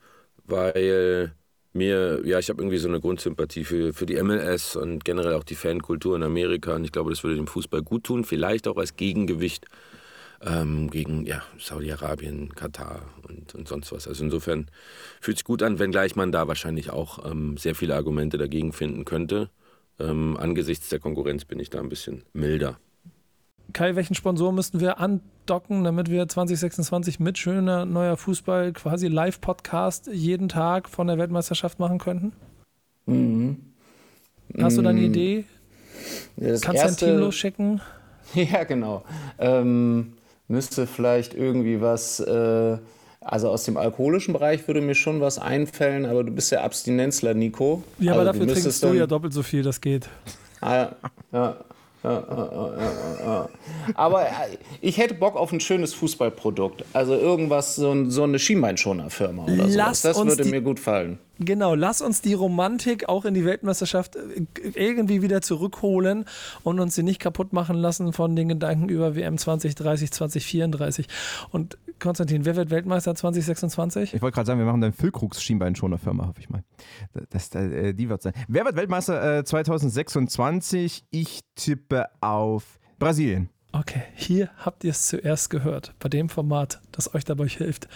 weil 0.45 1.31
mir, 1.73 2.25
ja, 2.25 2.39
ich 2.39 2.49
habe 2.49 2.63
irgendwie 2.63 2.79
so 2.79 2.87
eine 2.87 2.99
Grundsympathie 2.99 3.65
für, 3.65 3.93
für 3.93 4.07
die 4.07 4.15
MLS 4.15 4.75
und 4.75 5.05
generell 5.05 5.33
auch 5.35 5.43
die 5.43 5.53
Fankultur 5.53 6.15
in 6.15 6.23
Amerika 6.23 6.75
und 6.75 6.85
ich 6.85 6.91
glaube, 6.91 7.11
das 7.11 7.23
würde 7.23 7.35
dem 7.35 7.45
Fußball 7.45 7.83
gut 7.83 8.05
tun, 8.05 8.23
vielleicht 8.23 8.67
auch 8.67 8.77
als 8.77 8.95
Gegengewicht 8.95 9.67
ähm, 10.41 10.89
gegen 10.89 11.25
ja, 11.27 11.43
Saudi-Arabien, 11.59 12.55
Katar 12.55 13.03
und, 13.29 13.53
und 13.53 13.67
sonst 13.67 13.91
was. 13.91 14.07
Also 14.07 14.23
insofern 14.23 14.71
fühlt 15.21 15.37
es 15.37 15.43
gut 15.43 15.61
an, 15.61 15.77
wenngleich 15.77 16.15
man 16.15 16.31
da 16.31 16.47
wahrscheinlich 16.47 16.89
auch 16.89 17.29
ähm, 17.29 17.57
sehr 17.57 17.75
viele 17.75 17.95
Argumente 17.95 18.39
dagegen 18.39 18.73
finden 18.73 19.05
könnte. 19.05 19.51
Ähm, 19.99 20.35
angesichts 20.37 20.89
der 20.89 20.99
Konkurrenz 20.99 21.45
bin 21.45 21.59
ich 21.59 21.69
da 21.69 21.79
ein 21.79 21.89
bisschen 21.89 22.23
milder. 22.33 22.79
Kai, 23.73 23.95
welchen 23.95 24.13
Sponsor 24.13 24.51
müssten 24.51 24.79
wir 24.79 24.99
andocken, 24.99 25.83
damit 25.83 26.09
wir 26.11 26.27
2026 26.27 27.19
mit 27.19 27.39
schöner 27.39 27.85
neuer 27.85 28.17
Fußball 28.17 28.71
quasi 28.71 29.07
Live-Podcast 29.07 30.09
jeden 30.13 30.47
Tag 30.47 30.87
von 30.87 31.07
der 31.07 31.17
Weltmeisterschaft 31.17 31.79
machen 31.79 31.97
könnten? 31.97 32.33
Mhm. 33.07 33.57
Hast 34.61 34.77
du 34.77 34.83
da 34.83 34.91
eine 34.91 34.99
mhm. 34.99 35.05
Idee? 35.07 35.45
Das 36.37 36.61
Kannst 36.61 36.83
du 36.83 36.87
ein 36.87 36.97
Team 36.97 37.19
losschicken? 37.19 37.81
Ja, 38.35 38.63
genau. 38.63 39.03
Ähm, 39.37 40.13
müsste 40.47 40.87
vielleicht 40.87 41.35
irgendwie 41.35 41.81
was, 41.81 42.19
äh, 42.19 42.77
also 43.21 43.49
aus 43.49 43.65
dem 43.65 43.77
alkoholischen 43.77 44.33
Bereich 44.33 44.65
würde 44.67 44.81
mir 44.81 44.95
schon 44.95 45.21
was 45.21 45.37
einfallen, 45.37 46.05
aber 46.05 46.23
du 46.23 46.31
bist 46.31 46.51
ja 46.51 46.63
Abstinenzler, 46.63 47.35
Nico. 47.35 47.83
Ja, 47.99 48.13
aber 48.13 48.21
also, 48.21 48.31
dafür 48.31 48.53
trinkst 48.53 48.83
du 48.83 48.93
ja 48.93 49.05
doppelt 49.05 49.33
so 49.33 49.43
viel, 49.43 49.61
das 49.61 49.81
geht. 49.81 50.09
Ah, 50.61 50.93
ja. 51.31 51.57
Aber 53.95 54.27
ich 54.81 54.97
hätte 54.97 55.13
Bock 55.13 55.35
auf 55.37 55.51
ein 55.53 55.59
schönes 55.59 55.93
Fußballprodukt. 55.93 56.83
Also 56.93 57.15
irgendwas, 57.15 57.75
so, 57.75 58.09
so 58.09 58.23
eine 58.23 58.39
Schienbeinschoner-Firma 58.39 59.43
oder 59.45 59.69
so. 59.69 59.77
Das 59.77 60.03
würde 60.03 60.45
mir 60.45 60.61
gut 60.61 60.79
fallen. 60.79 61.19
Genau, 61.45 61.75
lass 61.75 62.01
uns 62.01 62.21
die 62.21 62.33
Romantik 62.33 63.09
auch 63.09 63.25
in 63.25 63.33
die 63.33 63.45
Weltmeisterschaft 63.45 64.15
äh, 64.15 64.45
irgendwie 64.75 65.21
wieder 65.21 65.41
zurückholen 65.41 66.25
und 66.63 66.79
uns 66.79 66.95
sie 66.95 67.03
nicht 67.03 67.19
kaputt 67.19 67.53
machen 67.53 67.75
lassen 67.75 68.13
von 68.13 68.35
den 68.35 68.49
Gedanken 68.49 68.89
über 68.89 69.15
WM 69.15 69.37
2030, 69.37 70.11
2034. 70.11 71.07
Und 71.51 71.77
Konstantin, 71.99 72.45
wer 72.45 72.55
wird 72.55 72.69
Weltmeister 72.69 73.15
2026? 73.15 74.13
Ich 74.13 74.21
wollte 74.21 74.35
gerade 74.35 74.47
sagen, 74.47 74.59
wir 74.59 74.65
machen 74.65 74.81
dann 74.81 74.93
Füllkrugs 74.93 75.41
Schienbeinschoner-Firma, 75.41 76.27
hoffe 76.27 76.39
ich 76.39 76.49
mal. 76.49 76.63
Das, 77.29 77.49
das, 77.49 77.63
äh, 77.63 77.93
die 77.93 78.09
wird 78.09 78.21
sein. 78.21 78.33
Wer 78.47 78.65
wird 78.65 78.75
Weltmeister 78.75 79.39
äh, 79.39 79.43
2026? 79.43 81.05
Ich 81.11 81.41
tippe 81.55 82.07
auf 82.21 82.79
Brasilien. 82.99 83.49
Okay, 83.71 84.03
hier 84.13 84.49
habt 84.57 84.83
ihr 84.83 84.91
es 84.91 85.07
zuerst 85.07 85.49
gehört, 85.49 85.95
bei 85.99 86.07
dem 86.07 86.29
Format, 86.29 86.79
das 86.91 87.15
euch 87.15 87.25
dabei 87.25 87.47
hilft, 87.47 87.87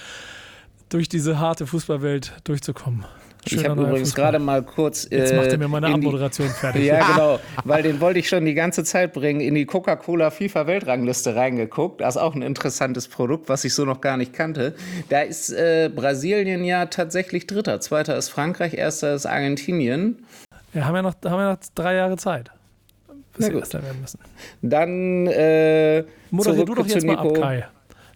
durch 0.89 1.07
diese 1.07 1.39
harte 1.39 1.67
Fußballwelt 1.67 2.37
durchzukommen. 2.45 3.05
Schöner 3.47 3.61
ich 3.61 3.69
habe 3.69 3.81
übrigens 3.83 4.15
gerade 4.15 4.39
mal 4.39 4.63
kurz. 4.63 5.07
Jetzt 5.09 5.33
macht 5.33 5.47
er 5.47 5.57
mir 5.57 5.67
meine 5.67 5.87
Abmoderation 5.87 6.49
fertig. 6.61 6.85
Ja, 6.85 7.05
genau. 7.11 7.39
Weil 7.63 7.83
den 7.83 7.99
wollte 7.99 8.19
ich 8.19 8.29
schon 8.29 8.45
die 8.45 8.53
ganze 8.53 8.83
Zeit 8.83 9.13
bringen, 9.13 9.41
in 9.41 9.55
die 9.55 9.65
Coca-Cola 9.65 10.29
FIFA-Weltrangliste 10.31 11.35
reingeguckt. 11.35 12.01
Das 12.01 12.15
ist 12.15 12.21
auch 12.21 12.35
ein 12.35 12.41
interessantes 12.41 13.07
Produkt, 13.07 13.49
was 13.49 13.63
ich 13.63 13.73
so 13.73 13.85
noch 13.85 14.01
gar 14.01 14.17
nicht 14.17 14.33
kannte. 14.33 14.75
Da 15.09 15.21
ist 15.21 15.51
äh, 15.51 15.89
Brasilien 15.93 16.63
ja 16.63 16.85
tatsächlich 16.87 17.47
Dritter. 17.47 17.79
Zweiter 17.79 18.17
ist 18.17 18.29
Frankreich, 18.29 18.73
erster 18.73 19.13
ist 19.13 19.25
Argentinien. 19.25 20.25
Wir 20.73 20.85
haben 20.85 20.95
ja 20.95 21.01
noch, 21.01 21.15
haben 21.25 21.39
ja 21.39 21.51
noch 21.53 21.59
drei 21.75 21.95
Jahre 21.95 22.17
Zeit. 22.17 22.51
Bis 23.35 23.49
wir 23.49 23.59
Erster 23.59 23.83
werden 23.83 24.01
müssen. 24.01 24.19
Dann. 24.61 25.27
Äh, 25.27 26.03
Moderier 26.31 26.65
du 26.65 26.75
doch 26.75 26.87
jetzt 26.87 27.05
mal 27.05 27.17
ab, 27.17 27.33
Kai. 27.35 27.67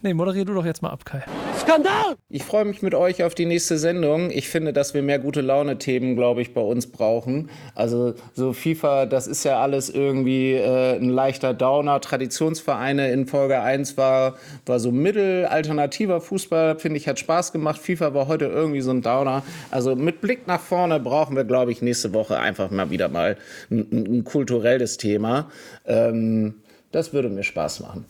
Nee, 0.03 0.15
moderier 0.15 0.45
du 0.45 0.55
doch 0.55 0.65
jetzt 0.65 0.81
mal 0.81 0.89
ab, 0.89 1.05
Kai. 1.05 1.23
Skandal! 1.59 2.15
Ich 2.27 2.43
freue 2.43 2.65
mich 2.65 2.81
mit 2.81 2.95
euch 2.95 3.23
auf 3.23 3.35
die 3.35 3.45
nächste 3.45 3.77
Sendung. 3.77 4.31
Ich 4.31 4.49
finde, 4.49 4.73
dass 4.73 4.95
wir 4.95 5.03
mehr 5.03 5.19
gute 5.19 5.41
Laune-Themen, 5.41 6.15
glaube 6.15 6.41
ich, 6.41 6.55
bei 6.55 6.61
uns 6.61 6.87
brauchen. 6.87 7.51
Also 7.75 8.15
so 8.33 8.51
FIFA, 8.51 9.05
das 9.05 9.27
ist 9.27 9.43
ja 9.43 9.61
alles 9.61 9.91
irgendwie 9.91 10.53
äh, 10.53 10.95
ein 10.95 11.09
leichter 11.09 11.53
Downer. 11.53 12.01
Traditionsvereine 12.01 13.11
in 13.11 13.27
Folge 13.27 13.61
1 13.61 13.95
war, 13.95 14.37
war 14.65 14.79
so 14.79 14.91
mittelalternativer 14.91 16.19
Fußball, 16.19 16.79
finde 16.79 16.97
ich, 16.97 17.07
hat 17.07 17.19
Spaß 17.19 17.51
gemacht. 17.51 17.79
FIFA 17.79 18.15
war 18.15 18.27
heute 18.27 18.45
irgendwie 18.45 18.81
so 18.81 18.89
ein 18.89 19.03
Downer. 19.03 19.43
Also 19.69 19.95
mit 19.95 20.19
Blick 20.19 20.47
nach 20.47 20.61
vorne 20.61 20.99
brauchen 20.99 21.35
wir, 21.35 21.43
glaube 21.43 21.71
ich, 21.71 21.83
nächste 21.83 22.11
Woche 22.11 22.39
einfach 22.39 22.71
mal 22.71 22.89
wieder 22.89 23.07
mal 23.07 23.37
ein, 23.69 23.87
ein 23.91 24.23
kulturelles 24.23 24.97
Thema. 24.97 25.51
Ähm, 25.85 26.55
das 26.91 27.13
würde 27.13 27.29
mir 27.29 27.43
Spaß 27.43 27.81
machen. 27.81 28.05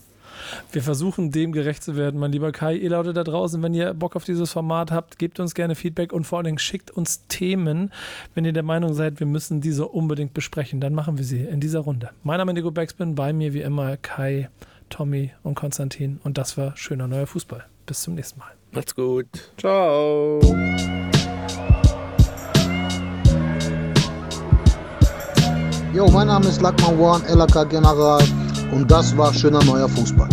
Wir 0.72 0.84
versuchen 0.84 1.32
dem 1.32 1.52
gerecht 1.52 1.84
zu 1.84 1.96
werden, 1.96 2.20
mein 2.20 2.32
lieber 2.32 2.52
Kai. 2.52 2.76
Ihr 2.76 2.90
Leute 2.90 3.14
da 3.14 3.24
draußen, 3.24 3.62
wenn 3.62 3.74
ihr 3.74 3.94
Bock 3.94 4.16
auf 4.16 4.24
dieses 4.24 4.52
Format 4.52 4.92
habt, 4.92 5.20
gebt 5.20 5.40
uns 5.40 5.54
gerne 5.54 5.76
Feedback 5.76 6.14
und 6.14 6.26
vor 6.26 6.38
allen 6.38 6.46
Dingen 6.46 6.60
schickt 6.60 6.92
uns 6.92 7.28
Themen, 7.28 7.92
wenn 8.36 8.46
ihr 8.46 8.54
der 8.54 8.64
Meinung 8.64 8.94
seid, 8.94 9.20
wir 9.20 9.28
müssen 9.28 9.62
diese 9.62 9.88
unbedingt 9.88 10.34
besprechen. 10.34 10.80
Dann 10.82 10.94
machen 10.94 11.18
wir 11.18 11.26
sie 11.26 11.42
in 11.42 11.60
dieser 11.60 11.80
Runde. 11.80 12.10
Mein 12.24 12.38
Name 12.38 12.52
ist 12.52 12.56
Nico 12.56 12.72
Backspin, 12.72 13.16
bei 13.16 13.34
mir 13.34 13.54
wie 13.54 13.62
immer 13.62 13.98
Kai, 13.98 14.50
Tommy 14.90 15.32
und 15.44 15.56
Konstantin. 15.56 16.20
Und 16.24 16.38
das 16.38 16.58
war 16.58 16.76
schöner 16.78 17.08
neuer 17.08 17.28
Fußball. 17.28 17.66
Bis 17.86 18.02
zum 18.02 18.16
nächsten 18.16 18.40
Mal. 18.40 18.52
Macht's 18.72 18.96
gut. 18.96 19.28
Ciao. 19.58 20.40
Jo, 25.94 26.10
mein 26.10 26.28
Name 26.28 26.48
ist 26.48 26.62
Lackmann 26.62 26.98
One, 26.98 27.24
LAK 27.28 27.70
General 27.70 28.22
und 28.72 28.90
das 28.90 29.16
war 29.18 29.34
schöner 29.34 29.64
neuer 29.64 29.90
Fußball. 29.90 30.30